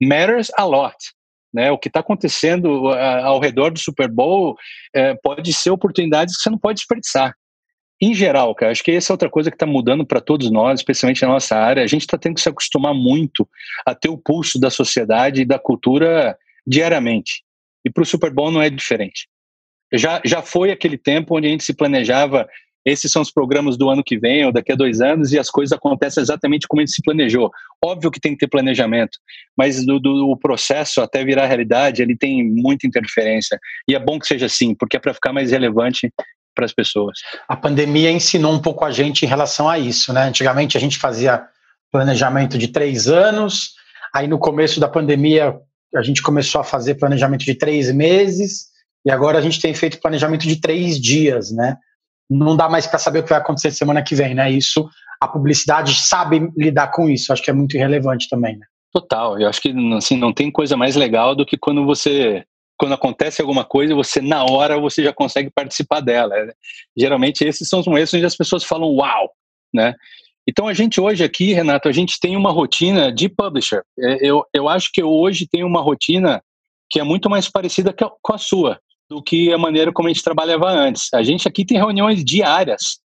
matters 0.00 0.50
a 0.56 0.64
lot. 0.64 0.96
Né? 1.52 1.72
O 1.72 1.78
que 1.78 1.88
está 1.88 1.98
acontecendo 1.98 2.88
ao 2.90 3.40
redor 3.40 3.70
do 3.70 3.78
Super 3.80 4.08
Bowl 4.08 4.52
uh, 4.52 5.20
pode 5.22 5.52
ser 5.52 5.70
oportunidades 5.70 6.36
que 6.36 6.42
você 6.42 6.50
não 6.50 6.58
pode 6.58 6.78
desperdiçar. 6.78 7.34
Em 8.00 8.14
geral, 8.14 8.54
cara, 8.54 8.70
acho 8.70 8.84
que 8.84 8.92
essa 8.92 9.12
é 9.12 9.14
outra 9.14 9.30
coisa 9.30 9.50
que 9.50 9.56
está 9.56 9.66
mudando 9.66 10.06
para 10.06 10.20
todos 10.20 10.50
nós, 10.50 10.80
especialmente 10.80 11.22
na 11.22 11.28
nossa 11.28 11.56
área. 11.56 11.82
A 11.82 11.86
gente 11.86 12.02
está 12.02 12.18
tendo 12.18 12.34
que 12.34 12.40
se 12.40 12.48
acostumar 12.48 12.94
muito 12.94 13.48
a 13.84 13.94
ter 13.94 14.08
o 14.08 14.18
pulso 14.18 14.60
da 14.60 14.70
sociedade 14.70 15.42
e 15.42 15.44
da 15.44 15.58
cultura 15.58 16.36
diariamente. 16.66 17.42
E 17.84 17.90
para 17.90 18.02
o 18.02 18.06
Super 18.06 18.32
Bowl 18.32 18.50
não 18.50 18.62
é 18.62 18.70
diferente. 18.70 19.28
Já, 19.92 20.20
já 20.24 20.42
foi 20.42 20.70
aquele 20.70 20.98
tempo 20.98 21.36
onde 21.36 21.46
a 21.46 21.50
gente 21.50 21.64
se 21.64 21.74
planejava 21.74 22.48
esses 22.84 23.10
são 23.10 23.22
os 23.22 23.30
programas 23.30 23.76
do 23.76 23.88
ano 23.88 24.04
que 24.04 24.18
vem 24.18 24.44
ou 24.44 24.52
daqui 24.52 24.72
a 24.72 24.76
dois 24.76 25.00
anos 25.00 25.32
e 25.32 25.38
as 25.38 25.48
coisas 25.50 25.72
acontecem 25.72 26.22
exatamente 26.22 26.66
como 26.68 26.80
a 26.80 26.84
gente 26.84 26.94
se 26.94 27.02
planejou. 27.02 27.50
Óbvio 27.82 28.10
que 28.10 28.20
tem 28.20 28.32
que 28.32 28.38
ter 28.38 28.48
planejamento, 28.48 29.18
mas 29.56 29.84
do, 29.84 29.98
do 29.98 30.30
o 30.30 30.36
processo 30.36 31.00
até 31.00 31.24
virar 31.24 31.46
realidade, 31.46 32.02
ele 32.02 32.16
tem 32.16 32.44
muita 32.44 32.86
interferência. 32.86 33.58
E 33.88 33.94
é 33.94 33.98
bom 33.98 34.18
que 34.18 34.26
seja 34.26 34.46
assim, 34.46 34.74
porque 34.74 34.96
é 34.96 35.00
para 35.00 35.14
ficar 35.14 35.32
mais 35.32 35.50
relevante 35.50 36.12
para 36.54 36.64
as 36.64 36.72
pessoas. 36.72 37.18
A 37.48 37.56
pandemia 37.56 38.10
ensinou 38.10 38.52
um 38.52 38.60
pouco 38.60 38.84
a 38.84 38.90
gente 38.90 39.24
em 39.24 39.28
relação 39.28 39.68
a 39.68 39.78
isso, 39.78 40.12
né? 40.12 40.24
Antigamente 40.24 40.76
a 40.76 40.80
gente 40.80 40.98
fazia 40.98 41.42
planejamento 41.90 42.56
de 42.58 42.68
três 42.68 43.08
anos, 43.08 43.72
aí 44.14 44.26
no 44.26 44.38
começo 44.38 44.78
da 44.78 44.88
pandemia 44.88 45.56
a 45.94 46.02
gente 46.02 46.22
começou 46.22 46.60
a 46.60 46.64
fazer 46.64 46.96
planejamento 46.96 47.44
de 47.44 47.54
três 47.54 47.92
meses, 47.92 48.66
e 49.06 49.10
agora 49.10 49.38
a 49.38 49.40
gente 49.40 49.60
tem 49.60 49.74
feito 49.74 50.00
planejamento 50.00 50.46
de 50.46 50.60
três 50.60 51.00
dias, 51.00 51.52
né? 51.52 51.76
Não 52.28 52.56
dá 52.56 52.68
mais 52.68 52.86
para 52.86 52.98
saber 52.98 53.20
o 53.20 53.22
que 53.22 53.30
vai 53.30 53.38
acontecer 53.38 53.70
semana 53.70 54.02
que 54.02 54.14
vem, 54.14 54.34
né? 54.34 54.50
Isso, 54.50 54.88
a 55.20 55.28
publicidade 55.28 55.94
sabe 55.94 56.50
lidar 56.56 56.88
com 56.88 57.08
isso, 57.08 57.32
acho 57.32 57.42
que 57.42 57.50
é 57.50 57.54
muito 57.54 57.76
relevante 57.76 58.28
também, 58.28 58.56
né? 58.56 58.66
Total, 58.92 59.40
eu 59.40 59.48
acho 59.48 59.60
que 59.60 59.74
assim, 59.96 60.16
não 60.16 60.32
tem 60.32 60.50
coisa 60.50 60.76
mais 60.76 60.94
legal 60.94 61.34
do 61.34 61.44
que 61.44 61.58
quando 61.58 61.84
você 61.84 62.44
quando 62.76 62.94
acontece 62.94 63.40
alguma 63.40 63.64
coisa, 63.64 63.94
você 63.94 64.20
na 64.20 64.44
hora 64.44 64.80
você 64.80 65.02
já 65.02 65.12
consegue 65.12 65.48
participar 65.48 66.00
dela. 66.00 66.34
Né? 66.44 66.52
Geralmente 66.96 67.44
esses 67.44 67.68
são 67.68 67.80
os 67.80 67.86
momentos 67.86 68.12
onde 68.12 68.24
as 68.24 68.36
pessoas 68.36 68.64
falam 68.64 68.88
uau, 68.90 69.30
né? 69.72 69.94
Então 70.46 70.68
a 70.68 70.74
gente 70.74 71.00
hoje 71.00 71.24
aqui, 71.24 71.52
Renato, 71.54 71.88
a 71.88 71.92
gente 71.92 72.20
tem 72.20 72.36
uma 72.36 72.50
rotina 72.50 73.10
de 73.10 73.28
publisher. 73.28 73.82
É, 73.98 74.18
eu, 74.20 74.44
eu 74.52 74.68
acho 74.68 74.90
que 74.92 75.02
hoje 75.02 75.48
tenho 75.50 75.66
uma 75.66 75.80
rotina 75.80 76.42
que 76.90 77.00
é 77.00 77.02
muito 77.02 77.30
mais 77.30 77.48
parecida 77.48 77.94
com 77.94 78.32
a 78.32 78.38
sua 78.38 78.78
do 79.08 79.22
que 79.22 79.52
a 79.52 79.58
maneira 79.58 79.92
como 79.92 80.08
a 80.08 80.12
gente 80.12 80.24
trabalhava 80.24 80.70
antes. 80.70 81.12
A 81.12 81.22
gente 81.22 81.46
aqui 81.46 81.64
tem 81.64 81.78
reuniões 81.78 82.24
diárias 82.24 82.98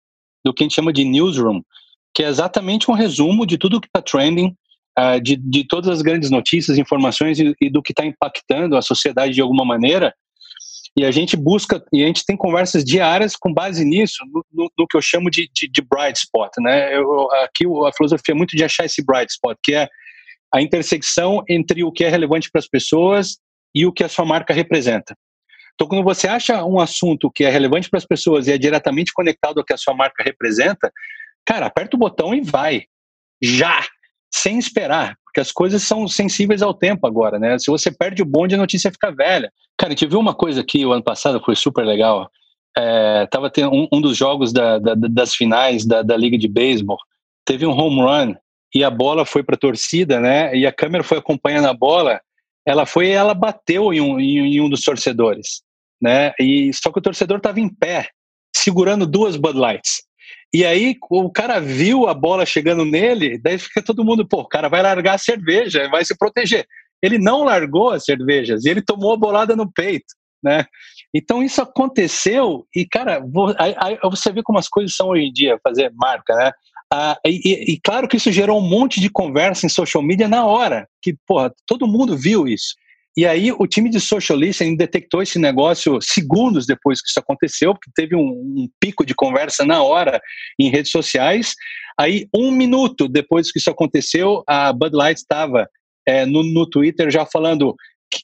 do 0.44 0.54
que 0.54 0.62
a 0.62 0.64
gente 0.64 0.74
chama 0.74 0.92
de 0.92 1.04
newsroom, 1.04 1.62
que 2.14 2.22
é 2.22 2.28
exatamente 2.28 2.90
um 2.90 2.94
resumo 2.94 3.46
de 3.46 3.58
tudo 3.58 3.80
que 3.80 3.88
está 3.88 4.00
trending, 4.00 4.54
uh, 4.98 5.20
de, 5.20 5.36
de 5.36 5.64
todas 5.66 5.90
as 5.90 6.02
grandes 6.02 6.30
notícias, 6.30 6.78
informações 6.78 7.38
e, 7.38 7.54
e 7.60 7.70
do 7.70 7.82
que 7.82 7.92
está 7.92 8.04
impactando 8.04 8.76
a 8.76 8.82
sociedade 8.82 9.34
de 9.34 9.40
alguma 9.40 9.64
maneira. 9.64 10.14
E 10.96 11.04
a 11.04 11.10
gente 11.10 11.36
busca, 11.36 11.84
e 11.92 12.02
a 12.02 12.06
gente 12.06 12.24
tem 12.24 12.36
conversas 12.36 12.84
diárias 12.84 13.36
com 13.36 13.52
base 13.52 13.84
nisso, 13.84 14.16
no, 14.32 14.44
no, 14.52 14.70
no 14.76 14.86
que 14.86 14.96
eu 14.96 15.02
chamo 15.02 15.30
de, 15.30 15.48
de, 15.54 15.68
de, 15.68 15.80
bright 15.80 16.18
spot. 16.18 16.50
Né? 16.58 16.96
Eu, 16.96 17.30
aqui 17.44 17.64
a 17.86 17.92
filosofia 17.92 18.32
é 18.32 18.34
muito 18.34 18.56
de 18.56 18.64
achar 18.64 18.84
esse 18.84 19.04
bright 19.04 19.30
spot, 19.30 19.56
que 19.62 19.74
é 19.74 19.88
a 20.52 20.60
intersecção 20.60 21.44
entre 21.48 21.84
o 21.84 21.92
que 21.92 22.04
é 22.04 22.08
relevante 22.08 22.50
para 22.50 22.58
as 22.58 22.66
pessoas 22.66 23.36
e 23.74 23.86
o 23.86 23.92
que 23.92 24.02
a 24.02 24.08
sua 24.08 24.24
marca 24.24 24.52
representa. 24.52 25.14
Então, 25.78 25.86
quando 25.86 26.02
você 26.02 26.26
acha 26.26 26.64
um 26.64 26.80
assunto 26.80 27.30
que 27.30 27.44
é 27.44 27.50
relevante 27.50 27.88
para 27.88 27.98
as 27.98 28.04
pessoas 28.04 28.48
e 28.48 28.52
é 28.52 28.58
diretamente 28.58 29.12
conectado 29.12 29.58
ao 29.58 29.64
que 29.64 29.72
a 29.72 29.76
sua 29.76 29.94
marca 29.94 30.24
representa, 30.24 30.92
cara, 31.46 31.66
aperta 31.66 31.94
o 31.94 31.98
botão 32.00 32.34
e 32.34 32.40
vai. 32.40 32.82
Já! 33.40 33.86
Sem 34.34 34.58
esperar, 34.58 35.16
porque 35.24 35.40
as 35.40 35.52
coisas 35.52 35.82
são 35.84 36.06
sensíveis 36.08 36.62
ao 36.62 36.74
tempo 36.74 37.06
agora, 37.06 37.38
né? 37.38 37.58
Se 37.60 37.70
você 37.70 37.92
perde 37.92 38.20
o 38.20 38.26
bonde, 38.26 38.56
a 38.56 38.58
notícia 38.58 38.90
fica 38.90 39.12
velha. 39.12 39.50
Cara, 39.78 39.92
a 39.92 39.96
gente 39.96 40.06
viu 40.06 40.18
uma 40.18 40.34
coisa 40.34 40.60
aqui 40.60 40.84
o 40.84 40.92
ano 40.92 41.02
passado, 41.02 41.40
foi 41.42 41.54
super 41.54 41.86
legal. 41.86 42.28
É, 42.76 43.26
tava 43.30 43.48
tendo 43.48 43.72
um, 43.72 43.88
um 43.90 44.00
dos 44.00 44.16
jogos 44.16 44.52
da, 44.52 44.78
da, 44.80 44.94
das 44.96 45.34
finais 45.34 45.86
da, 45.86 46.02
da 46.02 46.16
Liga 46.16 46.36
de 46.36 46.48
Beisebol. 46.48 46.98
Teve 47.44 47.64
um 47.64 47.70
home 47.70 48.02
run 48.02 48.34
e 48.74 48.82
a 48.82 48.90
bola 48.90 49.24
foi 49.24 49.44
para 49.44 49.54
a 49.54 49.58
torcida, 49.58 50.20
né? 50.20 50.54
E 50.54 50.66
a 50.66 50.72
câmera 50.72 51.04
foi 51.04 51.18
acompanhando 51.18 51.68
a 51.68 51.72
bola. 51.72 52.20
Ela 52.66 52.84
foi 52.84 53.06
e 53.06 53.12
ela 53.12 53.32
bateu 53.32 53.94
em 53.94 54.00
um, 54.00 54.20
em, 54.20 54.60
um 54.60 54.68
dos 54.68 54.82
torcedores 54.82 55.62
né? 56.00 56.32
E 56.38 56.70
só 56.72 56.90
que 56.92 56.98
o 56.98 57.02
torcedor 57.02 57.38
estava 57.38 57.60
em 57.60 57.68
pé, 57.68 58.08
segurando 58.54 59.06
duas 59.06 59.36
Bud 59.36 59.58
Lights. 59.58 60.02
E 60.52 60.64
aí 60.64 60.96
o 61.10 61.30
cara 61.30 61.60
viu 61.60 62.08
a 62.08 62.14
bola 62.14 62.46
chegando 62.46 62.84
nele, 62.84 63.38
daí 63.38 63.58
fica 63.58 63.82
todo 63.82 64.04
mundo, 64.04 64.26
pô, 64.26 64.40
o 64.40 64.48
cara 64.48 64.68
vai 64.68 64.82
largar 64.82 65.14
a 65.14 65.18
cerveja, 65.18 65.88
vai 65.88 66.04
se 66.04 66.16
proteger. 66.16 66.66
Ele 67.02 67.18
não 67.18 67.44
largou 67.44 67.90
as 67.90 68.04
cervejas, 68.04 68.64
e 68.64 68.70
ele 68.70 68.82
tomou 68.82 69.12
a 69.12 69.16
bolada 69.16 69.54
no 69.54 69.70
peito, 69.70 70.14
né? 70.42 70.64
Então 71.14 71.42
isso 71.42 71.62
aconteceu 71.62 72.66
e, 72.74 72.86
cara, 72.86 73.22
você 74.02 74.32
vê 74.32 74.42
como 74.42 74.58
as 74.58 74.68
coisas 74.68 74.94
são 74.94 75.08
hoje 75.08 75.24
em 75.24 75.32
dia, 75.32 75.60
fazer 75.62 75.92
marca, 75.94 76.34
né? 76.34 76.52
Ah, 76.92 77.18
e, 77.26 77.72
e, 77.74 77.80
claro 77.82 78.08
que 78.08 78.16
isso 78.16 78.32
gerou 78.32 78.58
um 78.58 78.66
monte 78.66 78.98
de 78.98 79.10
conversa 79.10 79.66
em 79.66 79.68
social 79.68 80.02
media 80.02 80.26
na 80.26 80.46
hora, 80.46 80.88
que, 81.02 81.14
porra, 81.26 81.52
todo 81.66 81.86
mundo 81.86 82.16
viu 82.16 82.48
isso. 82.48 82.74
E 83.18 83.26
aí 83.26 83.50
o 83.50 83.66
time 83.66 83.90
de 83.90 83.98
social 83.98 84.38
listening 84.38 84.76
detectou 84.76 85.20
esse 85.20 85.40
negócio 85.40 85.98
segundos 86.00 86.68
depois 86.68 87.02
que 87.02 87.08
isso 87.08 87.18
aconteceu, 87.18 87.74
porque 87.74 87.90
teve 87.92 88.14
um, 88.14 88.20
um 88.20 88.68
pico 88.78 89.04
de 89.04 89.12
conversa 89.12 89.66
na 89.66 89.82
hora 89.82 90.22
em 90.56 90.70
redes 90.70 90.92
sociais. 90.92 91.52
Aí 91.98 92.28
um 92.32 92.52
minuto 92.52 93.08
depois 93.08 93.50
que 93.50 93.58
isso 93.58 93.70
aconteceu, 93.70 94.44
a 94.46 94.72
Bud 94.72 94.94
Light 94.94 95.18
estava 95.18 95.68
é, 96.06 96.24
no, 96.24 96.44
no 96.44 96.64
Twitter 96.64 97.10
já 97.10 97.26
falando 97.26 97.74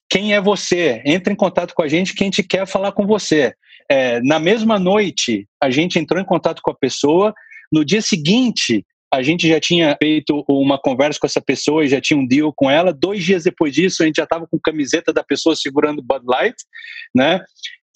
quem 0.08 0.32
é 0.32 0.40
você? 0.40 1.02
Entre 1.04 1.32
em 1.32 1.36
contato 1.36 1.74
com 1.74 1.82
a 1.82 1.88
gente 1.88 2.14
que 2.14 2.22
a 2.22 2.26
gente 2.26 2.44
quer 2.44 2.64
falar 2.64 2.92
com 2.92 3.04
você. 3.04 3.52
É, 3.90 4.20
na 4.20 4.38
mesma 4.38 4.78
noite, 4.78 5.48
a 5.60 5.70
gente 5.70 5.98
entrou 5.98 6.22
em 6.22 6.24
contato 6.24 6.62
com 6.62 6.70
a 6.70 6.78
pessoa. 6.78 7.34
No 7.72 7.84
dia 7.84 8.00
seguinte, 8.00 8.86
a 9.14 9.22
gente 9.22 9.48
já 9.48 9.60
tinha 9.60 9.96
feito 10.00 10.44
uma 10.48 10.78
conversa 10.78 11.18
com 11.20 11.26
essa 11.26 11.40
pessoa 11.40 11.84
e 11.84 11.88
já 11.88 12.00
tinha 12.00 12.18
um 12.18 12.26
deal 12.26 12.52
com 12.54 12.70
ela. 12.70 12.92
Dois 12.92 13.24
dias 13.24 13.44
depois 13.44 13.72
disso, 13.72 14.02
a 14.02 14.06
gente 14.06 14.16
já 14.16 14.24
estava 14.24 14.46
com 14.46 14.58
camiseta 14.58 15.12
da 15.12 15.22
pessoa 15.22 15.56
segurando 15.56 16.02
Bud 16.02 16.24
Light, 16.26 16.56
né? 17.14 17.40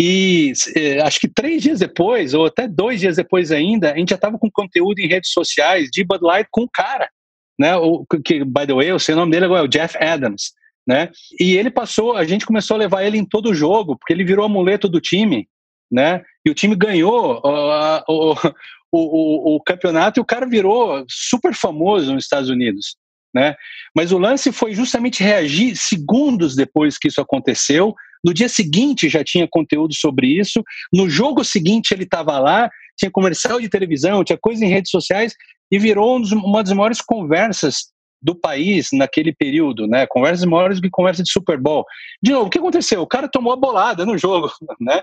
E 0.01 0.53
eh, 0.77 1.01
acho 1.03 1.19
que 1.19 1.29
três 1.29 1.63
dias 1.63 1.81
depois, 1.81 2.33
ou 2.33 2.47
até 2.47 2.69
dois 2.69 3.01
dias 3.01 3.17
depois 3.17 3.51
ainda, 3.51 3.93
a 3.93 3.97
gente 3.97 4.11
já 4.11 4.15
estava 4.15 4.39
com 4.39 4.49
conteúdo 4.51 5.01
em 5.01 5.09
redes 5.09 5.33
sociais 5.33 5.89
de 5.93 6.05
Bud 6.05 6.21
Light 6.23 6.49
com 6.53 6.63
o 6.63 6.71
cara, 6.71 7.11
né? 7.59 7.77
O, 7.77 8.07
que, 8.25 8.45
by 8.45 8.67
the 8.67 8.75
way, 8.75 8.93
o 8.93 9.17
nome 9.17 9.33
dele 9.33 9.47
agora, 9.47 9.63
é 9.63 9.65
o 9.65 9.69
Jeff 9.69 9.97
Adams, 9.99 10.53
né? 10.87 11.11
E 11.41 11.57
ele 11.57 11.71
passou, 11.71 12.17
a 12.17 12.25
gente 12.25 12.47
começou 12.47 12.77
a 12.77 12.79
levar 12.79 13.03
ele 13.05 13.19
em 13.19 13.25
todo 13.25 13.51
o 13.51 13.55
jogo, 13.55 13.97
porque 13.99 14.13
ele 14.13 14.25
virou 14.25 14.45
amuleto 14.45 14.89
do 14.89 15.01
time, 15.01 15.49
né? 15.91 16.23
E 16.47 16.51
o 16.51 16.55
time 16.55 16.77
ganhou 16.77 17.41
uh, 17.45 18.03
uh, 18.09 18.55
o, 18.93 19.55
o, 19.55 19.57
o 19.57 19.63
campeonato 19.63 20.19
e 20.19 20.23
o 20.23 20.25
cara 20.25 20.47
virou 20.47 21.05
super 21.09 21.55
famoso 21.55 22.13
nos 22.13 22.25
Estados 22.25 22.49
Unidos. 22.49 22.97
Né? 23.35 23.55
Mas 23.95 24.11
o 24.11 24.19
lance 24.19 24.51
foi 24.51 24.75
justamente 24.75 25.23
reagir 25.23 25.77
segundos 25.77 26.57
depois 26.57 26.97
que 26.97 27.09
isso 27.09 27.21
aconteceu. 27.21 27.95
No 28.25 28.33
dia 28.33 28.49
seguinte 28.49 29.09
já 29.09 29.23
tinha 29.23 29.47
conteúdo 29.49 29.95
sobre 29.95 30.27
isso. 30.27 30.63
No 30.93 31.09
jogo 31.09 31.45
seguinte 31.45 31.93
ele 31.93 32.05
estava 32.05 32.39
lá, 32.39 32.71
tinha 32.97 33.11
comercial 33.11 33.61
de 33.61 33.69
televisão, 33.69 34.25
tinha 34.25 34.39
coisa 34.41 34.65
em 34.65 34.69
redes 34.69 34.91
sociais 34.91 35.35
e 35.71 35.79
virou 35.79 36.19
um 36.19 36.23
uma 36.39 36.63
das 36.63 36.73
maiores 36.73 37.01
conversas 37.01 37.93
do 38.21 38.35
país 38.35 38.89
naquele 38.93 39.33
período, 39.33 39.87
né? 39.87 40.07
Conversas 40.07 40.45
maiores 40.45 40.81
que 40.81 40.91
conversa 40.91 41.23
de 41.23 41.31
Super 41.31 41.61
Bowl. 41.61 41.85
De 42.21 42.33
novo, 42.33 42.47
o 42.47 42.51
que 42.51 42.59
aconteceu? 42.59 43.01
O 43.01 43.07
cara 43.07 43.29
tomou 43.29 43.53
a 43.53 43.57
bolada 43.57 44.05
no 44.05 44.19
jogo, 44.19 44.51
né? 44.81 45.01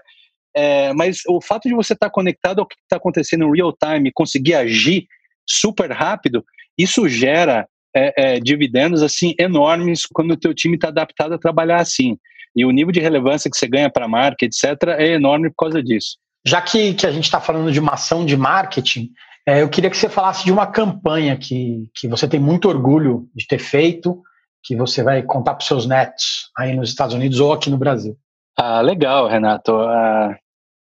É, 0.55 0.93
mas 0.93 1.19
o 1.27 1.41
fato 1.41 1.67
de 1.67 1.75
você 1.75 1.93
estar 1.93 2.07
tá 2.07 2.11
conectado 2.11 2.59
ao 2.59 2.65
que 2.65 2.75
está 2.75 2.95
acontecendo 2.95 3.45
em 3.45 3.57
real 3.57 3.73
time, 3.73 4.11
conseguir 4.11 4.55
agir 4.55 5.05
super 5.47 5.91
rápido, 5.91 6.45
isso 6.77 7.07
gera 7.09 7.67
é, 7.95 8.35
é, 8.35 8.39
dividendos 8.39 9.01
assim 9.01 9.33
enormes 9.39 10.05
quando 10.05 10.31
o 10.31 10.37
teu 10.37 10.53
time 10.53 10.75
está 10.75 10.87
adaptado 10.89 11.33
a 11.33 11.39
trabalhar 11.39 11.77
assim. 11.77 12.17
E 12.55 12.65
o 12.65 12.71
nível 12.71 12.91
de 12.91 13.01
relevância 13.01 13.49
que 13.49 13.57
você 13.57 13.67
ganha 13.67 13.89
para 13.89 14.05
a 14.05 14.07
marca, 14.07 14.45
etc., 14.45 14.63
é 14.97 15.13
enorme 15.13 15.49
por 15.49 15.65
causa 15.65 15.83
disso. 15.83 16.17
Já 16.45 16.61
que, 16.61 16.93
que 16.93 17.05
a 17.05 17.11
gente 17.11 17.25
está 17.25 17.41
falando 17.41 17.71
de 17.71 17.79
uma 17.79 17.93
ação 17.93 18.25
de 18.25 18.37
marketing, 18.37 19.09
é, 19.47 19.61
eu 19.61 19.69
queria 19.69 19.89
que 19.89 19.97
você 19.97 20.07
falasse 20.07 20.45
de 20.45 20.51
uma 20.51 20.67
campanha 20.67 21.35
que, 21.37 21.89
que 21.95 22.07
você 22.07 22.27
tem 22.27 22.39
muito 22.39 22.69
orgulho 22.69 23.27
de 23.35 23.45
ter 23.45 23.59
feito, 23.59 24.21
que 24.63 24.75
você 24.75 25.03
vai 25.03 25.21
contar 25.21 25.53
para 25.53 25.61
os 25.61 25.67
seus 25.67 25.85
netos 25.85 26.49
aí 26.57 26.75
nos 26.75 26.89
Estados 26.89 27.13
Unidos 27.13 27.39
ou 27.39 27.51
aqui 27.51 27.69
no 27.69 27.77
Brasil. 27.77 28.17
Ah, 28.57 28.79
legal, 28.81 29.27
Renato. 29.27 29.73
Ah, 29.73 30.35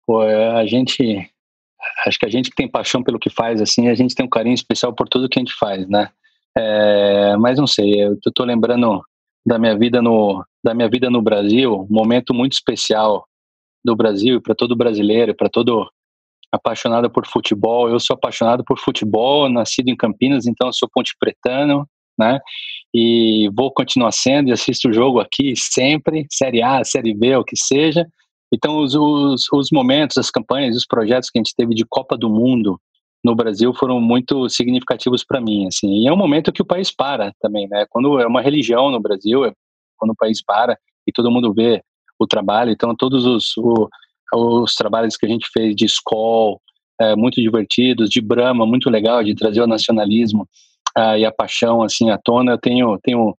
pô, 0.07 0.21
a 0.23 0.67
gente 0.67 1.31
acho 2.07 2.19
que 2.19 2.27
a 2.27 2.31
gente 2.31 2.51
que 2.51 2.57
tem 2.57 2.69
paixão 2.69 3.03
pelo 3.03 3.19
que 3.19 3.31
faz 3.31 3.61
assim 3.61 3.89
a 3.89 3.95
gente 3.95 4.15
tem 4.15 4.25
um 4.25 4.29
carinho 4.29 4.55
especial 4.55 4.95
por 4.95 5.09
tudo 5.09 5.29
que 5.29 5.39
a 5.39 5.43
gente 5.43 5.55
faz 5.55 5.89
né? 5.89 6.11
É, 6.57 7.37
mas 7.37 7.59
não 7.59 7.67
sei 7.67 8.03
eu 8.03 8.19
tô 8.35 8.45
lembrando 8.45 9.03
da 9.47 9.59
minha 9.59 9.77
vida 9.77 10.01
no 10.01 10.45
da 10.63 10.75
minha 10.75 10.89
vida 10.89 11.11
no 11.11 11.21
Brasil 11.21 11.87
um 11.89 11.95
momento 11.95 12.33
muito 12.33 12.53
especial 12.53 13.27
do 13.85 13.95
Brasil 13.95 14.41
para 14.41 14.55
todo 14.55 14.77
brasileiro 14.77 15.35
para 15.35 15.49
todo 15.49 15.89
apaixonado 16.53 17.11
por 17.11 17.27
futebol. 17.27 17.89
Eu 17.91 17.99
sou 17.99 18.15
apaixonado 18.15 18.63
por 18.65 18.79
futebol 18.79 19.49
nascido 19.49 19.89
em 19.89 19.97
Campinas 19.97 20.47
então 20.47 20.73
sou 20.73 20.89
ponte 20.93 21.15
pretano 21.19 21.87
né? 22.17 22.39
E 22.95 23.51
vou 23.57 23.73
continuar 23.73 24.13
sendo 24.13 24.49
e 24.49 24.53
assisto 24.53 24.89
o 24.89 24.93
jogo 24.93 25.19
aqui 25.21 25.55
sempre 25.57 26.27
série 26.31 26.63
A 26.63 26.85
série 26.85 27.13
B 27.13 27.37
o 27.37 27.45
que 27.45 27.57
seja 27.57 28.07
então, 28.53 28.79
os, 28.79 28.95
os, 28.95 29.45
os 29.53 29.69
momentos, 29.73 30.19
as 30.19 30.31
campanhas, 30.31 30.77
os 30.77 30.87
projetos 30.87 31.31
que 31.31 31.39
a 31.39 31.41
gente 31.41 31.55
teve 31.57 31.75
de 31.75 31.85
Copa 31.85 32.17
do 32.17 32.29
Mundo 32.29 32.79
no 33.25 33.35
Brasil 33.35 33.73
foram 33.75 34.01
muito 34.01 34.49
significativos 34.49 35.25
para 35.25 35.41
mim, 35.41 35.67
assim. 35.67 36.03
E 36.03 36.09
é 36.09 36.13
um 36.13 36.17
momento 36.17 36.53
que 36.53 36.63
o 36.63 36.67
país 36.67 36.95
para 36.95 37.33
também, 37.41 37.67
né? 37.69 37.87
Quando 37.89 38.21
é 38.21 38.27
uma 38.27 38.43
religião 38.43 38.91
no 38.91 39.01
Brasil, 39.01 39.45
é 39.45 39.53
quando 39.97 40.11
o 40.11 40.17
país 40.17 40.43
para, 40.45 40.79
e 41.07 41.13
todo 41.13 41.31
mundo 41.31 41.53
vê 41.53 41.83
o 42.19 42.27
trabalho. 42.27 42.71
Então, 42.71 42.95
todos 42.95 43.25
os, 43.25 43.57
o, 43.57 43.89
os 44.35 44.75
trabalhos 44.75 45.17
que 45.17 45.25
a 45.25 45.29
gente 45.29 45.49
fez 45.53 45.75
de 45.75 45.87
escola, 45.87 46.57
é, 47.01 47.17
muito 47.17 47.41
divertidos, 47.41 48.11
de 48.11 48.21
Brahma, 48.21 48.67
muito 48.67 48.91
legal, 48.91 49.25
de 49.25 49.35
trazer 49.35 49.63
o 49.63 49.67
nacionalismo 49.67 50.47
uh, 50.97 51.17
e 51.17 51.25
a 51.25 51.33
paixão 51.33 51.83
assim 51.83 52.11
à 52.11 52.19
tona. 52.19 52.53
Eu 52.53 52.59
tenho, 52.59 52.99
tenho, 53.03 53.37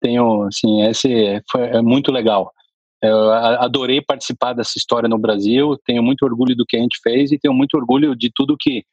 tenho, 0.00 0.42
assim, 0.42 0.82
esse 0.82 1.42
foi, 1.50 1.62
é 1.62 1.80
muito 1.80 2.12
legal. 2.12 2.52
Eu 3.02 3.30
adorei 3.32 4.00
participar 4.00 4.52
dessa 4.52 4.72
história 4.76 5.08
no 5.08 5.18
Brasil. 5.18 5.78
Tenho 5.84 6.02
muito 6.02 6.24
orgulho 6.24 6.56
do 6.56 6.66
que 6.66 6.76
a 6.76 6.80
gente 6.80 6.98
fez 7.02 7.30
e 7.30 7.38
tenho 7.38 7.54
muito 7.54 7.76
orgulho 7.76 8.16
de 8.16 8.30
tudo 8.34 8.56
que 8.58 8.84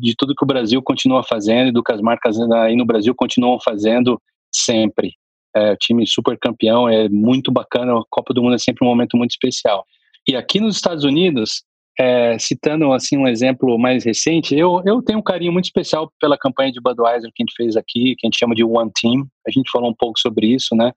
de 0.00 0.14
tudo 0.16 0.34
que 0.34 0.42
o 0.42 0.46
Brasil 0.46 0.82
continua 0.82 1.22
fazendo 1.22 1.68
e 1.68 1.72
do 1.72 1.82
que 1.82 1.92
as 1.92 2.00
marcas 2.00 2.40
aí 2.40 2.74
no 2.74 2.86
Brasil 2.86 3.14
continuam 3.14 3.60
fazendo 3.60 4.18
sempre. 4.50 5.12
É, 5.54 5.76
time 5.76 6.06
super 6.06 6.38
campeão, 6.38 6.88
é 6.88 7.06
muito 7.08 7.52
bacana. 7.52 7.92
A 7.92 8.02
Copa 8.08 8.32
do 8.32 8.42
Mundo 8.42 8.54
é 8.54 8.58
sempre 8.58 8.84
um 8.84 8.88
momento 8.88 9.14
muito 9.16 9.32
especial. 9.32 9.84
E 10.26 10.34
aqui 10.34 10.58
nos 10.58 10.76
Estados 10.76 11.04
Unidos, 11.04 11.64
é, 11.98 12.36
citando 12.38 12.92
assim 12.92 13.16
um 13.16 13.28
exemplo 13.28 13.78
mais 13.78 14.04
recente, 14.04 14.56
eu, 14.56 14.82
eu 14.84 15.00
tenho 15.00 15.18
um 15.18 15.22
carinho 15.22 15.52
muito 15.52 15.66
especial 15.66 16.10
pela 16.20 16.36
campanha 16.36 16.72
de 16.72 16.80
Budweiser 16.80 17.30
que 17.34 17.42
a 17.42 17.44
gente 17.44 17.54
fez 17.56 17.76
aqui, 17.76 18.16
que 18.16 18.26
a 18.26 18.26
gente 18.26 18.38
chama 18.38 18.54
de 18.54 18.64
One 18.64 18.90
Team. 19.00 19.26
A 19.46 19.50
gente 19.50 19.70
falou 19.70 19.90
um 19.90 19.94
pouco 19.94 20.18
sobre 20.18 20.46
isso, 20.46 20.74
né? 20.74 20.92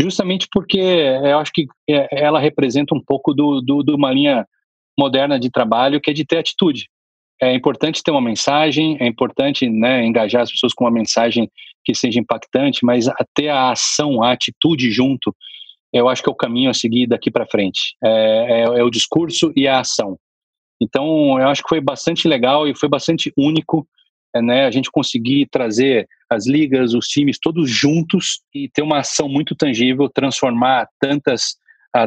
Justamente 0.00 0.48
porque 0.50 0.78
eu 0.78 1.38
acho 1.38 1.52
que 1.52 1.66
é, 1.88 2.24
ela 2.24 2.40
representa 2.40 2.94
um 2.94 3.00
pouco 3.00 3.32
do, 3.32 3.60
do, 3.60 3.82
de 3.82 3.92
uma 3.92 4.12
linha 4.12 4.46
moderna 4.98 5.38
de 5.38 5.50
trabalho 5.50 6.00
que 6.00 6.10
é 6.10 6.14
de 6.14 6.24
ter 6.24 6.38
atitude. 6.38 6.88
É 7.40 7.52
importante 7.52 8.02
ter 8.02 8.10
uma 8.10 8.20
mensagem, 8.20 8.96
é 9.00 9.06
importante 9.06 9.68
né, 9.68 10.04
engajar 10.04 10.42
as 10.42 10.50
pessoas 10.50 10.72
com 10.72 10.84
uma 10.84 10.90
mensagem 10.90 11.50
que 11.84 11.94
seja 11.94 12.18
impactante, 12.18 12.84
mas 12.84 13.08
até 13.08 13.50
a 13.50 13.72
ação, 13.72 14.22
a 14.22 14.32
atitude 14.32 14.90
junto, 14.90 15.34
eu 15.92 16.08
acho 16.08 16.22
que 16.22 16.28
é 16.28 16.32
o 16.32 16.36
caminho 16.36 16.70
a 16.70 16.74
seguir 16.74 17.06
daqui 17.06 17.30
para 17.30 17.46
frente. 17.46 17.96
É, 18.02 18.08
é, 18.08 18.60
é, 18.62 18.82
o 18.82 18.90
discurso 18.90 19.52
e 19.54 19.68
a 19.68 19.80
ação. 19.80 20.18
Então, 20.84 21.40
eu 21.40 21.48
acho 21.48 21.62
que 21.62 21.68
foi 21.68 21.80
bastante 21.80 22.28
legal 22.28 22.68
e 22.68 22.76
foi 22.76 22.88
bastante 22.88 23.32
único 23.36 23.86
é, 24.34 24.42
né, 24.42 24.66
a 24.66 24.70
gente 24.70 24.90
conseguir 24.90 25.46
trazer 25.50 26.08
as 26.28 26.46
ligas, 26.46 26.92
os 26.92 27.06
times 27.06 27.38
todos 27.40 27.70
juntos 27.70 28.40
e 28.54 28.68
ter 28.68 28.82
uma 28.82 28.98
ação 28.98 29.28
muito 29.28 29.54
tangível, 29.54 30.08
transformar 30.08 30.88
tantas 31.00 31.56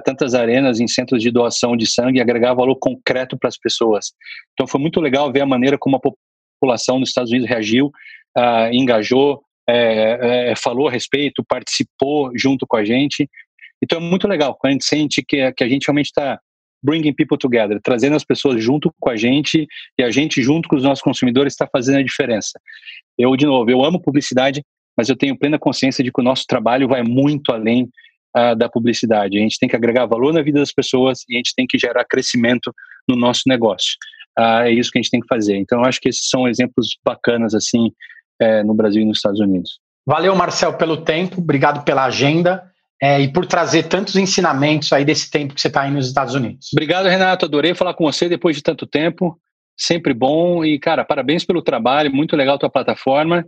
tantas 0.03 0.35
arenas 0.35 0.81
em 0.81 0.87
centros 0.87 1.23
de 1.23 1.31
doação 1.31 1.77
de 1.77 1.89
sangue 1.89 2.19
e 2.19 2.21
agregar 2.21 2.53
valor 2.53 2.75
concreto 2.75 3.37
para 3.39 3.47
as 3.47 3.57
pessoas. 3.57 4.11
Então, 4.51 4.67
foi 4.67 4.81
muito 4.81 4.99
legal 4.99 5.31
ver 5.31 5.39
a 5.39 5.45
maneira 5.45 5.77
como 5.79 5.95
a 5.95 6.01
população 6.59 6.99
dos 6.99 7.07
Estados 7.07 7.31
Unidos 7.31 7.47
reagiu, 7.47 7.85
uh, 8.37 8.67
engajou, 8.73 9.41
é, 9.65 10.49
é, 10.51 10.55
falou 10.57 10.89
a 10.89 10.91
respeito, 10.91 11.41
participou 11.47 12.33
junto 12.35 12.67
com 12.67 12.75
a 12.75 12.83
gente 12.83 13.29
então 13.83 13.99
é 13.99 14.01
muito 14.01 14.27
legal 14.27 14.55
quando 14.55 14.71
a 14.71 14.73
gente 14.73 14.85
sente 14.85 15.23
que, 15.23 15.51
que 15.53 15.63
a 15.63 15.69
gente 15.69 15.85
realmente 15.85 16.07
está 16.07 16.39
bringing 16.87 17.13
people 17.13 17.37
together, 17.37 17.79
trazendo 17.83 18.15
as 18.15 18.23
pessoas 18.23 18.63
junto 18.63 18.89
com 18.97 19.09
a 19.09 19.17
gente 19.17 19.67
e 19.99 20.03
a 20.03 20.09
gente 20.09 20.41
junto 20.41 20.69
com 20.69 20.77
os 20.77 20.83
nossos 20.83 21.03
consumidores 21.03 21.51
está 21.51 21.67
fazendo 21.67 21.97
a 21.97 22.03
diferença. 22.03 22.57
Eu, 23.17 23.35
de 23.35 23.45
novo, 23.45 23.69
eu 23.69 23.83
amo 23.83 24.01
publicidade, 24.01 24.63
mas 24.95 25.09
eu 25.09 25.17
tenho 25.17 25.37
plena 25.37 25.59
consciência 25.59 26.01
de 26.01 26.11
que 26.11 26.21
o 26.21 26.23
nosso 26.23 26.45
trabalho 26.47 26.87
vai 26.87 27.03
muito 27.03 27.51
além 27.51 27.89
uh, 28.37 28.55
da 28.55 28.69
publicidade. 28.69 29.37
A 29.37 29.41
gente 29.41 29.59
tem 29.59 29.67
que 29.67 29.75
agregar 29.75 30.05
valor 30.05 30.33
na 30.33 30.41
vida 30.41 30.59
das 30.59 30.71
pessoas 30.71 31.23
e 31.27 31.35
a 31.35 31.37
gente 31.37 31.53
tem 31.53 31.67
que 31.67 31.77
gerar 31.77 32.05
crescimento 32.05 32.73
no 33.07 33.17
nosso 33.17 33.43
negócio. 33.47 33.97
Uh, 34.39 34.63
é 34.63 34.71
isso 34.71 34.89
que 34.89 34.97
a 34.97 35.01
gente 35.01 35.11
tem 35.11 35.19
que 35.19 35.27
fazer. 35.27 35.57
Então, 35.57 35.79
eu 35.79 35.85
acho 35.85 35.99
que 35.99 36.07
esses 36.07 36.29
são 36.29 36.47
exemplos 36.47 36.97
bacanas, 37.03 37.53
assim, 37.53 37.91
é, 38.39 38.63
no 38.63 38.73
Brasil 38.73 39.01
e 39.01 39.05
nos 39.05 39.17
Estados 39.17 39.39
Unidos. 39.39 39.79
Valeu, 40.05 40.33
Marcel, 40.35 40.73
pelo 40.77 40.97
tempo, 40.97 41.41
obrigado 41.41 41.83
pela 41.83 42.05
agenda 42.05 42.71
é, 43.01 43.21
e 43.21 43.31
por 43.31 43.45
trazer 43.45 43.83
tantos 43.83 44.15
ensinamentos 44.15 44.91
aí 44.91 45.05
desse 45.05 45.29
tempo 45.29 45.53
que 45.53 45.61
você 45.61 45.67
está 45.67 45.83
aí 45.83 45.91
nos 45.91 46.07
Estados 46.07 46.33
Unidos. 46.33 46.69
Obrigado, 46.73 47.07
Renato. 47.07 47.45
Adorei 47.45 47.75
falar 47.75 47.93
com 47.93 48.11
você 48.11 48.27
depois 48.27 48.55
de 48.55 48.63
tanto 48.63 48.87
tempo. 48.87 49.39
Sempre 49.77 50.13
bom. 50.13 50.65
E, 50.65 50.79
cara, 50.79 51.05
parabéns 51.05 51.45
pelo 51.45 51.61
trabalho. 51.61 52.11
Muito 52.11 52.35
legal 52.35 52.55
a 52.55 52.59
tua 52.59 52.69
plataforma. 52.69 53.45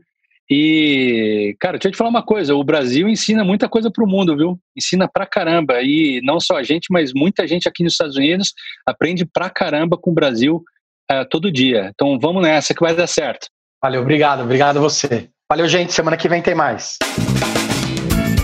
E, 0.52 1.56
cara, 1.60 1.78
deixa 1.78 1.90
eu 1.90 1.92
te 1.92 1.98
falar 1.98 2.10
uma 2.12 2.24
coisa: 2.24 2.56
o 2.56 2.64
Brasil 2.64 3.08
ensina 3.10 3.44
muita 3.44 3.68
coisa 3.68 3.90
para 3.92 4.04
o 4.04 4.08
mundo, 4.08 4.38
viu? 4.38 4.60
Ensina 4.78 5.08
pra 5.12 5.26
caramba. 5.26 5.82
E 5.82 6.22
não 6.24 6.40
só 6.40 6.58
a 6.58 6.64
gente, 6.64 6.88
mas 6.92 7.12
muita 7.14 7.48
gente 7.48 7.68
aqui 7.68 7.84
nos 7.84 7.94
Estados 7.94 8.16
Unidos 8.16 8.54
aprende 8.86 9.26
pra 9.26 9.50
caramba 9.50 9.98
com 9.98 10.12
o 10.12 10.14
Brasil 10.14 10.64
uh, 11.12 11.26
todo 11.30 11.52
dia. 11.52 11.92
Então 11.94 12.20
vamos 12.20 12.44
nessa 12.44 12.74
que 12.74 12.82
vai 12.82 12.96
dar 12.96 13.08
certo. 13.08 13.48
Valeu, 13.82 14.02
obrigado, 14.02 14.42
obrigado 14.42 14.78
a 14.78 14.82
você. 14.82 15.30
Valeu, 15.50 15.68
gente. 15.68 15.94
Semana 15.94 16.18
que 16.18 16.30
vem 16.30 16.42
tem 16.42 16.54
mais. 16.54 16.98